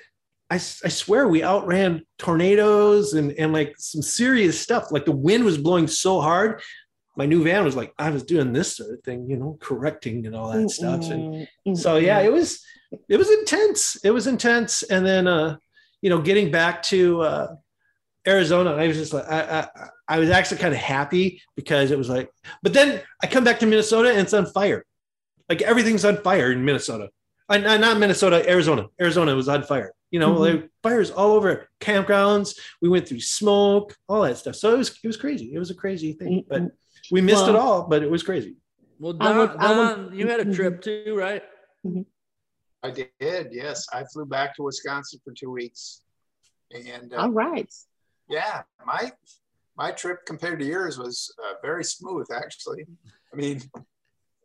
I, 0.50 0.56
I 0.56 0.90
swear 0.90 1.28
we 1.28 1.44
outran 1.44 2.06
tornadoes 2.18 3.14
and, 3.14 3.34
and 3.34 3.54
like 3.54 3.76
some 3.78 4.02
serious 4.02 4.60
stuff. 4.60 4.92
Like 4.92 5.06
the 5.06 5.12
wind 5.12 5.44
was 5.44 5.58
blowing 5.58 5.88
so 5.88 6.22
hard 6.22 6.62
my 7.20 7.26
new 7.26 7.44
van 7.44 7.66
was 7.66 7.76
like 7.76 7.94
I 8.00 8.12
was 8.12 8.24
doing 8.24 8.54
this 8.54 8.78
sort 8.78 8.94
of 8.94 9.04
thing, 9.04 9.30
you 9.30 9.36
know, 9.36 9.58
correcting 9.60 10.26
and 10.26 10.34
all 10.34 10.52
that 10.52 10.60
mm-hmm. 10.60 10.68
stuff. 10.70 11.12
And 11.12 11.78
so 11.78 11.98
yeah, 11.98 12.22
it 12.22 12.32
was 12.32 12.64
it 13.10 13.18
was 13.18 13.30
intense. 13.30 13.98
It 14.06 14.12
was 14.12 14.26
intense. 14.26 14.84
And 14.84 15.06
then 15.06 15.28
uh, 15.28 15.58
you 16.02 16.10
know, 16.10 16.22
getting 16.22 16.50
back 16.50 16.82
to 16.84 17.22
uh 17.22 17.56
Arizona, 18.26 18.72
I 18.74 18.88
was 18.88 18.96
just 18.96 19.14
like 19.14 19.26
I, 19.26 19.68
I 19.76 19.90
I 20.10 20.18
was 20.18 20.32
actually 20.32 20.58
kind 20.58 20.74
of 20.74 20.80
happy 20.80 21.42
because 21.56 21.92
it 21.92 21.98
was 21.98 22.10
like, 22.10 22.32
but 22.64 22.74
then 22.74 23.02
I 23.24 23.28
come 23.28 23.44
back 23.44 23.60
to 23.60 23.68
Minnesota 23.68 24.10
and 24.10 24.20
it's 24.20 24.34
on 24.34 24.48
fire. 24.48 24.84
Like 25.48 25.62
everything's 25.62 26.04
on 26.04 26.18
fire 26.18 26.52
in 26.52 26.66
Minnesota. 26.66 27.10
I, 27.48 27.78
not 27.78 27.98
Minnesota, 27.98 28.48
Arizona. 28.50 28.88
Arizona 29.00 29.36
was 29.36 29.48
on 29.48 29.64
fire. 29.64 29.94
You 30.12 30.20
know, 30.20 30.34
mm-hmm. 30.34 30.62
like 30.62 30.70
fires 30.82 31.12
all 31.12 31.32
over 31.34 31.68
campgrounds. 31.80 32.58
We 32.82 32.90
went 32.90 33.08
through 33.08 33.22
smoke, 33.22 33.96
all 34.08 34.24
that 34.24 34.38
stuff. 34.38 34.56
So 34.56 34.74
it 34.74 34.78
was 34.78 34.90
it 35.04 35.08
was 35.08 35.18
crazy. 35.18 35.54
It 35.54 35.60
was 35.60 35.70
a 35.70 35.76
crazy 35.76 36.14
thing. 36.14 36.44
But 36.48 36.64
we 37.12 37.22
missed 37.22 37.44
well, 37.44 37.50
it 37.50 37.56
all, 37.56 37.88
but 37.88 38.02
it 38.02 38.10
was 38.10 38.24
crazy. 38.24 38.56
Well, 39.00 39.14
Don, 39.14 39.38
would, 39.38 39.60
Don 39.60 40.06
would, 40.06 40.14
you 40.16 40.28
had 40.28 40.40
a 40.40 40.54
trip 40.54 40.82
too, 40.82 41.16
right? 41.18 41.44
Mm-hmm. 41.86 42.02
I 42.82 42.92
did. 42.92 43.50
Yes, 43.52 43.88
I 43.94 44.04
flew 44.12 44.26
back 44.26 44.56
to 44.56 44.64
Wisconsin 44.64 45.20
for 45.24 45.34
two 45.34 45.52
weeks, 45.52 46.02
and 46.72 47.14
uh, 47.14 47.18
all 47.18 47.32
right. 47.32 47.72
Yeah, 48.30 48.64
my 48.86 49.12
my 49.80 49.92
trip 49.92 50.26
compared 50.26 50.60
to 50.60 50.66
yours 50.66 51.00
was 51.00 51.34
uh, 51.42 51.54
very 51.64 51.86
smooth, 51.86 52.28
actually. 52.36 52.86
I 53.34 53.36
mean, 53.38 53.62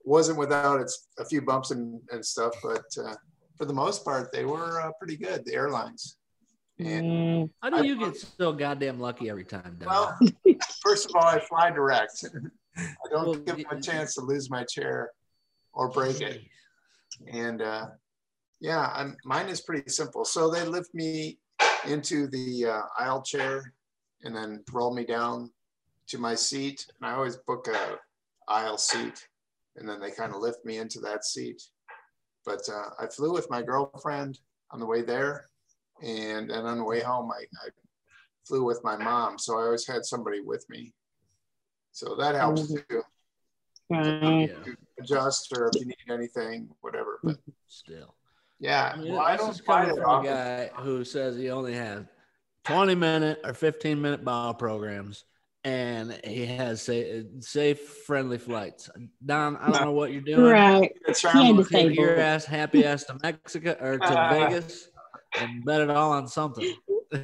wasn't 0.05 0.39
without 0.39 0.81
its 0.81 1.09
a 1.19 1.25
few 1.25 1.43
bumps 1.43 1.73
and, 1.73 2.01
and 2.13 2.25
stuff, 2.25 2.55
but 2.63 2.85
uh, 3.05 3.15
for 3.59 3.65
the 3.65 3.73
most 3.73 4.05
part, 4.05 4.31
they 4.33 4.45
were 4.45 4.81
uh, 4.81 4.93
pretty 4.99 5.17
good. 5.17 5.45
The 5.45 5.55
airlines. 5.55 6.19
And 6.79 7.05
mm. 7.05 7.51
How 7.61 7.71
do 7.71 7.85
you 7.85 8.01
I, 8.01 8.11
get 8.11 8.17
so 8.17 8.53
goddamn 8.53 9.01
lucky 9.01 9.29
every 9.29 9.45
time? 9.45 9.77
Don? 9.81 9.89
Well, 9.89 10.19
first 10.85 11.11
of 11.11 11.17
all, 11.17 11.27
I 11.27 11.41
fly 11.41 11.71
direct. 11.71 12.25
I 12.77 13.07
don't 13.11 13.27
well, 13.27 13.35
give 13.35 13.57
them 13.57 13.67
a 13.71 13.81
chance 13.81 14.15
to 14.15 14.21
lose 14.21 14.51
my 14.51 14.63
chair 14.65 15.11
or 15.73 15.91
break 15.91 16.21
it. 16.21 16.43
And 17.27 17.61
uh, 17.61 17.87
yeah, 18.61 18.91
I'm, 18.95 19.17
mine 19.25 19.49
is 19.49 19.61
pretty 19.61 19.91
simple. 19.91 20.25
So 20.25 20.49
they 20.49 20.65
lift 20.65 20.95
me 20.95 21.39
into 21.87 22.29
the 22.29 22.67
uh, 22.67 22.83
aisle 22.99 23.23
chair 23.23 23.73
and 24.25 24.35
then 24.35 24.65
roll 24.73 24.93
me 24.93 25.05
down 25.05 25.51
to 26.09 26.19
my 26.19 26.35
seat. 26.35 26.87
And 27.01 27.09
I 27.09 27.15
always 27.15 27.37
book 27.37 27.69
a 27.69 27.99
aisle 28.49 28.79
seat, 28.79 29.27
and 29.77 29.89
then 29.89 30.01
they 30.01 30.11
kind 30.11 30.35
of 30.35 30.41
lift 30.41 30.65
me 30.65 30.79
into 30.79 31.01
that 31.01 31.25
seat. 31.25 31.63
But 32.45 32.63
uh, 32.69 32.91
I 32.99 33.07
flew 33.07 33.33
with 33.33 33.49
my 33.51 33.63
girlfriend 33.63 34.39
on 34.71 34.81
the 34.81 34.87
way 34.87 35.03
there, 35.03 35.49
and 36.03 36.51
then 36.51 36.67
on 36.67 36.79
the 36.79 36.85
way 36.85 37.01
home, 37.01 37.31
I, 37.31 37.45
I 37.65 37.69
flew 38.47 38.65
with 38.65 38.83
my 38.85 38.97
mom, 38.97 39.39
so 39.39 39.59
I 39.59 39.65
always 39.65 39.87
had 39.87 40.05
somebody 40.05 40.41
with 40.41 40.69
me. 40.69 40.93
So 41.93 42.17
that 42.17 42.35
helps 42.35 42.63
mm-hmm. 42.63 42.77
too. 42.89 43.03
Mm-hmm. 43.93 44.73
Adjust 44.99 45.53
or 45.57 45.69
if 45.69 45.81
you 45.81 45.87
need 45.87 45.97
anything, 46.11 46.69
whatever. 46.81 47.21
But 47.23 47.37
still, 47.69 48.15
yeah. 48.59 48.93
I, 48.95 49.01
mean, 49.01 49.13
well, 49.13 49.21
I 49.21 49.37
don't 49.37 49.61
find 49.65 49.91
from 49.91 50.25
a 50.25 50.25
guy 50.25 50.71
who 50.77 51.05
says 51.05 51.37
he 51.37 51.51
only 51.51 51.75
has 51.75 52.05
20 52.65 52.95
minute 52.95 53.41
or 53.45 53.55
15 53.55 54.01
minute 54.01 54.25
bio 54.25 54.53
programs 54.53 55.25
and 55.65 56.21
he 56.25 56.45
has 56.45 56.83
safe, 56.83 57.25
safe 57.41 57.81
friendly 57.81 58.39
flights. 58.39 58.91
Don, 59.25 59.57
I 59.57 59.71
don't 59.71 59.83
know 59.83 59.93
what 59.93 60.13
you're 60.13 60.21
doing. 60.21 60.43
Right. 60.43 60.93
It's 61.09 61.21
He 61.21 61.39
ain't. 61.39 61.69
Take 61.69 61.97
your 61.97 62.19
ass, 62.21 62.45
happy 62.45 62.85
ass 62.85 63.05
to 63.05 63.19
Mexico 63.23 63.77
or 63.81 63.99
to 63.99 64.05
uh. 64.05 64.31
Vegas 64.31 64.89
and 65.41 65.65
bet 65.65 65.81
it 65.81 65.91
all 65.91 66.13
on 66.13 66.29
something. 66.29 66.75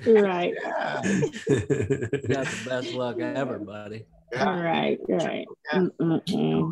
Right. 0.06 0.54
Yeah, 0.62 1.02
got 1.02 2.46
the 2.46 2.62
best 2.66 2.94
luck 2.94 3.18
ever, 3.20 3.58
buddy. 3.58 4.06
yeah, 4.32 4.60
Right. 4.60 4.98
Right. 5.08 5.46
Yeah. 5.72 5.86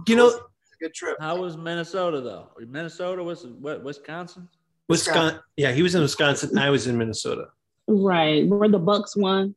You 0.07 0.17
know, 0.17 0.41
good 0.81 0.95
trip. 0.95 1.17
How 1.21 1.37
was 1.37 1.57
Minnesota 1.57 2.21
though? 2.21 2.49
Minnesota 2.67 3.23
was 3.23 3.47
what 3.47 3.83
Wisconsin? 3.83 4.49
Wisconsin. 4.89 5.41
Yeah, 5.57 5.73
he 5.73 5.83
was 5.83 5.95
in 5.95 6.01
Wisconsin. 6.01 6.57
I 6.57 6.71
was 6.71 6.87
in 6.87 6.97
Minnesota. 6.97 7.49
Right. 7.89 8.47
Where 8.47 8.69
the 8.69 8.79
Bucks 8.79 9.17
won. 9.17 9.55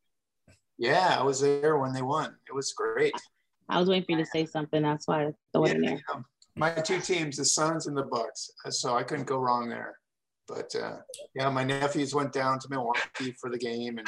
Yeah, 0.77 1.17
I 1.19 1.23
was 1.23 1.41
there 1.41 1.77
when 1.77 1.93
they 1.93 2.01
won. 2.01 2.35
It 2.47 2.55
was 2.55 2.73
great. 2.73 3.13
I 3.69 3.79
was 3.79 3.87
waiting 3.89 4.05
for 4.05 4.11
you 4.13 4.17
to 4.17 4.25
say 4.25 4.45
something. 4.45 4.81
That's 4.81 5.07
why 5.07 5.25
I 5.27 5.31
throw 5.53 5.65
it 5.65 5.75
in 5.75 5.81
there. 5.81 6.01
my 6.55 6.71
two 6.71 6.99
teams, 6.99 7.37
the 7.37 7.45
Suns 7.45 7.87
and 7.87 7.95
the 7.95 8.03
Bucks, 8.03 8.49
so 8.69 8.95
I 8.95 9.03
couldn't 9.03 9.27
go 9.27 9.37
wrong 9.37 9.69
there. 9.69 9.97
But 10.47 10.73
uh, 10.75 10.97
yeah, 11.35 11.49
my 11.49 11.63
nephews 11.63 12.15
went 12.15 12.33
down 12.33 12.59
to 12.59 12.67
Milwaukee 12.69 13.33
for 13.39 13.49
the 13.49 13.57
game, 13.57 13.97
and 13.99 14.07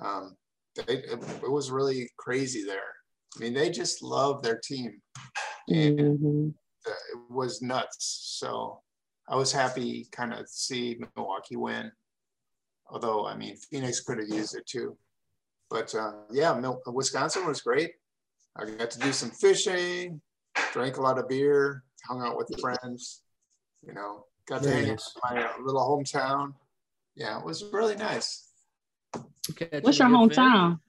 um, 0.00 0.36
they, 0.76 0.94
it, 0.98 1.22
it 1.42 1.50
was 1.50 1.70
really 1.70 2.08
crazy 2.16 2.64
there. 2.64 2.80
I 3.36 3.40
mean, 3.40 3.54
they 3.54 3.70
just 3.70 4.02
love 4.02 4.42
their 4.42 4.58
team. 4.62 5.00
And 5.68 5.98
Mhm. 5.98 6.54
uh, 6.86 6.90
it 6.90 7.30
was 7.30 7.60
nuts. 7.60 8.36
So 8.38 8.80
I 9.28 9.36
was 9.36 9.52
happy 9.52 10.06
kind 10.12 10.32
of 10.32 10.48
see 10.48 10.98
Milwaukee 11.16 11.56
win. 11.56 11.90
Although 12.90 13.26
I 13.26 13.36
mean 13.36 13.56
Phoenix 13.56 14.00
could 14.00 14.18
have 14.18 14.28
used 14.28 14.56
it 14.56 14.66
too. 14.66 14.96
But 15.70 15.94
uh, 15.94 16.12
yeah, 16.30 16.54
Mil- 16.54 16.80
Wisconsin 16.86 17.46
was 17.46 17.60
great. 17.60 17.92
I 18.56 18.64
got 18.64 18.90
to 18.92 18.98
do 18.98 19.12
some 19.12 19.30
fishing, 19.30 20.20
drank 20.72 20.96
a 20.96 21.02
lot 21.02 21.18
of 21.18 21.28
beer, 21.28 21.84
hung 22.06 22.22
out 22.22 22.36
with 22.36 22.48
friends. 22.60 23.22
You 23.86 23.92
know, 23.94 24.24
got 24.46 24.62
to 24.62 24.68
Very 24.70 24.86
hang 24.86 24.90
out 24.92 25.02
in 25.30 25.36
my 25.36 25.44
uh, 25.44 25.52
little 25.62 25.82
hometown. 25.82 26.54
Yeah, 27.14 27.38
it 27.38 27.44
was 27.44 27.64
really 27.72 27.96
nice. 27.96 28.48
Okay, 29.50 29.80
What's 29.82 29.98
your 29.98 30.08
a 30.08 30.10
good 30.10 30.28
fish? 30.30 30.38
hometown? 30.38 30.80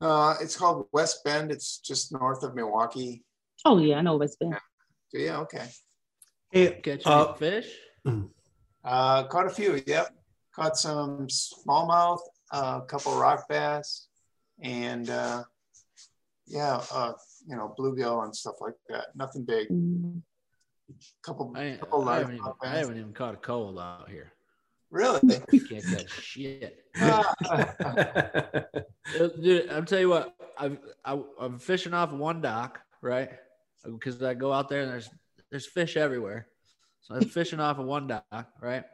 Uh, 0.00 0.34
it's 0.40 0.56
called 0.56 0.86
West 0.92 1.24
Bend. 1.24 1.50
It's 1.50 1.78
just 1.78 2.12
north 2.12 2.42
of 2.42 2.54
Milwaukee. 2.54 3.24
Oh 3.64 3.78
yeah, 3.78 3.96
I 3.96 4.02
know 4.02 4.16
West 4.16 4.38
Bend. 4.38 4.54
So 5.08 5.18
yeah, 5.18 5.38
okay. 5.40 5.68
Hey, 6.50 6.80
Catching 6.82 7.12
uh, 7.12 7.32
fish? 7.34 7.68
Uh, 8.84 9.24
caught 9.24 9.46
a 9.46 9.50
few. 9.50 9.82
Yep, 9.86 10.14
caught 10.56 10.76
some 10.76 11.28
smallmouth, 11.28 12.20
uh, 12.50 12.80
a 12.82 12.86
couple 12.86 13.18
rock 13.18 13.48
bass, 13.48 14.08
and 14.62 15.10
uh, 15.10 15.44
yeah, 16.46 16.82
uh, 16.92 17.12
you 17.46 17.56
know, 17.56 17.74
bluegill 17.78 18.24
and 18.24 18.34
stuff 18.34 18.56
like 18.60 18.74
that. 18.88 19.08
Nothing 19.14 19.44
big. 19.44 19.68
Mm. 19.68 20.22
Couple, 21.22 21.52
I, 21.56 21.76
couple 21.80 22.02
I, 22.02 22.04
large 22.04 22.20
haven't 22.20 22.36
even, 22.36 22.52
I 22.62 22.68
haven't 22.68 22.98
even 22.98 23.12
caught 23.12 23.34
a 23.34 23.38
cold 23.38 23.78
out 23.78 24.08
here. 24.08 24.32
Really? 24.90 25.20
Can't 25.68 25.84
catch 25.84 26.10
shit. 26.20 26.84
Uh, 29.20 29.28
Dude, 29.40 29.70
I'll 29.70 29.84
tell 29.84 30.00
you 30.00 30.08
what. 30.08 30.34
I've, 30.58 30.78
I, 31.04 31.20
I'm 31.38 31.60
fishing 31.60 31.94
off 31.94 32.10
one 32.12 32.40
dock, 32.40 32.80
right? 33.00 33.30
Because 33.84 34.20
I 34.20 34.34
go 34.34 34.52
out 34.52 34.68
there 34.68 34.80
and 34.80 34.90
there's 34.90 35.08
there's 35.50 35.66
fish 35.66 35.96
everywhere. 35.96 36.48
So 37.02 37.14
I'm 37.14 37.28
fishing 37.28 37.60
off 37.60 37.78
of 37.78 37.86
one 37.86 38.08
dock, 38.08 38.48
right? 38.60 38.84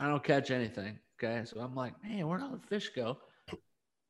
I 0.00 0.06
don't 0.06 0.22
catch 0.22 0.50
anything. 0.50 0.98
Okay, 1.22 1.44
so 1.44 1.60
I'm 1.60 1.74
like, 1.74 1.94
man, 2.04 2.26
where'd 2.28 2.42
all 2.42 2.50
the 2.50 2.66
fish 2.68 2.90
go? 2.94 3.18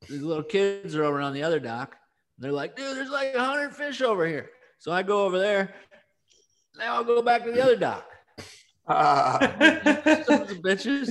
These 0.08 0.22
little 0.22 0.42
kids 0.42 0.94
are 0.94 1.04
over 1.04 1.20
on 1.20 1.32
the 1.32 1.42
other 1.42 1.58
dock. 1.58 1.96
They're 2.38 2.52
like, 2.52 2.76
dude, 2.76 2.96
there's 2.96 3.10
like 3.10 3.34
hundred 3.34 3.74
fish 3.74 4.00
over 4.02 4.26
here. 4.26 4.50
So 4.78 4.92
I 4.92 5.02
go 5.02 5.24
over 5.24 5.38
there. 5.38 5.74
Now 6.78 6.96
I'll 6.96 7.04
go 7.04 7.20
back 7.22 7.44
to 7.44 7.52
the 7.52 7.62
other 7.62 7.76
dock. 7.76 8.06
ah. 8.88 9.38
Sons 10.26 10.52
of 10.52 10.58
bitches. 10.58 11.06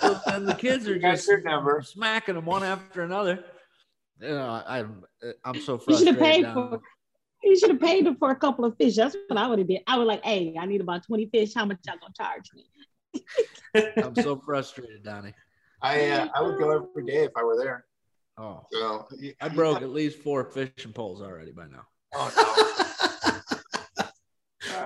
So 0.00 0.20
then 0.26 0.46
the 0.46 0.54
kids 0.54 0.88
are 0.88 0.98
just 0.98 1.28
number. 1.44 1.82
smacking 1.82 2.36
them 2.36 2.46
one 2.46 2.62
after 2.62 3.02
another. 3.02 3.44
You 4.20 4.28
know, 4.28 4.62
I, 4.66 4.84
I'm 5.44 5.60
so 5.60 5.80
You 5.88 5.98
should 5.98 6.06
have 6.08 6.18
frustrated. 6.18 6.18
paid 6.18 6.54
for. 6.54 6.80
You 7.42 7.58
should 7.58 7.70
have 7.70 7.80
paid 7.80 8.06
them 8.06 8.16
for 8.16 8.30
a 8.30 8.36
couple 8.36 8.64
of 8.66 8.76
fish. 8.76 8.96
That's 8.96 9.16
what 9.28 9.38
I 9.38 9.46
would 9.48 9.58
have 9.58 9.68
did. 9.68 9.80
I 9.86 9.96
was 9.96 10.06
like, 10.06 10.22
hey, 10.24 10.54
I 10.58 10.66
need 10.66 10.80
about 10.80 11.04
twenty 11.04 11.26
fish. 11.26 11.54
How 11.54 11.64
much 11.64 11.78
y'all 11.86 11.96
gonna 12.00 12.12
charge 12.16 12.50
me? 12.54 12.64
I'm 13.74 14.14
so 14.16 14.36
frustrated, 14.36 15.02
Donnie. 15.02 15.34
I 15.82 16.10
uh, 16.10 16.28
I 16.34 16.42
would 16.42 16.58
go 16.58 16.70
every 16.70 17.06
day 17.06 17.24
if 17.24 17.32
I 17.36 17.42
were 17.42 17.56
there. 17.56 17.86
Oh, 18.38 18.64
So 18.72 19.06
I 19.40 19.48
broke 19.48 19.82
at 19.82 19.90
least 19.90 20.20
four 20.20 20.44
fishing 20.44 20.92
poles 20.92 21.20
already 21.20 21.52
by 21.52 21.66
now. 21.66 21.84
Oh, 22.14 23.36
no. 23.98 24.06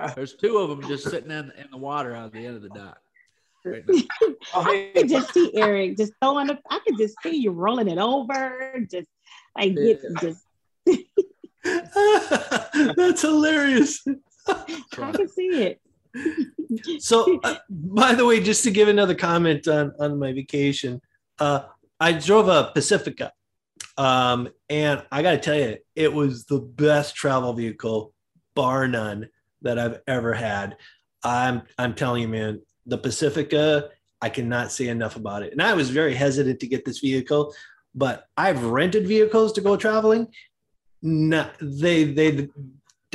There's 0.15 0.35
two 0.35 0.57
of 0.57 0.69
them 0.69 0.87
just 0.89 1.09
sitting 1.09 1.31
in, 1.31 1.51
in 1.57 1.71
the 1.71 1.77
water 1.77 2.13
out 2.13 2.27
at 2.27 2.33
the 2.33 2.45
end 2.45 2.57
of 2.57 2.61
the 2.61 2.69
dock. 2.69 2.99
Right 3.63 3.83
oh, 3.89 4.35
I 4.53 4.63
hey, 4.63 4.91
could 4.93 5.09
just 5.09 5.33
see 5.33 5.51
Eric 5.55 5.97
just 5.97 6.13
throwing 6.21 6.49
it. 6.49 6.59
I 6.69 6.79
could 6.85 6.97
just 6.97 7.15
see 7.23 7.37
you 7.37 7.51
rolling 7.51 7.87
it 7.87 7.97
over, 7.97 8.85
just 8.91 9.07
like 9.57 9.75
get, 9.75 10.01
just. 10.21 10.45
That's 12.95 13.21
hilarious. 13.21 14.05
I 14.47 15.11
can 15.13 15.27
see 15.27 15.63
it. 15.63 15.81
So, 16.99 17.39
uh, 17.43 17.55
by 17.69 18.15
the 18.15 18.25
way, 18.25 18.41
just 18.41 18.63
to 18.63 18.71
give 18.71 18.87
another 18.87 19.15
comment 19.15 19.67
on 19.67 19.93
on 19.99 20.19
my 20.19 20.33
vacation, 20.33 21.01
uh, 21.39 21.61
I 21.99 22.13
drove 22.13 22.47
a 22.47 22.71
Pacifica, 22.73 23.31
um, 23.97 24.49
and 24.69 25.03
I 25.11 25.21
got 25.21 25.31
to 25.31 25.37
tell 25.37 25.55
you, 25.55 25.77
it 25.95 26.11
was 26.13 26.45
the 26.45 26.59
best 26.59 27.15
travel 27.15 27.53
vehicle, 27.53 28.13
bar 28.55 28.87
none, 28.87 29.29
that 29.61 29.79
I've 29.79 30.01
ever 30.07 30.33
had. 30.33 30.77
I'm 31.23 31.63
I'm 31.77 31.93
telling 31.93 32.23
you, 32.23 32.27
man, 32.27 32.61
the 32.85 32.97
Pacifica. 32.97 33.89
I 34.21 34.29
cannot 34.29 34.71
say 34.71 34.87
enough 34.87 35.17
about 35.17 35.43
it, 35.43 35.51
and 35.51 35.61
I 35.61 35.73
was 35.73 35.89
very 35.89 36.15
hesitant 36.15 36.59
to 36.61 36.67
get 36.67 36.85
this 36.85 36.99
vehicle, 36.99 37.53
but 37.93 38.25
I've 38.37 38.63
rented 38.63 39.07
vehicles 39.07 39.53
to 39.53 39.61
go 39.61 39.77
traveling. 39.77 40.27
No, 41.01 41.49
they 41.61 42.05
they 42.05 42.49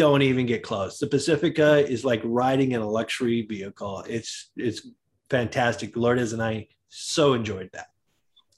don't 0.00 0.22
even 0.22 0.46
get 0.46 0.62
close. 0.62 0.98
The 0.98 1.06
Pacifica 1.06 1.86
is 1.86 2.06
like 2.06 2.22
riding 2.24 2.72
in 2.72 2.80
a 2.80 2.88
luxury 2.88 3.42
vehicle. 3.42 4.02
It's 4.08 4.50
it's 4.56 4.80
fantastic. 5.28 5.94
Lourdes 5.94 6.32
and 6.32 6.42
I 6.42 6.68
so 6.88 7.34
enjoyed 7.34 7.68
that. 7.74 7.88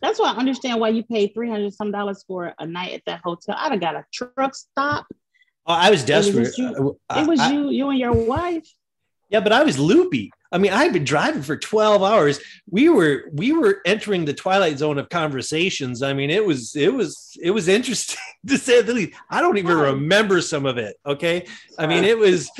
That's 0.01 0.21
why 0.21 0.33
I 0.33 0.37
understand 0.37 0.79
why 0.81 0.91
you 0.91 1.03
paid 1.03 1.33
three 1.35 1.51
hundred 1.51 1.75
some 1.75 1.91
dollars 1.91 2.25
for 2.29 2.55
a 2.61 2.67
night 2.67 2.93
at 2.93 3.03
that 3.07 3.21
hotel. 3.25 3.57
I'd 3.59 3.73
have 3.73 3.81
got 3.81 3.97
a 3.97 4.05
truck 4.13 4.55
stop. 4.55 5.07
Oh, 5.67 5.75
I 5.75 5.91
was 5.91 6.01
was 6.03 6.05
desperate. 6.05 6.45
just 6.45 6.59
you- 6.59 6.99
It 7.17 7.27
was 7.27 7.41
you, 7.51 7.71
you 7.71 7.91
and 7.91 7.99
your 7.99 8.13
wife. 8.13 8.69
yeah, 9.29 9.41
but 9.41 9.53
I 9.53 9.65
was 9.65 9.79
loopy. 9.81 10.31
I 10.53 10.59
mean, 10.59 10.73
I 10.73 10.85
had 10.85 10.93
been 10.93 11.05
driving 11.05 11.43
for 11.43 11.57
12 11.57 12.03
hours. 12.03 12.39
We 12.71 12.89
were 12.89 13.31
we 13.33 13.53
were 13.53 13.81
entering 13.87 14.25
the 14.25 14.35
twilight 14.35 14.79
zone 14.79 14.99
of 14.99 15.09
conversations. 15.09 16.03
I 16.03 16.13
mean, 16.13 16.31
it 16.31 16.45
was 16.45 16.77
it 16.77 16.93
was 16.93 17.37
it 17.43 17.51
was 17.51 17.69
interesting 17.69 18.19
to 18.47 18.59
say 18.59 18.83
the 18.83 18.93
least. 18.93 19.19
I 19.31 19.41
don't 19.41 19.59
even 19.59 19.77
remember 19.77 20.41
some 20.41 20.67
of 20.67 20.79
it. 20.79 20.97
Okay. 21.07 21.47
I 21.79 21.87
mean, 21.87 22.05
it 22.05 22.19
was 22.19 22.51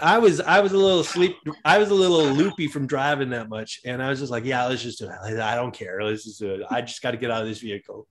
I 0.00 0.18
was 0.18 0.40
I 0.40 0.60
was 0.60 0.72
a 0.72 0.78
little 0.78 1.04
sleep 1.04 1.36
I 1.64 1.78
was 1.78 1.90
a 1.90 1.94
little 1.94 2.24
loopy 2.24 2.68
from 2.68 2.86
driving 2.86 3.30
that 3.30 3.48
much. 3.48 3.80
And 3.84 4.02
I 4.02 4.10
was 4.10 4.20
just 4.20 4.30
like, 4.30 4.44
yeah, 4.44 4.66
let's 4.66 4.82
just 4.82 4.98
do 4.98 5.06
it. 5.08 5.40
I 5.40 5.56
don't 5.56 5.74
care. 5.74 6.02
Let's 6.02 6.24
just 6.24 6.38
do 6.38 6.54
it. 6.54 6.62
I 6.70 6.82
just 6.82 7.02
got 7.02 7.10
to 7.12 7.16
get 7.16 7.30
out 7.30 7.42
of 7.42 7.48
this 7.48 7.60
vehicle. 7.60 8.06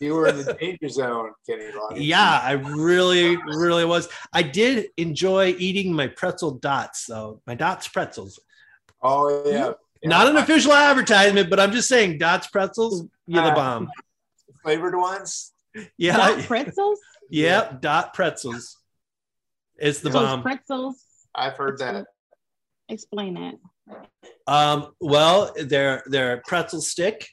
You 0.00 0.14
were 0.14 0.28
in 0.28 0.36
the 0.44 0.52
danger 0.54 0.88
zone, 0.88 1.30
Kenny. 1.48 1.66
Lonnie. 1.72 2.04
Yeah, 2.04 2.40
I 2.42 2.52
really, 2.52 3.36
really 3.36 3.84
was. 3.84 4.08
I 4.32 4.42
did 4.42 4.88
enjoy 4.96 5.54
eating 5.58 5.92
my 5.92 6.06
pretzel 6.08 6.52
dots, 6.52 7.06
though. 7.06 7.40
My 7.46 7.54
dots 7.54 7.88
pretzels. 7.88 8.38
Oh 9.02 9.42
yeah. 9.48 9.72
yeah. 10.02 10.08
Not 10.08 10.28
an 10.28 10.36
official 10.36 10.72
advertisement, 10.72 11.48
but 11.50 11.60
I'm 11.60 11.72
just 11.72 11.88
saying 11.88 12.18
dots 12.18 12.46
pretzels, 12.48 13.06
you're 13.26 13.42
the 13.42 13.50
Uh, 13.52 13.54
bomb. 13.54 13.90
flavored 14.62 14.94
ones. 14.96 15.52
Yeah, 15.98 16.16
Not 16.16 16.38
pretzels. 16.40 16.98
yeah, 17.30 17.76
dot 17.80 18.14
pretzels. 18.14 18.76
It's 19.76 20.00
the 20.00 20.10
So 20.10 20.20
it's 20.20 20.26
bomb. 20.28 20.42
pretzels. 20.42 21.02
I've 21.34 21.56
heard 21.56 21.78
that. 21.78 22.06
Explain 22.88 23.34
that. 23.34 23.54
Um, 24.46 24.92
well, 25.00 25.52
they're 25.56 26.02
they're 26.06 26.42
pretzel 26.46 26.80
stick, 26.80 27.28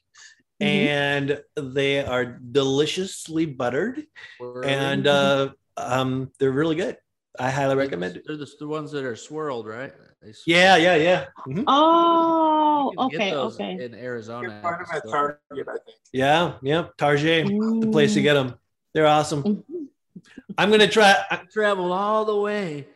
Mhm. 0.61 0.65
and 0.65 1.43
they 1.73 2.03
are 2.05 2.25
deliciously 2.25 3.45
buttered, 3.45 4.05
Were 4.39 4.63
and 4.65 5.05
they- 5.05 5.09
uh, 5.09 5.49
um, 5.77 6.31
they're 6.39 6.51
really 6.51 6.75
good. 6.75 6.97
I 7.39 7.49
highly 7.49 7.75
recommend 7.75 8.17
it. 8.17 8.23
They're 8.27 8.37
the, 8.37 8.47
the 8.59 8.67
ones 8.67 8.91
that 8.91 9.03
are 9.03 9.15
swirled, 9.15 9.65
right? 9.67 9.91
They 10.21 10.29
s- 10.29 10.43
Yeah, 10.45 10.75
yeah, 10.77 10.95
yeah. 10.95 11.25
Mhm. 11.47 11.63
Oh, 11.67 12.91
you 12.91 12.97
can 12.97 13.09
get 13.09 13.15
okay, 13.21 13.33
okay. 13.35 13.83
In 13.85 13.95
Arizona. 13.95 14.49
can 14.49 14.61
find 14.61 14.75
them 14.85 14.85
at 14.91 15.03
at. 15.03 15.09
Target, 15.09 15.39
I 15.67 15.71
think. 15.83 15.97
Yeah, 16.13 16.53
yeah. 16.61 16.87
Target, 16.97 17.47
the 17.47 17.89
place 17.91 18.13
to 18.13 18.21
get 18.21 18.35
them. 18.35 18.53
They're 18.93 19.07
awesome. 19.07 19.43
Mhm. 19.43 19.63
I'm 20.57 20.69
gonna 20.69 20.87
try. 20.87 21.11
I- 21.31 21.35
I 21.37 21.45
traveled 21.51 21.91
all 21.91 22.23
the 22.25 22.37
way 22.37 22.87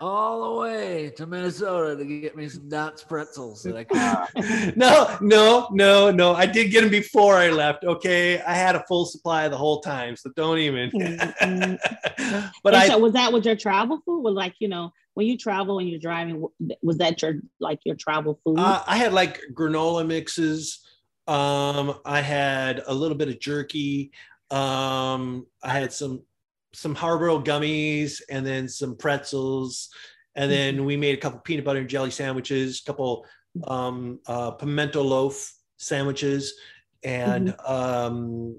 all 0.00 0.54
the 0.54 0.60
way 0.60 1.12
to 1.16 1.26
Minnesota 1.26 1.96
to 1.96 2.20
get 2.20 2.36
me 2.36 2.48
some 2.48 2.68
Dots 2.68 3.04
pretzels 3.04 3.62
that 3.62 3.76
I 3.76 3.84
could. 4.34 4.76
no, 4.76 5.16
no, 5.20 5.68
no, 5.70 6.10
no. 6.10 6.34
I 6.34 6.46
did 6.46 6.70
get 6.70 6.82
them 6.82 6.90
before 6.90 7.36
I 7.36 7.50
left. 7.50 7.84
Okay, 7.84 8.40
I 8.42 8.54
had 8.54 8.74
a 8.74 8.84
full 8.86 9.06
supply 9.06 9.48
the 9.48 9.56
whole 9.56 9.80
time, 9.80 10.16
so 10.16 10.30
don't 10.34 10.58
even. 10.58 10.90
Mm-hmm. 10.90 12.46
but 12.64 12.74
I 12.74 12.88
so 12.88 12.98
was 12.98 13.12
that 13.12 13.32
with 13.32 13.44
your 13.44 13.56
travel 13.56 14.00
food? 14.04 14.22
Was 14.22 14.34
like 14.34 14.54
you 14.58 14.68
know 14.68 14.92
when 15.14 15.26
you 15.26 15.38
travel 15.38 15.78
and 15.78 15.88
you're 15.88 16.00
driving, 16.00 16.44
was 16.82 16.98
that 16.98 17.22
your 17.22 17.36
like 17.60 17.80
your 17.84 17.96
travel 17.96 18.38
food? 18.44 18.58
Uh, 18.58 18.82
I 18.86 18.96
had 18.96 19.12
like 19.12 19.40
granola 19.52 20.06
mixes. 20.06 20.80
Um, 21.26 21.94
I 22.04 22.20
had 22.20 22.82
a 22.86 22.92
little 22.92 23.16
bit 23.16 23.28
of 23.28 23.40
jerky. 23.40 24.10
Um, 24.50 25.46
I 25.62 25.70
had 25.70 25.92
some 25.92 26.22
some 26.74 26.94
Haribo 26.94 27.44
gummies 27.44 28.20
and 28.28 28.44
then 28.44 28.68
some 28.68 28.96
pretzels. 28.96 29.88
And 30.34 30.50
then 30.50 30.76
mm-hmm. 30.76 30.84
we 30.84 30.96
made 30.96 31.16
a 31.16 31.20
couple 31.20 31.38
peanut 31.40 31.64
butter 31.64 31.80
and 31.80 31.88
jelly 31.88 32.10
sandwiches, 32.10 32.80
a 32.80 32.84
couple 32.84 33.26
um, 33.66 34.18
uh, 34.26 34.50
pimento 34.52 35.02
loaf 35.02 35.52
sandwiches, 35.76 36.54
and 37.04 37.48
mm-hmm. 37.48 37.72
um, 37.72 38.56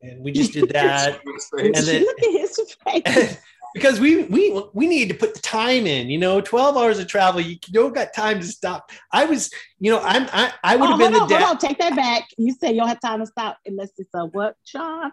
and 0.00 0.24
we 0.24 0.32
just 0.32 0.52
did 0.52 0.68
that. 0.70 1.20
and 1.52 1.74
then, 1.74 2.02
Look 2.04 2.22
at 2.22 2.32
his 2.32 2.76
face. 2.84 3.38
because 3.74 4.00
we 4.00 4.24
we 4.24 4.62
we 4.74 4.86
need 4.86 5.08
to 5.08 5.14
put 5.14 5.34
the 5.34 5.40
time 5.40 5.86
in 5.86 6.10
you 6.10 6.18
know 6.18 6.42
12 6.42 6.76
hours 6.76 6.98
of 6.98 7.06
travel 7.06 7.40
you 7.40 7.56
don't 7.70 7.94
got 7.94 8.12
time 8.12 8.38
to 8.38 8.46
stop 8.46 8.90
i 9.12 9.24
was 9.24 9.50
you 9.78 9.90
know 9.90 9.98
i'm 10.00 10.28
i, 10.32 10.52
I 10.62 10.76
would 10.76 10.90
have 10.90 11.00
oh, 11.00 11.10
been 11.10 11.12
the 11.12 11.26
dad 11.26 11.58
take 11.58 11.78
that 11.78 11.96
back 11.96 12.28
you 12.36 12.52
say 12.52 12.72
you 12.72 12.80
don't 12.80 12.88
have 12.88 13.00
time 13.00 13.20
to 13.20 13.26
stop 13.26 13.58
unless 13.64 13.90
it's 13.96 14.10
a 14.14 14.26
what 14.26 14.56
shawn 14.64 15.12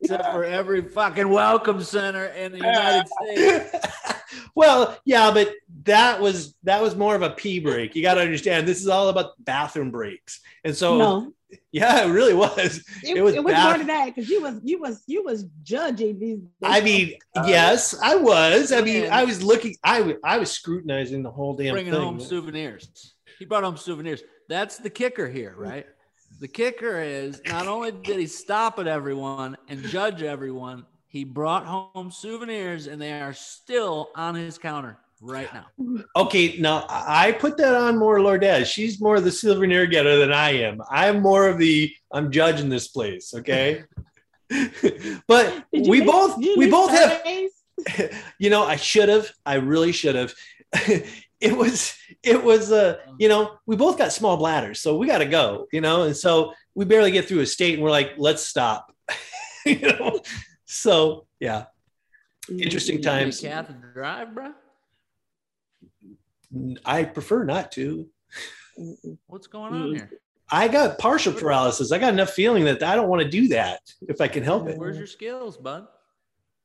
except 0.00 0.32
for 0.32 0.44
every 0.44 0.82
fucking 0.82 1.28
welcome 1.28 1.82
center 1.82 2.26
in 2.26 2.52
the 2.52 2.58
United 2.58 3.08
States. 3.22 3.86
well, 4.54 4.98
yeah, 5.04 5.30
but 5.32 5.52
that 5.84 6.20
was 6.20 6.54
that 6.64 6.82
was 6.82 6.96
more 6.96 7.14
of 7.14 7.22
a 7.22 7.30
pee 7.30 7.58
break. 7.60 7.94
You 7.94 8.02
got 8.02 8.14
to 8.14 8.20
understand, 8.20 8.66
this 8.66 8.80
is 8.80 8.88
all 8.88 9.08
about 9.08 9.32
bathroom 9.38 9.90
breaks, 9.90 10.40
and 10.64 10.76
so. 10.76 10.98
No. 10.98 11.32
Yeah, 11.72 12.04
it 12.04 12.10
really 12.10 12.34
was. 12.34 12.84
It, 13.02 13.16
it 13.16 13.22
was, 13.22 13.34
it 13.34 13.42
was 13.42 13.54
bath- 13.54 13.64
more 13.64 13.78
than 13.78 13.86
that 13.86 14.14
because 14.14 14.28
you 14.28 14.42
was 14.42 14.60
you 14.62 14.78
was 14.82 15.02
you 15.06 15.24
was 15.24 15.46
judging 15.62 16.18
these. 16.18 16.40
I 16.62 16.82
mean, 16.82 17.14
uh, 17.34 17.46
yes, 17.48 17.96
I 18.02 18.16
was. 18.16 18.70
I 18.70 18.82
mean, 18.82 19.10
I 19.10 19.24
was 19.24 19.42
looking. 19.42 19.74
I 19.82 20.16
I 20.22 20.36
was 20.36 20.50
scrutinizing 20.50 21.22
the 21.22 21.30
whole 21.30 21.56
damn 21.56 21.72
bringing 21.72 21.94
thing. 21.94 22.02
home 22.02 22.20
souvenirs. 22.20 23.14
He 23.38 23.46
brought 23.46 23.64
home 23.64 23.78
souvenirs. 23.78 24.22
That's 24.50 24.76
the 24.76 24.90
kicker 24.90 25.26
here, 25.26 25.54
right? 25.56 25.86
The 26.40 26.48
kicker 26.48 27.00
is 27.00 27.40
not 27.46 27.66
only 27.66 27.90
did 27.90 28.18
he 28.18 28.26
stop 28.26 28.78
at 28.78 28.86
everyone 28.86 29.56
and 29.68 29.82
judge 29.82 30.22
everyone, 30.22 30.86
he 31.08 31.24
brought 31.24 31.66
home 31.66 32.10
souvenirs 32.12 32.86
and 32.86 33.00
they 33.00 33.12
are 33.12 33.32
still 33.32 34.10
on 34.14 34.36
his 34.36 34.56
counter 34.56 34.98
right 35.20 35.48
now. 35.52 35.66
Okay, 36.14 36.56
now 36.58 36.86
I 36.88 37.32
put 37.32 37.56
that 37.56 37.74
on 37.74 37.96
more 37.96 38.20
Lourdes. 38.20 38.68
She's 38.68 39.00
more 39.00 39.16
of 39.16 39.24
the 39.24 39.32
souvenir 39.32 39.86
getter 39.86 40.16
than 40.16 40.32
I 40.32 40.50
am. 40.50 40.80
I'm 40.90 41.22
more 41.22 41.48
of 41.48 41.58
the 41.58 41.92
I'm 42.12 42.30
judging 42.30 42.68
this 42.68 42.88
place, 42.88 43.34
okay? 43.34 43.82
but 45.26 45.64
we 45.72 46.02
both 46.02 46.36
we 46.38 46.70
both 46.70 46.90
have 46.90 47.22
you 48.38 48.50
know, 48.50 48.64
I 48.64 48.76
should 48.76 49.08
have. 49.08 49.30
I 49.44 49.54
really 49.54 49.92
should 49.92 50.14
have. 50.14 50.34
it 51.40 51.56
was 51.56 51.94
it 52.22 52.42
was 52.42 52.72
uh 52.72 52.98
you 53.18 53.28
know 53.28 53.56
we 53.66 53.76
both 53.76 53.96
got 53.96 54.12
small 54.12 54.36
bladders 54.36 54.80
so 54.80 54.96
we 54.96 55.06
got 55.06 55.18
to 55.18 55.26
go 55.26 55.66
you 55.72 55.80
know 55.80 56.02
and 56.02 56.16
so 56.16 56.52
we 56.74 56.84
barely 56.84 57.10
get 57.10 57.26
through 57.26 57.40
a 57.40 57.46
state 57.46 57.74
and 57.74 57.82
we're 57.82 57.90
like 57.90 58.12
let's 58.16 58.42
stop. 58.42 58.94
You 59.66 59.80
know? 59.80 60.20
So 60.64 61.26
yeah. 61.40 61.64
Interesting 62.50 63.02
times. 63.02 63.40
Cath 63.40 63.70
drive 63.92 64.34
bro 64.34 64.54
i 66.86 67.04
prefer 67.04 67.44
not 67.44 67.70
to. 67.72 68.08
What's 69.26 69.46
going 69.46 69.74
on 69.74 69.94
here? 69.94 70.10
I 70.50 70.68
got 70.68 70.98
partial 70.98 71.34
paralysis. 71.34 71.92
I 71.92 71.98
got 71.98 72.14
enough 72.14 72.30
feeling 72.30 72.64
that 72.64 72.82
i 72.82 72.94
don't 72.94 73.08
want 73.08 73.22
to 73.22 73.28
do 73.28 73.48
that 73.48 73.80
if 74.08 74.20
i 74.20 74.28
can 74.28 74.42
help 74.42 74.68
it. 74.68 74.78
Where's 74.78 74.96
your 74.96 75.06
skills 75.06 75.58
bud? 75.58 75.86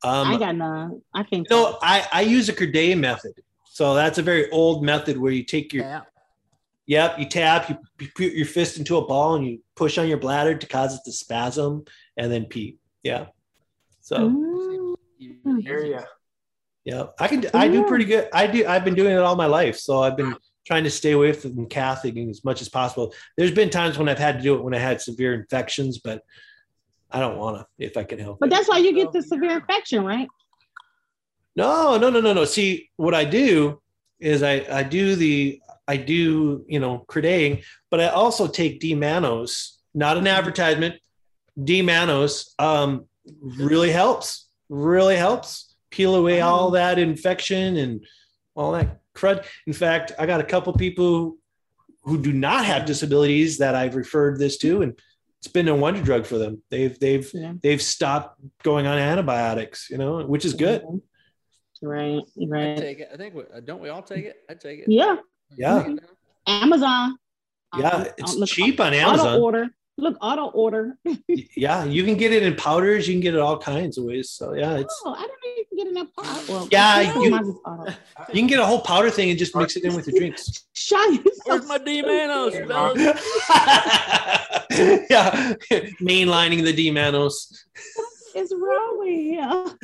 Um, 0.04 0.28
I 0.28 0.38
got 0.38 0.56
none. 0.56 1.02
I 1.14 1.24
can't. 1.24 1.48
No, 1.50 1.78
I, 1.82 2.06
I 2.12 2.22
use 2.22 2.50
a 2.50 2.54
Credé 2.54 2.98
method. 2.98 3.34
So 3.74 3.96
that's 3.96 4.20
a 4.20 4.22
very 4.22 4.52
old 4.52 4.84
method 4.84 5.18
where 5.18 5.32
you 5.32 5.44
take 5.44 5.74
your 5.74 5.84
tap. 5.84 6.08
Yep, 6.86 7.18
you 7.18 7.26
tap, 7.26 7.70
you, 7.72 7.78
you 8.00 8.08
put 8.16 8.34
your 8.34 8.46
fist 8.46 8.78
into 8.78 8.98
a 8.98 9.08
ball 9.08 9.34
and 9.34 9.48
you 9.48 9.64
push 9.76 9.98
on 9.98 10.08
your 10.08 10.20
bladder 10.20 10.56
to 10.56 10.68
cause 10.68 10.94
it 10.94 11.02
to 11.06 11.12
spasm 11.12 11.84
and 12.16 12.32
then 12.32 12.46
pee. 12.46 12.78
Yeah. 13.02 13.26
So 14.02 14.96
area. 15.66 16.06
Yeah, 16.86 17.06
I 17.20 17.28
can. 17.28 17.46
I 17.56 17.68
do 17.68 17.84
pretty 17.86 18.06
good. 18.06 18.30
I 18.32 18.46
do. 18.46 18.68
I've 18.68 18.86
been 18.86 18.94
doing 18.94 19.14
it 19.14 19.20
all 19.20 19.36
my 19.36 19.48
life, 19.48 19.78
so 19.78 20.04
I've 20.04 20.18
been 20.18 20.36
trying 20.68 20.84
to 20.84 20.92
stay 20.92 21.14
away 21.14 21.34
from 21.34 21.66
Catholic 21.66 22.16
as 22.16 22.46
much 22.46 22.62
as 22.62 22.70
possible. 22.70 23.12
There's 23.38 23.52
been 23.52 23.72
times 23.72 23.98
when 23.98 24.08
I've 24.08 24.20
had 24.20 24.38
to 24.38 24.44
do 24.44 24.54
it 24.54 24.64
when 24.64 24.76
I 24.76 24.80
had 24.80 25.02
severe 25.02 25.34
infections, 25.34 25.98
but 25.98 26.22
I 27.10 27.20
don't 27.20 27.38
want 27.38 27.58
to 27.58 27.66
if 27.84 27.98
I 27.98 28.04
can 28.04 28.20
help. 28.20 28.38
But 28.40 28.48
it. 28.48 28.50
that's 28.52 28.70
why 28.70 28.78
you 28.78 28.94
get 28.94 29.12
the 29.12 29.24
severe 29.24 29.58
infection, 29.58 30.06
right? 30.06 30.28
No, 31.56 31.98
no, 31.98 32.10
no, 32.10 32.20
no, 32.20 32.34
no. 32.34 32.46
See, 32.46 32.90
what 32.96 33.14
I 33.14 33.26
do 33.26 33.82
is 34.20 34.44
I 34.44 34.66
I 34.72 34.84
do 34.84 35.16
the 35.16 35.62
I 35.88 35.98
do 35.98 36.66
you 36.68 36.80
know 36.80 37.06
credating, 37.08 37.64
but 37.92 38.00
I 38.00 38.08
also 38.08 38.48
take 38.48 38.80
D-Mannose, 38.80 39.78
not 39.94 40.18
an 40.18 40.28
advertisement. 40.28 40.96
D-Mannose 41.62 42.50
um, 42.60 43.06
really 43.42 43.92
helps. 43.92 44.48
Really 44.70 45.18
helps 45.18 45.76
peel 45.92 46.16
away 46.16 46.42
all 46.42 46.72
that 46.72 46.98
infection 46.98 47.78
and 47.78 48.04
all 48.56 48.72
that 48.72 49.02
crud. 49.16 49.46
In 49.68 49.74
fact, 49.74 50.14
I 50.18 50.26
got 50.26 50.42
a 50.42 50.46
couple 50.46 50.74
people 50.74 51.38
who 52.04 52.20
do 52.20 52.34
not 52.34 52.66
have 52.66 52.86
disabilities 52.86 53.60
that 53.60 53.76
I've 53.76 53.96
referred 53.96 54.40
this 54.40 54.58
to, 54.58 54.82
and 54.82 55.00
it's 55.40 55.48
been 55.48 55.68
a 55.68 55.76
wonder 55.76 56.02
drug 56.02 56.26
for 56.26 56.38
them. 56.38 56.64
They've 56.70 56.98
they've 56.98 57.30
yeah. 57.34 57.54
they've 57.62 57.82
stopped 57.82 58.40
going 58.64 58.88
on 58.88 58.98
antibiotics, 58.98 59.90
you 59.90 59.98
know, 59.98 60.26
which 60.26 60.46
is 60.46 60.54
good. 60.54 60.84
Right, 61.84 62.24
right. 62.38 62.78
I 62.78 62.82
take 62.82 63.00
it. 63.00 63.10
I 63.14 63.18
think 63.18 63.36
we, 63.36 63.44
don't 63.66 63.82
we 63.82 63.90
all 63.90 64.02
take 64.02 64.24
it? 64.24 64.38
I 64.50 64.54
take 64.54 64.80
it. 64.80 64.86
Yeah. 64.88 65.18
Yeah. 65.58 65.86
Amazon. 66.48 67.18
Yeah, 67.78 67.90
um, 67.90 68.08
it's 68.18 68.36
look, 68.36 68.48
cheap 68.48 68.80
on 68.80 68.94
Amazon. 68.94 69.28
Auto 69.28 69.42
order. 69.42 69.70
Look, 69.98 70.16
auto 70.22 70.46
order. 70.46 70.96
yeah, 71.58 71.84
you 71.84 72.04
can 72.04 72.16
get 72.16 72.32
it 72.32 72.44
in 72.44 72.56
powders. 72.56 73.06
You 73.08 73.16
can 73.16 73.22
get 73.22 73.34
it 73.36 73.42
all 73.42 73.58
kinds 73.58 73.98
of 73.98 74.06
ways. 74.06 74.30
So 74.30 74.54
yeah, 74.54 74.78
it's. 74.78 75.02
Oh, 75.06 75.14
I 75.14 75.28
don't 75.28 75.32
even 75.58 75.66
get 75.78 75.88
enough 75.88 76.08
powder. 76.18 76.40
Well, 76.50 76.70
yeah, 76.72 77.20
you, 77.20 77.62
you 78.30 78.34
can 78.34 78.48
get 78.48 78.60
a 78.60 78.66
whole 78.66 78.80
powder 78.82 79.10
thing 79.10 79.30
and 79.30 79.38
just 79.38 79.54
mix 79.56 79.76
it 79.76 79.84
in 79.84 79.94
with 79.94 80.08
your 80.08 80.18
drinks. 80.18 80.66
Shut 80.74 81.20
Where's 81.46 81.68
my 81.68 81.80
D-Mannose, 81.80 82.54
yeah, 85.10 85.54
mainlining 86.02 86.64
the 86.64 86.74
D-Mannose. 86.74 87.66
What 87.96 88.08
is 88.36 88.54
wrong 88.56 89.00
with 89.00 89.10
you? 89.10 89.78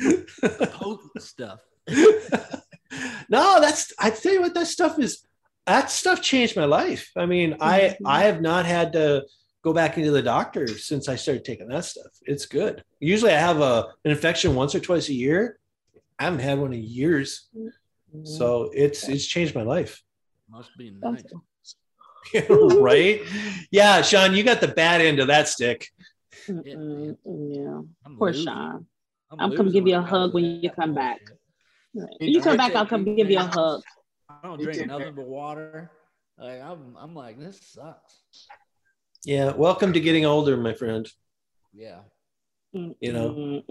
Potent 0.66 1.22
stuff. 1.22 1.60
no, 3.28 3.60
that's 3.60 3.92
I 3.98 4.10
tell 4.10 4.32
you 4.32 4.42
what, 4.42 4.54
that 4.54 4.66
stuff 4.66 4.98
is 4.98 5.24
that 5.66 5.90
stuff 5.90 6.20
changed 6.22 6.56
my 6.56 6.64
life. 6.64 7.10
I 7.16 7.26
mean, 7.26 7.56
I 7.60 7.80
mm-hmm. 7.80 8.06
I 8.06 8.22
have 8.22 8.40
not 8.40 8.66
had 8.66 8.92
to 8.94 9.24
go 9.62 9.72
back 9.72 9.98
into 9.98 10.10
the 10.10 10.22
doctor 10.22 10.66
since 10.66 11.08
I 11.08 11.16
started 11.16 11.44
taking 11.44 11.68
that 11.68 11.84
stuff. 11.84 12.12
It's 12.22 12.46
good. 12.46 12.82
Usually 12.98 13.32
I 13.32 13.38
have 13.38 13.60
a 13.60 13.88
an 14.04 14.10
infection 14.10 14.54
once 14.54 14.74
or 14.74 14.80
twice 14.80 15.08
a 15.08 15.14
year. 15.14 15.58
I 16.18 16.24
haven't 16.24 16.40
had 16.40 16.58
one 16.58 16.72
in 16.72 16.82
years. 16.82 17.48
Mm-hmm. 17.56 18.24
So 18.24 18.70
it's 18.74 19.08
it's 19.08 19.26
changed 19.26 19.54
my 19.54 19.62
life. 19.62 20.02
Must 20.48 20.70
be 20.76 20.90
nice. 20.90 21.22
right? 22.48 23.22
Yeah, 23.70 24.02
Shawn, 24.02 24.34
you 24.34 24.42
got 24.42 24.60
the 24.60 24.68
bad 24.68 25.00
end 25.00 25.20
of 25.20 25.28
that 25.28 25.48
stick. 25.48 25.88
Yeah, 26.48 27.12
yeah. 27.24 27.80
poor 28.18 28.32
Shawn. 28.32 28.86
I'm, 29.30 29.40
I'm 29.40 29.54
gonna 29.54 29.70
give 29.70 29.86
you 29.86 29.96
a 29.96 30.02
hug 30.02 30.34
when 30.34 30.44
you 30.44 30.70
come 30.70 30.94
back. 30.94 31.20
You 32.20 32.40
come 32.40 32.56
back, 32.56 32.74
I'll 32.74 32.86
come 32.86 33.04
give 33.04 33.30
you 33.30 33.38
a 33.38 33.42
hug. 33.42 33.82
I 34.28 34.46
don't 34.46 34.60
drink 34.62 34.86
nothing 34.86 35.14
but 35.14 35.26
water. 35.26 35.90
Like 36.38 36.62
I'm, 36.62 36.96
I'm 36.98 37.14
like 37.14 37.38
this 37.38 37.60
sucks. 37.62 38.22
Yeah, 39.24 39.52
welcome 39.52 39.92
to 39.92 40.00
getting 40.00 40.24
older, 40.24 40.56
my 40.56 40.72
friend. 40.72 41.06
Yeah. 41.72 42.00
You 42.72 43.12
know, 43.12 43.62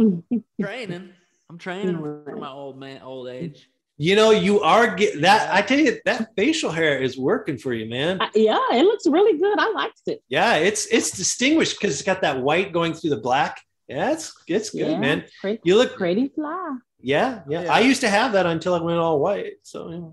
training. 0.62 1.10
I'm 1.50 1.58
training 1.58 1.98
for 1.98 2.36
my 2.38 2.50
old 2.50 2.78
man, 2.78 3.02
old 3.02 3.30
age. 3.30 3.70
You 3.98 4.16
know, 4.16 4.32
you 4.32 4.62
are 4.62 4.96
get 4.96 5.22
that. 5.22 5.54
I 5.54 5.62
tell 5.62 5.80
you, 5.80 6.00
that 6.06 6.30
facial 6.36 6.72
hair 6.72 7.02
is 7.02 7.18
working 7.18 7.58
for 7.58 7.74
you, 7.74 7.90
man. 7.90 8.22
Uh, 8.22 8.30
yeah, 8.36 8.60
it 8.72 8.84
looks 8.84 9.08
really 9.08 9.38
good. 9.38 9.60
I 9.60 9.72
liked 9.72 10.02
it. 10.08 10.22
Yeah, 10.30 10.56
it's 10.56 10.86
it's 10.88 11.12
distinguished 11.12 11.80
because 11.80 11.96
it's 11.96 12.06
got 12.06 12.22
that 12.22 12.42
white 12.42 12.72
going 12.72 12.94
through 12.94 13.10
the 13.10 13.18
black. 13.18 13.62
Yeah, 13.88 14.12
it's 14.12 14.34
it's 14.48 14.70
good, 14.70 14.92
yeah, 14.92 15.00
man. 15.00 15.26
Pretty, 15.42 15.60
you 15.64 15.76
look 15.76 15.98
pretty 15.98 16.30
fly. 16.30 16.78
Yeah, 17.02 17.42
yeah, 17.48 17.64
yeah, 17.64 17.74
I 17.74 17.80
used 17.80 18.02
to 18.02 18.10
have 18.10 18.34
that 18.34 18.46
until 18.46 18.74
I 18.74 18.82
went 18.82 19.00
all 19.00 19.20
white. 19.20 19.54
So 19.64 19.90
yeah. 19.90 20.10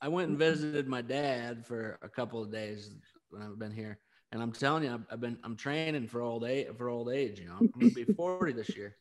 I 0.00 0.08
went 0.08 0.30
and 0.30 0.38
visited 0.38 0.88
my 0.88 1.00
dad 1.00 1.66
for 1.66 1.98
a 2.02 2.08
couple 2.08 2.42
of 2.42 2.50
days 2.50 2.90
when 3.30 3.42
I've 3.42 3.58
been 3.58 3.72
here, 3.72 3.98
and 4.32 4.42
I'm 4.42 4.52
telling 4.52 4.82
you, 4.82 5.04
I've, 5.10 5.20
been 5.20 5.38
I'm 5.44 5.56
training 5.56 6.08
for 6.08 6.22
old 6.22 6.44
age 6.44 6.66
for 6.76 6.88
old 6.88 7.10
age. 7.10 7.38
You 7.38 7.46
know, 7.46 7.56
I'm 7.60 7.68
gonna 7.68 7.92
be 7.92 8.04
40 8.16 8.52
this 8.52 8.76
year. 8.76 8.96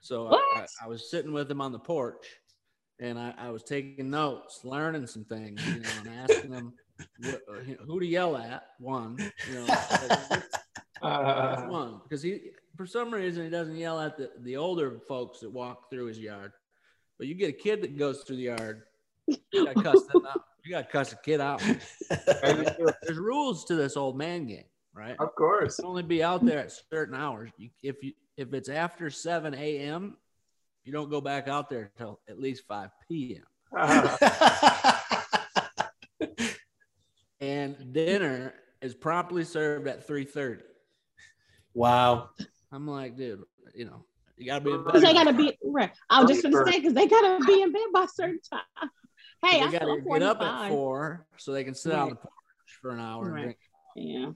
So 0.00 0.28
I, 0.32 0.66
I, 0.82 0.88
was 0.88 1.10
sitting 1.10 1.32
with 1.32 1.50
him 1.50 1.60
on 1.60 1.72
the 1.72 1.78
porch, 1.78 2.26
and 3.00 3.18
I, 3.18 3.34
I 3.36 3.50
was 3.50 3.62
taking 3.62 4.08
notes, 4.08 4.60
learning 4.64 5.06
some 5.06 5.24
things, 5.24 5.62
you 5.66 5.80
know, 5.80 5.88
and 5.98 6.30
asking 6.30 6.52
him 6.52 6.72
what, 7.18 7.42
who 7.86 8.00
to 8.00 8.06
yell 8.06 8.36
at. 8.36 8.62
One, 8.78 9.18
you 9.50 9.54
know, 9.54 9.66
uh, 11.02 11.62
one 11.66 12.00
because 12.02 12.22
he 12.22 12.52
for 12.76 12.86
some 12.86 13.12
reason 13.12 13.44
he 13.44 13.50
doesn't 13.50 13.76
yell 13.76 14.00
at 14.00 14.16
the, 14.16 14.30
the 14.40 14.56
older 14.56 15.00
folks 15.06 15.40
that 15.40 15.50
walk 15.50 15.90
through 15.90 16.06
his 16.06 16.18
yard, 16.18 16.52
but 17.20 17.28
you 17.28 17.34
get 17.34 17.50
a 17.50 17.52
kid 17.52 17.82
that 17.82 17.98
goes 17.98 18.22
through 18.22 18.36
the 18.36 18.44
yard, 18.44 18.84
you 19.28 19.66
got 19.66 19.76
to 19.76 19.82
cuss 19.82 20.06
them 20.06 20.26
out. 20.26 20.42
You 20.64 20.70
got 20.70 20.86
to 20.86 20.90
cuss 20.90 21.12
a 21.12 21.16
kid 21.16 21.38
out. 21.38 21.62
There's 22.08 23.18
rules 23.18 23.66
to 23.66 23.74
this 23.74 23.94
old 23.94 24.16
man 24.16 24.46
game, 24.46 24.64
right? 24.94 25.16
Of 25.18 25.34
course. 25.34 25.76
You 25.76 25.82
can 25.82 25.90
only 25.90 26.02
be 26.02 26.22
out 26.22 26.46
there 26.46 26.60
at 26.60 26.72
certain 26.90 27.14
hours. 27.14 27.50
You, 27.58 27.68
if 27.82 28.02
you 28.02 28.14
if 28.38 28.54
it's 28.54 28.70
after 28.70 29.10
7 29.10 29.54
a.m., 29.54 30.16
you 30.84 30.94
don't 30.94 31.10
go 31.10 31.20
back 31.20 31.46
out 31.46 31.68
there 31.68 31.92
until 31.94 32.20
at 32.26 32.40
least 32.40 32.62
5 32.66 32.88
p.m. 33.06 33.44
and 37.42 37.92
dinner 37.92 38.54
is 38.80 38.94
promptly 38.94 39.44
served 39.44 39.86
at 39.88 40.08
3:30. 40.08 40.62
Wow. 41.74 42.30
I'm 42.72 42.88
like, 42.88 43.18
dude, 43.18 43.42
you 43.74 43.84
know, 43.84 44.06
you 44.40 44.46
gotta 44.46 44.64
be. 44.64 44.76
Because 44.76 45.02
they 45.02 45.12
gotta 45.12 45.32
be 45.32 45.56
right. 45.62 45.90
I 46.08 46.22
was 46.22 46.30
just 46.30 46.42
gonna 46.42 46.64
say 46.66 46.78
because 46.78 46.94
they 46.94 47.06
gotta 47.06 47.44
be 47.44 47.62
in 47.62 47.72
bed 47.72 47.82
by 47.92 48.04
a 48.04 48.08
certain 48.08 48.40
time. 48.50 48.90
Hey, 49.42 49.60
I 49.60 49.70
gotta 49.70 50.00
get 50.00 50.22
up 50.22 50.40
at 50.40 50.68
four 50.68 51.26
so 51.36 51.52
they 51.52 51.64
can 51.64 51.74
sit 51.74 51.92
right. 51.92 52.00
on 52.00 52.08
the 52.10 52.14
porch 52.16 52.32
for 52.80 52.90
an 52.90 53.00
hour 53.00 53.30
right. 53.30 53.56
Yeah. 53.94 54.32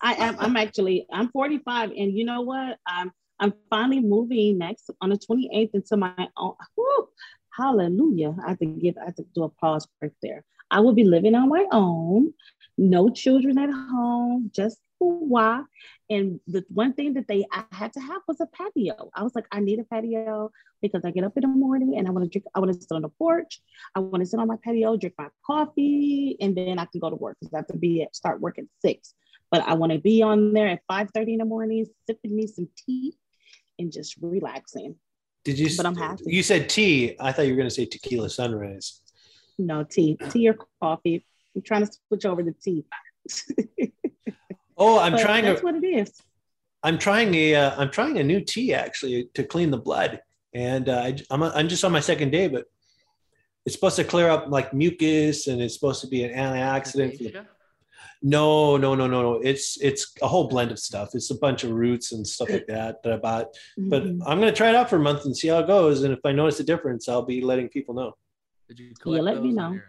I 0.00 0.14
am. 0.14 0.36
I'm 0.38 0.56
actually. 0.56 1.06
I'm 1.12 1.28
45, 1.30 1.90
and 1.90 2.16
you 2.16 2.24
know 2.24 2.42
what? 2.42 2.78
I'm. 2.86 3.12
I'm 3.38 3.54
finally 3.70 4.00
moving 4.00 4.58
next 4.58 4.90
on 5.00 5.10
the 5.10 5.16
28th 5.16 5.70
into 5.72 5.96
my 5.96 6.28
own. 6.36 6.54
Whew, 6.74 7.08
hallelujah! 7.56 8.34
I 8.44 8.50
have 8.50 8.58
to 8.58 8.66
give. 8.66 8.96
I 8.98 9.06
have 9.06 9.16
to 9.16 9.24
do 9.34 9.44
a 9.44 9.48
pause 9.48 9.88
right 10.00 10.12
there. 10.22 10.44
I 10.70 10.80
will 10.80 10.92
be 10.92 11.04
living 11.04 11.34
on 11.34 11.48
my 11.48 11.66
own, 11.72 12.32
no 12.78 13.10
children 13.10 13.58
at 13.58 13.70
home, 13.70 14.50
just 14.54 14.78
why. 15.00 15.62
And 16.08 16.40
the 16.46 16.64
one 16.68 16.92
thing 16.92 17.14
that 17.14 17.26
they 17.26 17.46
I 17.52 17.64
had 17.72 17.92
to 17.94 18.00
have 18.00 18.22
was 18.28 18.40
a 18.40 18.46
patio. 18.46 19.10
I 19.14 19.22
was 19.22 19.34
like, 19.34 19.46
I 19.50 19.60
need 19.60 19.78
a 19.78 19.84
patio 19.84 20.50
because 20.82 21.04
I 21.04 21.10
get 21.10 21.24
up 21.24 21.36
in 21.36 21.42
the 21.42 21.48
morning 21.48 21.96
and 21.96 22.06
I 22.06 22.10
want 22.10 22.24
to 22.24 22.30
drink, 22.30 22.46
I 22.54 22.60
want 22.60 22.72
to 22.72 22.80
sit 22.80 22.92
on 22.92 23.02
the 23.02 23.08
porch. 23.08 23.60
I 23.94 24.00
want 24.00 24.20
to 24.20 24.26
sit 24.26 24.38
on 24.38 24.48
my 24.48 24.56
patio, 24.62 24.96
drink 24.96 25.14
my 25.18 25.28
coffee, 25.46 26.36
and 26.40 26.56
then 26.56 26.78
I 26.78 26.84
can 26.84 27.00
go 27.00 27.10
to 27.10 27.16
work 27.16 27.36
because 27.40 27.54
I 27.54 27.58
have 27.58 27.66
to 27.68 27.76
be 27.76 28.02
at 28.02 28.14
start 28.14 28.40
work 28.40 28.58
at 28.58 28.64
six. 28.80 29.14
But 29.50 29.62
I 29.62 29.74
want 29.74 29.92
to 29.92 29.98
be 29.98 30.22
on 30.22 30.52
there 30.52 30.68
at 30.68 30.80
5 30.86 31.10
30 31.14 31.32
in 31.32 31.38
the 31.38 31.44
morning, 31.44 31.86
sipping 32.06 32.36
me 32.36 32.46
some 32.46 32.68
tea 32.76 33.16
and 33.78 33.90
just 33.90 34.16
relaxing. 34.20 34.96
Did 35.44 35.58
you? 35.58 35.70
But 35.76 35.86
I'm 35.86 35.96
happy. 35.96 36.24
You 36.26 36.42
said 36.42 36.68
tea. 36.68 37.16
I 37.18 37.32
thought 37.32 37.46
you 37.46 37.52
were 37.52 37.56
going 37.56 37.68
to 37.68 37.74
say 37.74 37.86
tequila 37.86 38.28
sunrise. 38.28 39.00
No 39.58 39.84
tea, 39.84 40.18
tea 40.30 40.48
or 40.48 40.56
coffee. 40.80 41.24
I'm 41.56 41.62
trying 41.62 41.86
to 41.86 41.92
switch 42.08 42.24
over 42.24 42.42
to 42.42 42.52
tea. 42.52 42.84
oh, 44.80 44.98
I'm 44.98 45.12
but 45.12 45.20
trying. 45.20 45.44
That's 45.44 45.60
a, 45.60 45.64
what 45.64 45.76
it 45.76 45.86
is. 45.86 46.12
I'm 46.82 46.98
trying 46.98 47.34
a. 47.34 47.54
am 47.54 47.78
uh, 47.78 47.86
trying 47.86 48.18
a 48.18 48.24
new 48.24 48.40
tea 48.40 48.74
actually 48.74 49.30
to 49.34 49.44
clean 49.44 49.70
the 49.70 49.78
blood, 49.78 50.20
and 50.54 50.88
uh, 50.88 51.02
I, 51.04 51.18
I'm 51.30 51.42
a, 51.42 51.52
I'm 51.54 51.68
just 51.68 51.84
on 51.84 51.92
my 51.92 52.00
second 52.00 52.30
day, 52.30 52.48
but 52.48 52.64
it's 53.64 53.74
supposed 53.74 53.96
to 53.96 54.04
clear 54.04 54.28
up 54.28 54.46
like 54.48 54.72
mucus, 54.72 55.46
and 55.46 55.60
it's 55.60 55.74
supposed 55.74 56.00
to 56.00 56.08
be 56.08 56.24
an 56.24 56.32
antioxidant. 56.32 57.46
No, 58.22 58.76
no, 58.76 58.94
no, 58.94 59.06
no, 59.06 59.22
no. 59.22 59.34
It's 59.42 59.80
it's 59.80 60.14
a 60.20 60.28
whole 60.28 60.48
blend 60.48 60.70
of 60.70 60.78
stuff. 60.78 61.14
It's 61.14 61.30
a 61.30 61.38
bunch 61.38 61.64
of 61.64 61.70
roots 61.70 62.12
and 62.12 62.26
stuff 62.26 62.50
like 62.50 62.66
that 62.66 63.02
that 63.02 63.12
I 63.14 63.16
bought. 63.16 63.54
Mm-hmm. 63.78 63.88
But 63.88 64.02
I'm 64.02 64.38
gonna 64.38 64.52
try 64.52 64.68
it 64.68 64.74
out 64.74 64.90
for 64.90 64.96
a 64.96 65.00
month 65.00 65.24
and 65.24 65.36
see 65.36 65.48
how 65.48 65.60
it 65.60 65.66
goes. 65.66 66.02
And 66.02 66.12
if 66.12 66.20
I 66.24 66.32
notice 66.32 66.60
a 66.60 66.64
difference, 66.64 67.08
I'll 67.08 67.22
be 67.22 67.40
letting 67.40 67.68
people 67.68 67.94
know. 67.94 68.14
Did 68.68 68.78
you 68.78 68.94
collect 69.00 69.24
yeah, 69.24 69.32
let 69.32 69.42
me 69.42 69.52
know. 69.52 69.72
Your, 69.72 69.84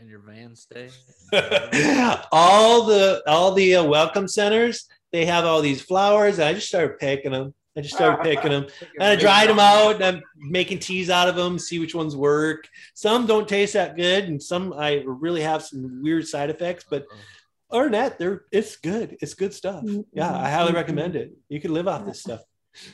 in 0.00 0.08
your 0.08 0.20
van 0.20 0.56
stay? 0.56 0.88
all 2.32 2.84
the 2.84 3.22
all 3.26 3.52
the 3.52 3.76
uh, 3.76 3.84
welcome 3.84 4.26
centers 4.28 4.88
they 5.12 5.26
have 5.26 5.44
all 5.44 5.60
these 5.60 5.82
flowers. 5.82 6.38
I 6.38 6.54
just 6.54 6.68
started 6.68 6.98
picking 6.98 7.32
them. 7.32 7.54
I 7.76 7.82
just 7.82 7.94
started 7.94 8.22
picking 8.22 8.50
them 8.50 8.66
and 9.00 9.08
I 9.08 9.16
dried 9.16 9.48
them 9.48 9.60
out 9.60 9.96
and 9.96 10.04
I'm 10.04 10.22
making 10.36 10.80
teas 10.80 11.08
out 11.08 11.28
of 11.28 11.36
them, 11.36 11.58
see 11.58 11.78
which 11.78 11.94
ones 11.94 12.16
work. 12.16 12.68
Some 12.94 13.26
don't 13.26 13.48
taste 13.48 13.74
that 13.74 13.96
good 13.96 14.24
and 14.24 14.42
some 14.42 14.72
I 14.72 15.02
really 15.06 15.42
have 15.42 15.62
some 15.62 16.02
weird 16.02 16.26
side 16.26 16.50
effects, 16.50 16.84
but 16.88 17.06
other 17.70 17.84
than 17.84 17.92
that, 17.92 18.18
they're 18.18 18.42
it's 18.50 18.76
good. 18.76 19.16
It's 19.20 19.34
good 19.34 19.54
stuff. 19.54 19.84
Mm-hmm. 19.84 20.00
Yeah, 20.12 20.36
I 20.36 20.50
highly 20.50 20.72
recommend 20.72 21.14
it. 21.14 21.32
You 21.48 21.60
can 21.60 21.72
live 21.72 21.86
off 21.86 22.04
this 22.04 22.20
stuff. 22.20 22.40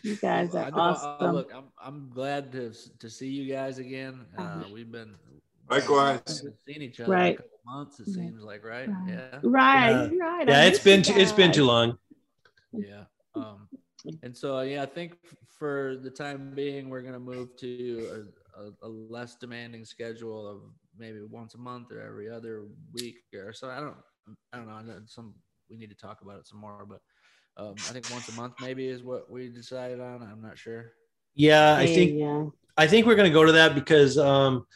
You 0.02 0.16
guys 0.16 0.54
are 0.54 0.70
well, 0.70 0.80
awesome. 0.80 1.34
look, 1.34 1.52
I'm, 1.54 1.64
I'm 1.80 2.11
glad 2.11 2.52
to 2.52 2.72
to 2.98 3.11
see 3.11 3.28
you 3.28 3.52
guys 3.52 3.78
again. 3.78 4.26
Uh, 4.36 4.42
uh-huh. 4.42 4.64
we've 4.72 4.90
been 4.90 5.14
likewise 5.70 6.42
seen 6.66 6.82
each 6.82 7.00
other 7.00 7.12
right. 7.12 7.34
a 7.34 7.36
couple 7.36 7.58
months. 7.64 8.00
It 8.00 8.06
seems 8.06 8.42
like 8.42 8.64
right. 8.64 8.88
right. 8.88 9.08
Yeah. 9.08 9.38
Right. 9.42 9.92
Uh, 9.92 10.10
right. 10.18 10.48
Yeah, 10.48 10.64
it's 10.64 10.78
been 10.78 11.02
too, 11.02 11.14
it's 11.16 11.32
been 11.32 11.52
too 11.52 11.64
long. 11.64 11.98
Yeah. 12.72 13.04
Um, 13.34 13.68
and 14.22 14.36
so 14.36 14.60
yeah, 14.60 14.82
I 14.82 14.86
think 14.86 15.16
for 15.58 15.96
the 16.02 16.10
time 16.10 16.52
being, 16.54 16.88
we're 16.88 17.02
gonna 17.02 17.18
move 17.18 17.56
to 17.58 18.26
a, 18.56 18.62
a, 18.62 18.70
a 18.82 18.88
less 18.88 19.36
demanding 19.36 19.84
schedule 19.84 20.46
of 20.46 20.58
maybe 20.98 21.22
once 21.22 21.54
a 21.54 21.58
month 21.58 21.92
or 21.92 22.00
every 22.00 22.30
other 22.30 22.66
week 22.92 23.16
or 23.34 23.52
so. 23.52 23.68
I 23.68 23.80
don't 23.80 23.96
I 24.52 24.58
don't 24.58 24.66
know. 24.66 25.00
Some 25.06 25.34
we 25.70 25.76
need 25.76 25.90
to 25.90 25.96
talk 25.96 26.20
about 26.22 26.38
it 26.38 26.46
some 26.46 26.60
more, 26.60 26.86
but 26.88 27.00
um, 27.56 27.74
I 27.88 27.92
think 27.92 28.10
once 28.10 28.28
a 28.28 28.32
month 28.32 28.54
maybe 28.60 28.86
is 28.86 29.02
what 29.02 29.30
we 29.30 29.48
decided 29.48 30.00
on. 30.00 30.22
I'm 30.22 30.42
not 30.42 30.58
sure. 30.58 30.92
Yeah, 31.34 31.74
I 31.74 31.86
think 31.86 32.18
yeah. 32.18 32.44
I 32.76 32.86
think 32.86 33.06
we're 33.06 33.14
going 33.14 33.30
to 33.30 33.34
go 33.34 33.44
to 33.44 33.52
that 33.52 33.74
because 33.74 34.18
um, 34.18 34.66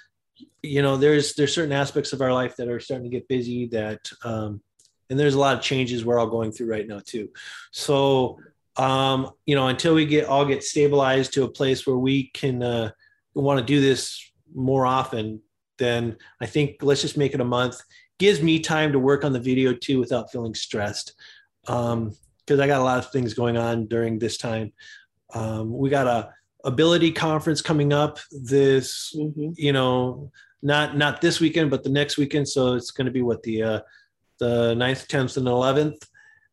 you 0.62 0.82
know 0.82 0.96
there's 0.96 1.34
there's 1.34 1.54
certain 1.54 1.72
aspects 1.72 2.12
of 2.12 2.20
our 2.20 2.32
life 2.32 2.56
that 2.56 2.68
are 2.68 2.80
starting 2.80 3.10
to 3.10 3.16
get 3.16 3.28
busy 3.28 3.66
that 3.68 4.10
um, 4.24 4.60
and 5.08 5.18
there's 5.18 5.34
a 5.34 5.38
lot 5.38 5.56
of 5.56 5.62
changes 5.62 6.04
we're 6.04 6.18
all 6.18 6.26
going 6.26 6.52
through 6.52 6.70
right 6.70 6.86
now 6.86 7.00
too. 7.04 7.28
So 7.72 8.38
um, 8.76 9.30
you 9.46 9.54
know 9.54 9.68
until 9.68 9.94
we 9.94 10.06
get 10.06 10.26
all 10.26 10.44
get 10.44 10.62
stabilized 10.62 11.32
to 11.34 11.44
a 11.44 11.50
place 11.50 11.86
where 11.86 11.96
we 11.96 12.30
can 12.34 12.62
uh, 12.62 12.90
want 13.34 13.58
to 13.60 13.64
do 13.64 13.80
this 13.80 14.30
more 14.54 14.86
often, 14.86 15.40
then 15.78 16.16
I 16.40 16.46
think 16.46 16.82
let's 16.82 17.02
just 17.02 17.16
make 17.16 17.34
it 17.34 17.40
a 17.40 17.44
month 17.44 17.80
gives 18.20 18.42
me 18.42 18.60
time 18.60 18.92
to 18.92 18.98
work 18.98 19.24
on 19.24 19.32
the 19.32 19.40
video 19.40 19.72
too 19.72 19.98
without 19.98 20.30
feeling 20.30 20.54
stressed. 20.54 21.14
Um, 21.66 22.14
because 22.44 22.60
I 22.60 22.66
got 22.66 22.80
a 22.80 22.84
lot 22.84 22.98
of 22.98 23.10
things 23.12 23.32
going 23.32 23.56
on 23.56 23.86
during 23.86 24.18
this 24.18 24.36
time. 24.36 24.72
Um, 25.32 25.72
we 25.72 25.88
got 25.88 26.08
a 26.08 26.34
ability 26.64 27.12
conference 27.12 27.62
coming 27.62 27.92
up 27.92 28.18
this, 28.30 29.14
mm-hmm. 29.16 29.50
you 29.56 29.72
know, 29.72 30.30
not 30.62 30.96
not 30.96 31.20
this 31.20 31.40
weekend, 31.40 31.70
but 31.70 31.82
the 31.82 31.90
next 31.90 32.16
weekend. 32.18 32.48
So 32.48 32.74
it's 32.74 32.90
going 32.90 33.06
to 33.06 33.10
be 33.10 33.22
what 33.22 33.42
the 33.42 33.62
uh, 33.62 33.80
the 34.38 34.74
9th, 34.74 35.06
10th, 35.06 35.36
and 35.36 35.46
11th. 35.46 35.98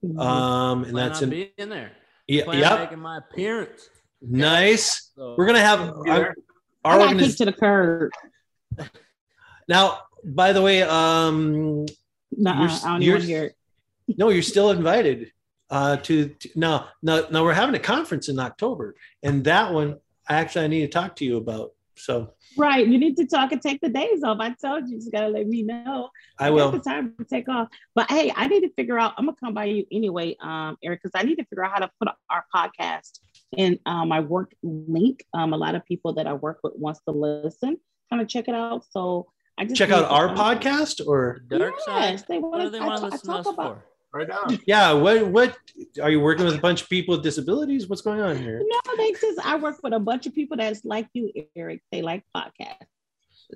Mm-hmm. 0.04 0.20
Um, 0.20 0.84
and 0.84 0.98
that's 0.98 1.22
in, 1.22 1.34
in 1.58 1.70
there. 1.70 1.92
Yeah, 2.28 2.52
yeah. 2.52 2.76
Making 2.76 3.00
my 3.00 3.18
appearance. 3.18 3.90
Nice. 4.22 5.12
So, 5.16 5.36
We're 5.38 5.46
gonna 5.46 5.60
have 5.60 5.80
our, 6.08 6.36
our 6.84 7.00
I 7.00 7.14
got 7.14 7.18
kicked 7.18 7.38
to 7.38 7.46
the 7.46 7.54
curb. 7.54 8.12
Now, 9.70 10.04
by 10.24 10.54
the 10.54 10.62
way, 10.62 10.82
um, 10.82 11.86
Nuh-uh, 12.32 12.80
I 12.86 12.92
don't 12.92 13.04
even 13.04 13.22
hear 13.22 13.44
it. 13.44 13.56
no, 14.18 14.30
you're 14.30 14.42
still 14.42 14.72
invited 14.72 15.30
uh, 15.70 15.98
to, 15.98 16.30
to 16.30 16.50
no, 16.56 16.86
no, 17.02 17.28
no. 17.30 17.44
We're 17.44 17.54
having 17.54 17.76
a 17.76 17.80
conference 17.80 18.30
in 18.30 18.40
October, 18.40 18.96
and 19.24 19.44
that 19.46 19.74
one 19.74 19.98
actually 20.30 20.66
I 20.66 20.68
need 20.68 20.82
to 20.82 20.88
talk 20.88 21.16
to 21.18 21.26
you 21.26 21.38
about. 21.38 21.72
So 21.96 22.34
right, 22.58 22.86
you 22.86 22.98
need 22.98 23.18
to 23.18 23.26
talk 23.26 23.52
and 23.52 23.62
take 23.62 23.82
the 23.82 23.90
days 23.90 24.24
off. 24.24 24.38
I 24.40 24.54
told 24.54 24.88
you, 24.88 24.94
you 24.94 25.00
just 25.00 25.12
gotta 25.12 25.30
let 25.30 25.48
me 25.48 25.64
know. 25.64 26.10
I 26.38 26.52
will. 26.52 26.72
The 26.72 26.80
time 26.80 27.16
to 27.18 27.26
take 27.26 27.50
off, 27.50 27.70
but 27.96 28.10
hey, 28.10 28.32
I 28.36 28.48
need 28.48 28.62
to 28.62 28.70
figure 28.74 29.00
out. 29.00 29.14
I'm 29.18 29.26
gonna 29.26 29.38
come 29.40 29.54
by 29.54 29.66
you 29.66 29.86
anyway, 29.92 30.36
um, 30.42 30.78
Eric, 30.84 31.02
because 31.04 31.20
I 31.20 31.24
need 31.26 31.36
to 31.36 31.46
figure 31.46 31.66
out 31.66 31.72
how 31.72 31.80
to 31.80 31.92
put 32.00 32.10
our 32.30 32.46
podcast 32.56 33.20
in 33.56 33.80
um, 33.86 34.10
my 34.10 34.20
work 34.20 34.54
link. 34.62 35.26
Um, 35.34 35.54
a 35.54 35.58
lot 35.58 35.76
of 35.76 35.86
people 35.86 36.14
that 36.14 36.28
I 36.28 36.34
work 36.34 36.60
with 36.64 36.74
wants 36.76 37.02
to 37.08 37.12
listen, 37.12 37.78
kind 38.10 38.22
of 38.22 38.28
check 38.28 38.48
it 38.48 38.56
out. 38.56 38.86
So 38.92 39.28
I 39.58 39.66
just 39.66 39.76
check 39.76 39.90
out 39.90 40.06
our 40.06 40.30
podcast 40.36 41.06
or 41.06 41.42
Dark 41.48 41.74
yes, 41.78 41.86
Side. 41.86 42.24
They 42.30 42.38
want, 42.38 42.54
what 42.54 42.62
do 42.62 42.70
they 42.70 42.80
want 42.80 43.00
to 43.00 43.08
listen 43.08 43.28
to 43.28 43.50
us 43.50 43.56
for? 43.56 43.84
Right 44.18 44.28
now. 44.28 44.48
Yeah. 44.66 44.94
What 44.94 45.28
what 45.28 45.58
are 46.02 46.10
you 46.10 46.20
working 46.20 46.46
with 46.46 46.56
a 46.56 46.60
bunch 46.60 46.82
of 46.82 46.90
people 46.90 47.16
with 47.16 47.24
disabilities? 47.24 47.88
What's 47.88 48.02
going 48.02 48.20
on 48.20 48.38
here? 48.38 48.60
No, 48.66 48.96
they 48.98 49.12
just 49.12 49.40
I 49.46 49.56
work 49.58 49.78
with 49.84 49.94
a 49.94 50.00
bunch 50.00 50.26
of 50.26 50.34
people 50.34 50.58
that's 50.58 50.84
like 50.84 51.08
you, 51.14 51.32
Eric. 51.56 51.82
They 51.92 52.02
like 52.02 52.24
podcasts. 52.36 52.88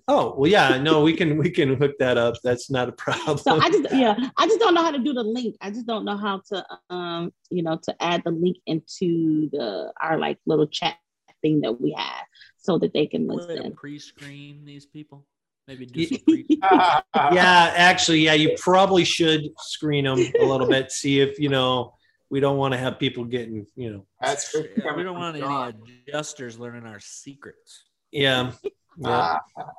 Oh 0.08 0.36
well, 0.38 0.50
yeah, 0.50 0.78
no, 0.78 1.02
we 1.02 1.14
can 1.14 1.38
we 1.38 1.50
can 1.50 1.76
hook 1.76 1.94
that 1.98 2.18
up. 2.18 2.36
That's 2.44 2.70
not 2.70 2.90
a 2.90 2.92
problem. 3.06 3.40
So 3.40 3.60
I 3.60 3.70
just 3.70 3.92
yeah, 3.92 4.16
I 4.38 4.46
just 4.46 4.60
don't 4.60 4.76
know 4.76 4.84
how 4.84 4.92
to 4.92 5.00
do 5.00 5.14
the 5.14 5.24
link. 5.24 5.56
I 5.62 5.72
just 5.72 5.88
don't 5.88 6.06
know 6.06 6.18
how 6.18 6.42
to 6.50 6.66
um 6.92 7.34
you 7.50 7.64
know 7.64 7.80
to 7.84 7.96
add 8.00 8.22
the 8.24 8.32
link 8.32 8.58
into 8.68 9.50
the 9.50 9.92
our 10.00 10.20
like 10.20 10.38
little 10.46 10.68
chat 10.68 10.96
thing 11.42 11.62
that 11.62 11.82
we 11.82 11.96
have 11.98 12.26
so 12.58 12.78
that 12.78 12.94
they 12.94 13.08
can 13.08 13.28
listen. 13.28 13.74
Pre-screen 13.74 14.64
these 14.64 14.86
people. 14.86 15.26
Maybe 15.72 15.86
do 15.86 16.06
some 16.06 16.20
yeah, 17.34 17.74
actually, 17.76 18.20
yeah, 18.20 18.34
you 18.34 18.58
probably 18.60 19.06
should 19.06 19.44
screen 19.60 20.04
them 20.04 20.20
a 20.20 20.44
little 20.44 20.68
bit, 20.68 20.92
see 20.92 21.22
if 21.22 21.40
you 21.40 21.48
know. 21.48 21.94
We 22.30 22.40
don't 22.42 22.58
want 22.58 22.74
to 22.74 22.78
have 22.78 23.00
people 23.00 23.24
getting, 23.26 23.66
you 23.76 23.92
know. 23.92 24.06
That's 24.22 24.54
yeah, 24.54 24.96
we 24.96 25.04
don't 25.04 25.18
want 25.18 25.36
any 25.38 26.08
adjusters 26.08 26.60
learning 26.60 26.86
our 26.86 27.00
secrets. 27.00 27.84
Yeah. 28.12 28.52
Yeah. 28.98 29.38
Ah. 29.58 29.72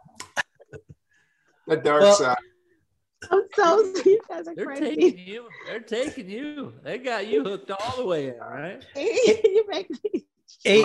the 1.67 1.77
dark 1.77 2.03
well, 2.03 2.15
side. 2.15 2.37
I'm 3.31 3.43
so 3.55 3.93
you 4.05 4.21
guys 4.29 4.49
are 4.49 4.55
They're 4.55 4.67
crazy. 4.67 4.97
taking 4.97 5.19
you. 5.19 5.49
They're 5.67 5.81
taking 5.81 6.29
you. 6.29 6.73
They 6.83 6.99
got 6.99 7.27
you 7.27 7.43
hooked 7.45 7.71
all 7.71 7.97
the 7.99 8.07
way 8.07 8.29
in, 8.29 8.39
right? 8.39 8.85
you 8.97 9.65
make 9.69 9.91
me. 9.91 10.27
Hey, 10.65 10.83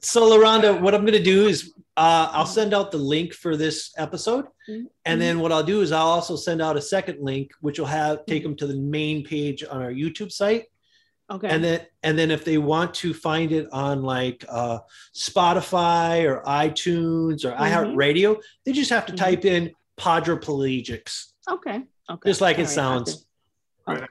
so 0.00 0.30
Laronda, 0.30 0.80
what 0.80 0.94
I'm 0.94 1.02
going 1.02 1.12
to 1.12 1.22
do 1.22 1.46
is 1.48 1.74
uh, 1.96 2.28
I'll 2.32 2.46
send 2.46 2.72
out 2.72 2.90
the 2.90 2.98
link 2.98 3.34
for 3.34 3.56
this 3.56 3.92
episode, 3.98 4.46
mm-hmm. 4.68 4.84
and 5.04 5.20
then 5.20 5.40
what 5.40 5.52
I'll 5.52 5.62
do 5.62 5.82
is 5.82 5.92
I'll 5.92 6.06
also 6.06 6.34
send 6.34 6.62
out 6.62 6.76
a 6.76 6.80
second 6.80 7.20
link, 7.20 7.50
which 7.60 7.78
will 7.78 7.86
have 7.86 8.24
take 8.26 8.42
them 8.42 8.56
to 8.56 8.66
the 8.66 8.76
main 8.76 9.22
page 9.22 9.62
on 9.64 9.82
our 9.82 9.92
YouTube 9.92 10.32
site. 10.32 10.64
Okay. 11.30 11.48
And 11.48 11.64
then 11.64 11.80
and 12.02 12.18
then 12.18 12.30
if 12.30 12.44
they 12.44 12.58
want 12.58 12.94
to 12.94 13.14
find 13.14 13.52
it 13.52 13.68
on 13.72 14.02
like 14.02 14.44
uh, 14.48 14.78
Spotify 15.14 16.24
or 16.24 16.42
iTunes 16.42 17.44
or 17.44 17.52
mm-hmm. 17.52 17.62
iHeartRadio, 17.62 18.40
they 18.64 18.72
just 18.72 18.90
have 18.90 19.06
to 19.06 19.12
mm-hmm. 19.12 19.24
type 19.24 19.44
in 19.44 19.72
Podriplegics. 19.98 21.32
Okay. 21.50 21.82
Okay. 22.10 22.30
Just 22.30 22.40
like 22.40 22.56
All 22.56 22.62
it 22.62 22.66
right, 22.66 22.74
sounds. 22.74 23.26
Okay. 23.88 24.06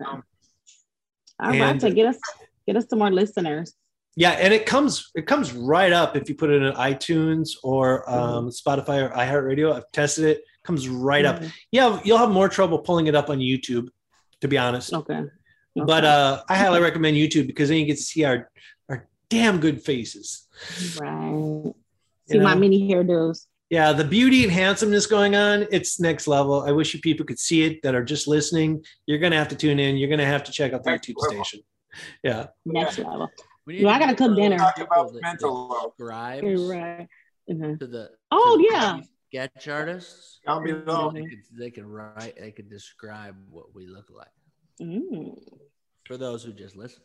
All 1.39 1.49
right. 1.49 1.81
So 1.81 1.91
get 1.91 2.07
us 2.07 2.17
get 2.65 2.77
us 2.77 2.85
some 2.89 2.99
more 2.99 3.11
listeners. 3.11 3.75
Yeah, 4.15 4.31
and 4.31 4.53
it 4.53 4.65
comes 4.65 5.11
it 5.15 5.25
comes 5.25 5.53
right 5.53 5.91
up 5.91 6.15
if 6.15 6.29
you 6.29 6.35
put 6.35 6.49
it 6.49 6.61
in 6.61 6.73
iTunes 6.73 7.51
or 7.63 8.05
mm-hmm. 8.05 8.13
um, 8.13 8.49
Spotify 8.49 9.09
or 9.09 9.09
iHeartRadio. 9.09 9.73
I've 9.73 9.91
tested 9.91 10.25
it; 10.25 10.43
comes 10.63 10.87
right 10.87 11.25
mm-hmm. 11.25 11.45
up. 11.45 11.51
Yeah, 11.71 11.99
you'll 12.03 12.19
have 12.19 12.29
more 12.29 12.49
trouble 12.49 12.79
pulling 12.79 13.07
it 13.07 13.15
up 13.15 13.29
on 13.29 13.39
YouTube, 13.39 13.89
to 14.41 14.47
be 14.47 14.57
honest. 14.57 14.93
Okay. 14.93 15.15
okay. 15.15 15.29
But 15.75 16.05
uh, 16.05 16.43
I 16.47 16.57
highly 16.57 16.81
recommend 16.81 17.17
YouTube 17.17 17.47
because 17.47 17.69
then 17.69 17.79
you 17.79 17.85
get 17.85 17.97
to 17.97 18.03
see 18.03 18.23
our 18.23 18.51
our 18.89 19.07
damn 19.29 19.59
good 19.59 19.81
faces. 19.81 20.47
Right. 20.99 21.73
See 22.29 22.35
you 22.35 22.39
know? 22.39 22.43
my 22.43 22.55
mini 22.55 22.87
hairdos 22.87 23.47
yeah, 23.73 23.91
the 23.91 24.03
beauty 24.03 24.43
and 24.43 24.51
handsomeness 24.51 25.07
going 25.07 25.35
on, 25.35 25.65
it's 25.71 25.99
next 25.99 26.27
level. 26.27 26.61
I 26.61 26.71
wish 26.71 26.93
you 26.93 26.99
people 26.99 27.25
could 27.25 27.39
see 27.39 27.63
it 27.63 27.81
that 27.81 27.95
are 27.95 28.03
just 28.03 28.27
listening. 28.27 28.85
You're 29.07 29.17
gonna 29.17 29.35
have 29.35 29.47
to 29.47 29.55
tune 29.55 29.79
in. 29.79 29.97
You're 29.97 30.11
gonna 30.11 30.27
have 30.27 30.43
to 30.43 30.51
check 30.51 30.73
out 30.73 30.83
the 30.83 30.91
YouTube 30.91 31.19
station. 31.19 31.61
Yeah. 32.21 32.47
Next 32.67 32.99
level. 32.99 33.31
You 33.67 33.87
I 33.87 33.99
gotta 33.99 34.15
cook 34.15 34.35
dinner. 34.35 34.57
Talk 34.57 34.77
about 34.79 35.13
mental 35.21 35.75
subscribes 35.81 36.61
right. 36.63 37.07
Mm-hmm. 37.49 37.75
to 37.75 37.87
the 37.87 38.09
oh 38.31 38.57
to 38.57 38.73
yeah 38.73 38.99
sketch 39.29 39.67
artists. 39.67 40.39
Tell 40.45 40.61
me 40.61 40.71
they 40.71 40.79
could, 41.25 41.39
they 41.57 41.71
can 41.71 41.87
write. 41.87 42.35
They 42.39 42.51
can 42.51 42.69
describe 42.69 43.35
what 43.49 43.73
we 43.73 43.87
look 43.87 44.09
like. 44.11 44.27
Mm. 44.81 45.37
For 46.05 46.17
those 46.17 46.43
who 46.43 46.53
just 46.53 46.75
listen. 46.75 47.01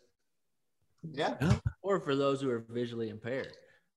Yeah. 1.13 1.37
Or 1.83 2.01
for 2.01 2.17
those 2.17 2.41
who 2.41 2.51
are 2.51 2.65
visually 2.69 3.09
impaired. 3.09 3.53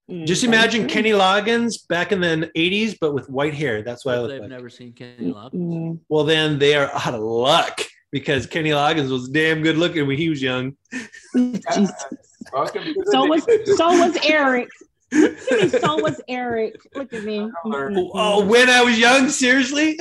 Mm, 0.10 0.26
Just 0.26 0.44
imagine 0.44 0.88
Kenny 0.88 1.12
Loggins 1.12 1.88
back 1.88 2.12
in 2.12 2.22
the 2.22 2.50
80s, 2.56 2.96
but 3.00 3.14
with 3.14 3.30
white 3.30 3.54
hair. 3.54 3.82
That's 3.82 4.06
why 4.06 4.16
I 4.18 4.28
They've 4.28 4.42
like. 4.42 4.50
never 4.50 4.70
seen 4.70 4.94
Kenny 4.94 5.32
Loggins. 5.34 6.00
Well, 6.10 6.24
then 6.24 6.60
they 6.60 6.76
are 6.76 6.92
out 6.94 7.14
of 7.16 7.22
luck 7.22 7.82
because 8.12 8.46
Kenny 8.46 8.72
Loggins 8.72 9.10
was 9.10 9.30
damn 9.30 9.62
good 9.62 9.78
looking 9.78 10.06
when 10.08 10.18
he 10.18 10.30
was 10.30 10.42
young. 10.42 10.76
so 11.36 13.26
was 13.26 13.46
so 13.78 13.98
was 13.98 14.18
Eric. 14.28 14.70
so 15.12 15.98
was 16.02 16.22
Eric. 16.28 16.76
Look 16.96 17.14
at 17.14 17.24
me. 17.24 17.50
Oh, 17.66 18.12
oh, 18.14 18.46
when 18.46 18.70
I 18.70 18.84
was 18.84 18.98
young, 18.98 19.30
seriously. 19.30 19.98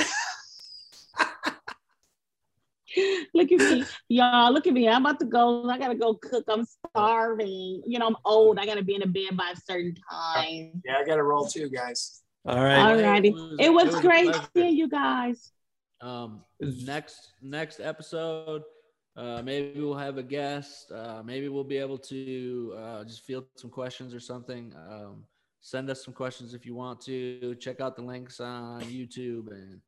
look 3.35 3.53
at 3.53 3.59
me, 3.59 3.85
y'all. 4.09 4.53
Look 4.53 4.67
at 4.67 4.73
me. 4.73 4.89
I'm 4.89 5.05
about 5.05 5.21
to 5.21 5.27
go. 5.27 5.69
I 5.69 5.79
gotta 5.79 5.95
go 5.95 6.15
cook. 6.15 6.45
I'm 6.49 6.67
starving. 6.89 7.83
You 7.87 7.99
know, 7.99 8.07
I'm 8.07 8.17
old. 8.25 8.59
I 8.59 8.67
gotta 8.67 8.83
be 8.83 8.95
in 8.95 9.03
a 9.03 9.07
bed 9.07 9.37
by 9.37 9.53
a 9.55 9.57
certain 9.57 9.95
time. 10.11 10.83
Yeah, 10.85 10.97
I 10.99 11.05
gotta 11.05 11.23
roll 11.23 11.47
too, 11.47 11.71
guys. 11.71 12.23
All 12.47 12.63
right. 12.63 12.79
All 12.79 13.01
righty. 13.01 13.29
It 13.29 13.35
was, 13.35 13.57
it 13.59 13.73
was, 13.73 13.85
it 13.85 13.93
was 13.93 14.01
great 14.01 14.35
seeing 14.55 14.77
you 14.77 14.89
guys. 14.89 15.53
Um, 16.01 16.43
next 16.61 17.33
next 17.43 17.81
episode, 17.81 18.63
uh, 19.17 19.43
maybe 19.43 19.81
we'll 19.81 19.95
have 19.95 20.19
a 20.19 20.23
guest. 20.23 20.91
Uh, 20.93 21.23
maybe 21.25 21.49
we'll 21.49 21.65
be 21.65 21.77
able 21.77 21.99
to 21.99 22.75
uh, 22.79 23.05
just 23.05 23.25
field 23.25 23.47
some 23.57 23.71
questions 23.71 24.15
or 24.15 24.21
something. 24.21 24.73
Um, 24.91 25.25
send 25.61 25.91
us 25.91 26.05
some 26.05 26.15
questions 26.15 26.55
if 26.55 26.65
you 26.65 26.75
want 26.75 27.01
to. 27.03 27.55
Check 27.57 27.81
out 27.81 27.97
the 27.97 28.03
links 28.03 28.41
on 28.41 28.83
YouTube 28.83 29.51
and 29.51 29.81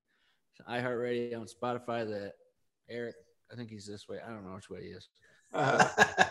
iHeartRadio 0.68 1.34
and 1.34 1.48
Spotify 1.48 2.06
that 2.06 2.34
Eric. 2.88 3.16
I 3.50 3.56
think 3.56 3.70
he's 3.70 3.86
this 3.86 4.08
way. 4.08 4.18
I 4.24 4.30
don't 4.30 4.46
know 4.46 4.54
which 4.54 4.70
way 4.70 4.82
he 4.82 4.88
is. 4.88 5.08
Uh, 5.52 5.86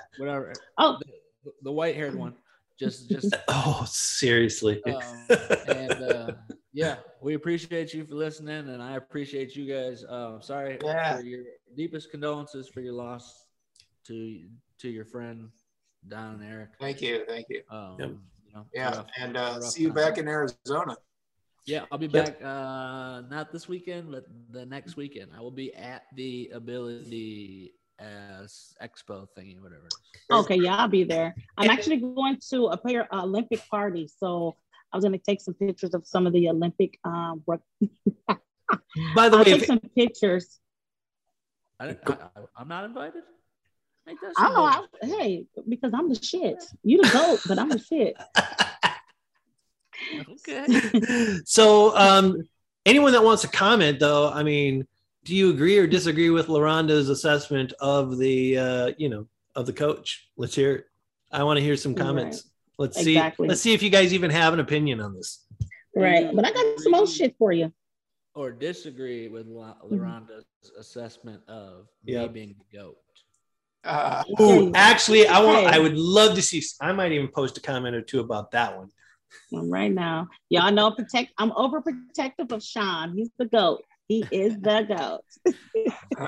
whatever. 0.17 0.53
Oh, 0.77 0.97
the, 1.43 1.51
the 1.63 1.71
white 1.71 1.95
haired 1.95 2.15
one. 2.15 2.35
Just, 2.81 3.09
just. 3.09 3.35
oh, 3.47 3.85
seriously. 3.87 4.83
Um, 4.85 5.37
and 5.67 5.91
uh, 5.91 6.31
yeah, 6.73 6.95
we 7.21 7.35
appreciate 7.35 7.93
you 7.93 8.03
for 8.05 8.15
listening, 8.15 8.69
and 8.69 8.81
I 8.81 8.95
appreciate 8.95 9.55
you 9.55 9.71
guys. 9.71 10.03
Um, 10.09 10.41
sorry 10.41 10.79
yeah. 10.83 11.17
for 11.17 11.21
your 11.21 11.43
deepest 11.77 12.09
condolences 12.09 12.67
for 12.67 12.81
your 12.81 12.93
loss 12.93 13.45
to 14.07 14.41
to 14.79 14.89
your 14.89 15.05
friend 15.05 15.49
Don 16.07 16.41
and 16.41 16.43
Eric. 16.43 16.69
Thank 16.79 17.03
you, 17.03 17.23
thank 17.27 17.45
you. 17.49 17.61
Um, 17.69 17.97
yep. 17.99 18.09
you 18.09 18.53
know, 18.55 18.65
yeah, 18.73 18.95
rough, 18.95 19.05
and 19.19 19.37
uh, 19.37 19.61
see 19.61 19.83
you 19.83 19.93
back 19.93 20.17
in 20.17 20.27
Arizona. 20.27 20.97
Yeah, 21.67 21.85
I'll 21.91 21.99
be 21.99 22.07
back. 22.07 22.43
Uh, 22.43 23.21
not 23.29 23.51
this 23.51 23.67
weekend, 23.67 24.09
but 24.09 24.25
the 24.49 24.65
next 24.65 24.97
weekend. 24.97 25.29
I 25.37 25.41
will 25.41 25.51
be 25.51 25.71
at 25.75 26.05
the 26.15 26.49
Ability 26.51 27.73
as 28.01 28.73
Expo 28.81 29.27
thingy, 29.37 29.59
whatever. 29.61 29.87
Okay, 30.31 30.55
yeah, 30.55 30.75
I'll 30.77 30.87
be 30.87 31.03
there. 31.03 31.35
I'm 31.57 31.69
actually 31.69 31.97
going 31.97 32.39
to 32.49 32.67
a 32.67 32.77
player 32.77 33.07
uh, 33.11 33.23
Olympic 33.23 33.67
party, 33.69 34.09
so 34.19 34.57
I 34.91 34.97
was 34.97 35.03
going 35.03 35.17
to 35.17 35.23
take 35.23 35.41
some 35.41 35.53
pictures 35.53 35.93
of 35.93 36.05
some 36.05 36.27
of 36.27 36.33
the 36.33 36.49
Olympic 36.49 36.99
um, 37.03 37.43
work. 37.45 37.61
By 39.15 39.29
the 39.29 39.37
I'll 39.37 39.43
way, 39.43 39.43
take 39.43 39.65
some 39.65 39.79
pictures. 39.95 40.59
I, 41.79 41.95
am 42.59 42.67
not 42.67 42.85
invited. 42.85 43.23
I 44.07 44.13
don't 44.37 44.53
know. 44.53 44.63
I, 44.63 44.85
hey, 45.03 45.45
because 45.67 45.93
I'm 45.93 46.09
the 46.09 46.21
shit. 46.21 46.63
You 46.83 47.01
the 47.01 47.09
goat, 47.09 47.41
but 47.47 47.59
I'm 47.59 47.69
the 47.69 47.79
shit. 47.79 48.15
Okay. 50.29 50.65
so, 51.45 51.95
um, 51.95 52.41
anyone 52.85 53.13
that 53.13 53.23
wants 53.23 53.43
to 53.43 53.47
comment, 53.47 53.99
though, 53.99 54.29
I 54.29 54.43
mean, 54.43 54.87
do 55.23 55.35
you 55.35 55.51
agree 55.51 55.77
or 55.77 55.87
disagree 55.87 56.29
with 56.29 56.47
Laronda's 56.47 57.09
assessment 57.09 57.73
of 57.79 58.17
the, 58.17 58.57
uh, 58.57 58.91
you 58.97 59.09
know, 59.09 59.27
of 59.55 59.65
the 59.65 59.73
coach? 59.73 60.29
Let's 60.37 60.55
hear 60.55 60.75
it. 60.75 60.85
I 61.31 61.43
want 61.43 61.57
to 61.57 61.63
hear 61.63 61.77
some 61.77 61.95
comments. 61.95 62.37
Right. 62.37 62.51
Let's 62.79 62.97
exactly. 62.97 63.45
see. 63.45 63.49
Let's 63.49 63.61
see 63.61 63.73
if 63.73 63.83
you 63.83 63.89
guys 63.89 64.13
even 64.13 64.31
have 64.31 64.53
an 64.53 64.59
opinion 64.59 64.99
on 64.99 65.13
this. 65.13 65.45
Right, 65.95 66.33
but 66.33 66.45
I 66.45 66.51
got 66.51 66.79
some 66.79 66.93
more 66.93 67.07
shit 67.07 67.35
for 67.37 67.51
you. 67.51 67.71
Or 68.33 68.51
disagree 68.51 69.27
with 69.27 69.47
Laronda's 69.47 70.45
mm-hmm. 70.65 70.79
assessment 70.79 71.41
of 71.47 71.87
yep. 72.03 72.29
me 72.29 72.33
being 72.33 72.55
the 72.57 72.77
goat. 72.77 72.97
Uh, 73.83 74.23
Ooh, 74.39 74.71
actually, 74.73 75.27
I 75.27 75.43
want. 75.43 75.67
I 75.67 75.79
would 75.79 75.97
love 75.97 76.35
to 76.35 76.41
see. 76.41 76.63
I 76.79 76.91
might 76.93 77.11
even 77.11 77.27
post 77.27 77.57
a 77.57 77.61
comment 77.61 77.95
or 77.95 78.01
two 78.01 78.19
about 78.19 78.51
that 78.51 78.77
one 78.77 78.89
right 79.51 79.91
now. 79.91 80.27
Y'all 80.49 80.71
know 80.71 80.91
protect. 80.91 81.31
I'm 81.37 81.51
overprotective 81.51 82.51
of 82.51 82.63
Shawn. 82.63 83.15
He's 83.15 83.29
the 83.37 83.45
goat. 83.45 83.83
He 84.11 84.25
is 84.29 84.59
the 84.59 84.81
goat. 84.81 85.55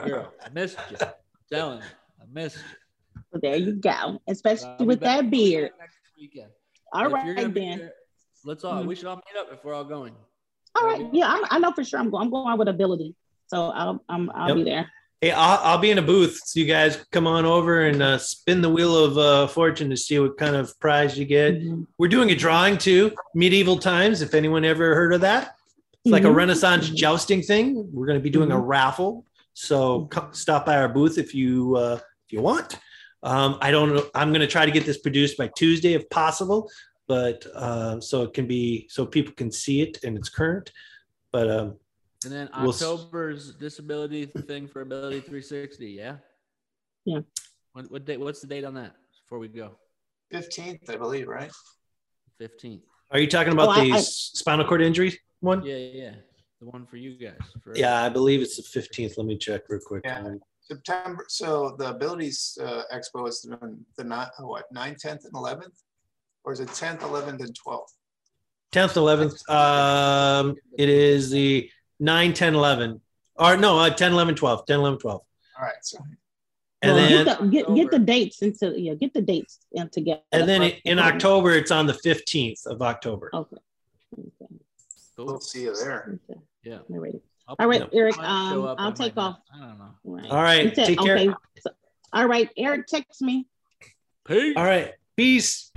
Girl, 0.08 0.32
I 0.42 0.48
missed 0.54 0.78
you. 0.90 0.96
I'm 1.02 1.10
telling 1.52 1.80
you, 1.80 1.86
I 2.22 2.24
missed 2.32 2.56
you. 2.56 3.22
Well, 3.30 3.42
there 3.42 3.58
you 3.58 3.74
go. 3.74 4.22
Especially 4.26 4.86
with 4.86 5.02
that 5.02 5.30
beard. 5.30 5.72
Next 5.78 5.98
weekend. 6.18 6.52
All 6.94 7.10
right, 7.10 7.36
then. 7.54 7.80
There, 7.80 7.94
let's 8.46 8.64
all. 8.64 8.76
Mm-hmm. 8.76 8.88
We 8.88 8.96
should 8.96 9.08
all 9.08 9.18
meet 9.18 9.38
up 9.38 9.50
if 9.52 9.66
we're 9.66 9.74
all 9.74 9.84
going. 9.84 10.16
All 10.76 10.88
right. 10.88 11.10
Yeah, 11.12 11.28
I'm, 11.28 11.44
i 11.52 11.60
know 11.60 11.74
for 11.74 11.84
sure. 11.84 12.00
I'm 12.00 12.10
going. 12.10 12.24
I'm 12.24 12.30
going 12.30 12.58
with 12.58 12.70
ability. 12.70 13.16
So 13.48 13.72
I'll. 13.72 14.02
I'm, 14.08 14.32
I'll 14.34 14.48
yep. 14.48 14.56
be 14.56 14.64
there. 14.64 14.90
Hey, 15.20 15.32
I'll, 15.32 15.60
I'll, 15.64 15.78
be 15.78 15.92
in 15.92 15.98
a 15.98 16.02
booth, 16.02 16.40
so 16.46 16.62
you 16.62 16.66
guys 16.66 17.06
come 17.12 17.28
on 17.28 17.44
over 17.44 17.82
and 17.82 18.02
uh, 18.02 18.18
spin 18.18 18.62
the 18.62 18.70
wheel 18.70 18.96
of 18.96 19.18
uh, 19.18 19.48
fortune 19.48 19.90
to 19.90 19.98
see 19.98 20.20
what 20.20 20.38
kind 20.38 20.56
of 20.56 20.80
prize 20.80 21.20
you 21.20 21.26
get. 21.26 21.56
Mm-hmm. 21.56 21.84
We're 21.98 22.08
doing 22.08 22.32
a 22.32 22.36
drawing 22.36 22.78
too, 22.78 23.12
medieval 23.36 23.78
times. 23.78 24.22
If 24.22 24.34
anyone 24.34 24.64
ever 24.64 24.96
heard 24.96 25.14
of 25.14 25.20
that, 25.20 25.58
it's 26.04 26.12
like 26.12 26.24
mm-hmm. 26.24 26.32
a 26.32 26.36
Renaissance 26.36 26.90
jousting 26.90 27.42
thing. 27.42 27.90
We're 27.94 28.06
going 28.06 28.20
to 28.20 28.24
be 28.24 28.30
doing 28.30 28.50
mm-hmm. 28.50 28.58
a 28.58 28.62
raffle, 28.62 29.26
so 29.54 30.06
come, 30.06 30.34
stop 30.34 30.66
by 30.66 30.78
our 30.78 30.90
booth 30.90 31.18
if 31.18 31.34
you 31.34 31.76
uh, 31.78 32.00
if 32.26 32.34
you 32.34 32.42
want. 32.42 32.78
Um, 33.24 33.58
I 33.62 33.72
don't 33.72 33.96
know. 33.96 34.06
I'm 34.14 34.30
going 34.30 34.42
to 34.42 34.48
try 34.48 34.66
to 34.66 34.72
get 34.72 34.86
this 34.86 34.98
produced 34.98 35.38
by 35.38 35.50
Tuesday 35.56 35.94
if 35.94 36.10
possible, 36.10 36.70
but 37.08 37.46
uh, 37.56 38.02
so 38.02 38.24
it 38.24 38.34
can 38.34 38.48
be 38.48 38.88
so 38.90 39.06
people 39.06 39.34
can 39.34 39.50
see 39.50 39.82
it 39.82 40.04
and 40.04 40.18
it's 40.18 40.28
current. 40.28 40.72
But 41.32 41.50
um, 41.50 41.78
and 42.26 42.34
then 42.34 42.50
October's 42.54 43.48
we'll, 43.48 43.60
disability 43.60 44.26
thing 44.26 44.68
for 44.68 44.82
Ability 44.82 45.22
360. 45.22 45.88
Yeah. 45.88 46.18
Yeah. 47.06 47.20
What, 47.72 47.90
what 47.92 48.06
date? 48.06 48.20
What's 48.20 48.42
the 48.42 48.48
date 48.48 48.66
on 48.66 48.74
that 48.76 48.94
before 49.24 49.40
we 49.40 49.48
go? 49.48 49.72
15th, 50.34 50.90
I 50.90 50.98
believe, 50.98 51.28
right? 51.28 51.52
15th. 52.42 52.82
Are 53.12 53.20
you 53.20 53.28
talking 53.28 53.54
about 53.54 53.76
the 53.76 53.94
I, 53.94 54.00
spinal 54.00 54.66
cord 54.66 54.82
injury 54.82 55.20
one? 55.44 55.64
Yeah, 55.66 55.76
yeah. 55.76 56.12
The 56.60 56.68
one 56.68 56.86
for 56.86 56.98
you 56.98 57.18
guys. 57.18 57.38
For 57.64 57.76
yeah, 57.76 58.04
I 58.04 58.10
believe 58.10 58.42
it's 58.42 58.56
the 58.56 58.80
15th. 58.80 59.18
Let 59.18 59.28
me 59.28 59.38
check 59.38 59.64
real 59.70 59.82
quick. 59.86 60.04
Yeah. 60.06 60.36
September. 60.62 61.26
So 61.28 61.76
the 61.78 61.90
Abilities 61.90 62.58
uh, 62.62 62.84
Expo 62.94 63.28
is 63.28 63.42
the, 63.42 63.78
the 63.98 64.04
not, 64.04 64.32
what, 64.40 64.66
9th, 64.74 65.04
10th, 65.04 65.26
and 65.26 65.34
11th? 65.34 65.76
Or 66.46 66.54
is 66.54 66.60
it 66.62 66.70
10th, 66.70 67.00
11th, 67.00 67.42
and 67.42 67.58
12th? 67.66 67.92
10th, 68.72 68.94
11th. 68.96 69.50
Um, 69.54 70.56
it 70.78 70.90
is 70.90 71.30
the 71.30 71.70
9, 72.00 72.34
10, 72.34 72.56
11. 72.56 73.02
Or 73.36 73.58
no, 73.58 73.78
uh, 73.80 73.90
10, 73.90 74.14
11, 74.14 74.36
12. 74.36 74.66
10, 74.66 74.80
11, 74.80 75.00
12. 75.00 75.22
All 75.60 75.66
right. 75.66 75.74
So 75.82 75.98
And 76.82 76.94
Well, 76.94 76.96
then 76.96 77.26
get, 77.26 77.40
the, 77.40 77.48
get, 77.48 77.76
get 77.76 77.92
the 77.92 78.00
dates 78.00 78.42
into 78.42 78.80
yeah, 78.80 78.94
get 78.94 79.14
the 79.14 79.22
dates 79.22 79.60
in 79.74 79.90
together. 79.90 80.22
and 80.32 80.48
then 80.48 80.74
in 80.86 81.00
October, 81.00 81.52
it's 81.52 81.72
on 81.72 81.88
the 81.88 81.94
15th 81.94 82.66
of 82.66 82.82
October. 82.82 83.30
Okay. 83.34 83.56
Okay. 83.56 83.62
Cool. 85.16 85.26
we'll 85.28 85.40
see 85.42 85.64
you 85.64 85.76
there. 85.76 86.20
Yeah. 86.64 86.80
All 86.90 87.00
right. 87.00 87.14
I'll- 87.48 87.56
All 87.60 87.68
right, 87.68 87.82
Yep. 87.82 87.90
Eric. 87.94 88.18
I 88.20 88.22
might 88.22 88.50
show 88.52 88.60
Um, 88.62 88.66
up, 88.68 88.80
I 88.80 88.84
I'll 88.84 88.90
might 88.92 88.96
take 88.96 89.16
not. 89.16 89.26
off. 89.32 89.40
I 89.54 89.60
don't 89.60 89.78
know. 89.78 89.90
Right. 90.06 90.32
All 90.32 90.42
right. 90.42 90.64
You 90.66 90.76
said- 90.76 90.86
Take 90.88 91.00
care. 91.00 91.18
okay. 91.18 91.34
So- 91.60 91.72
all 92.14 92.28
right, 92.28 92.50
Eric, 92.58 92.88
text 92.88 93.22
me. 93.22 93.48
Peace. 94.26 94.54
All 94.56 94.64
right. 94.64 94.94
Peace. 95.18 95.72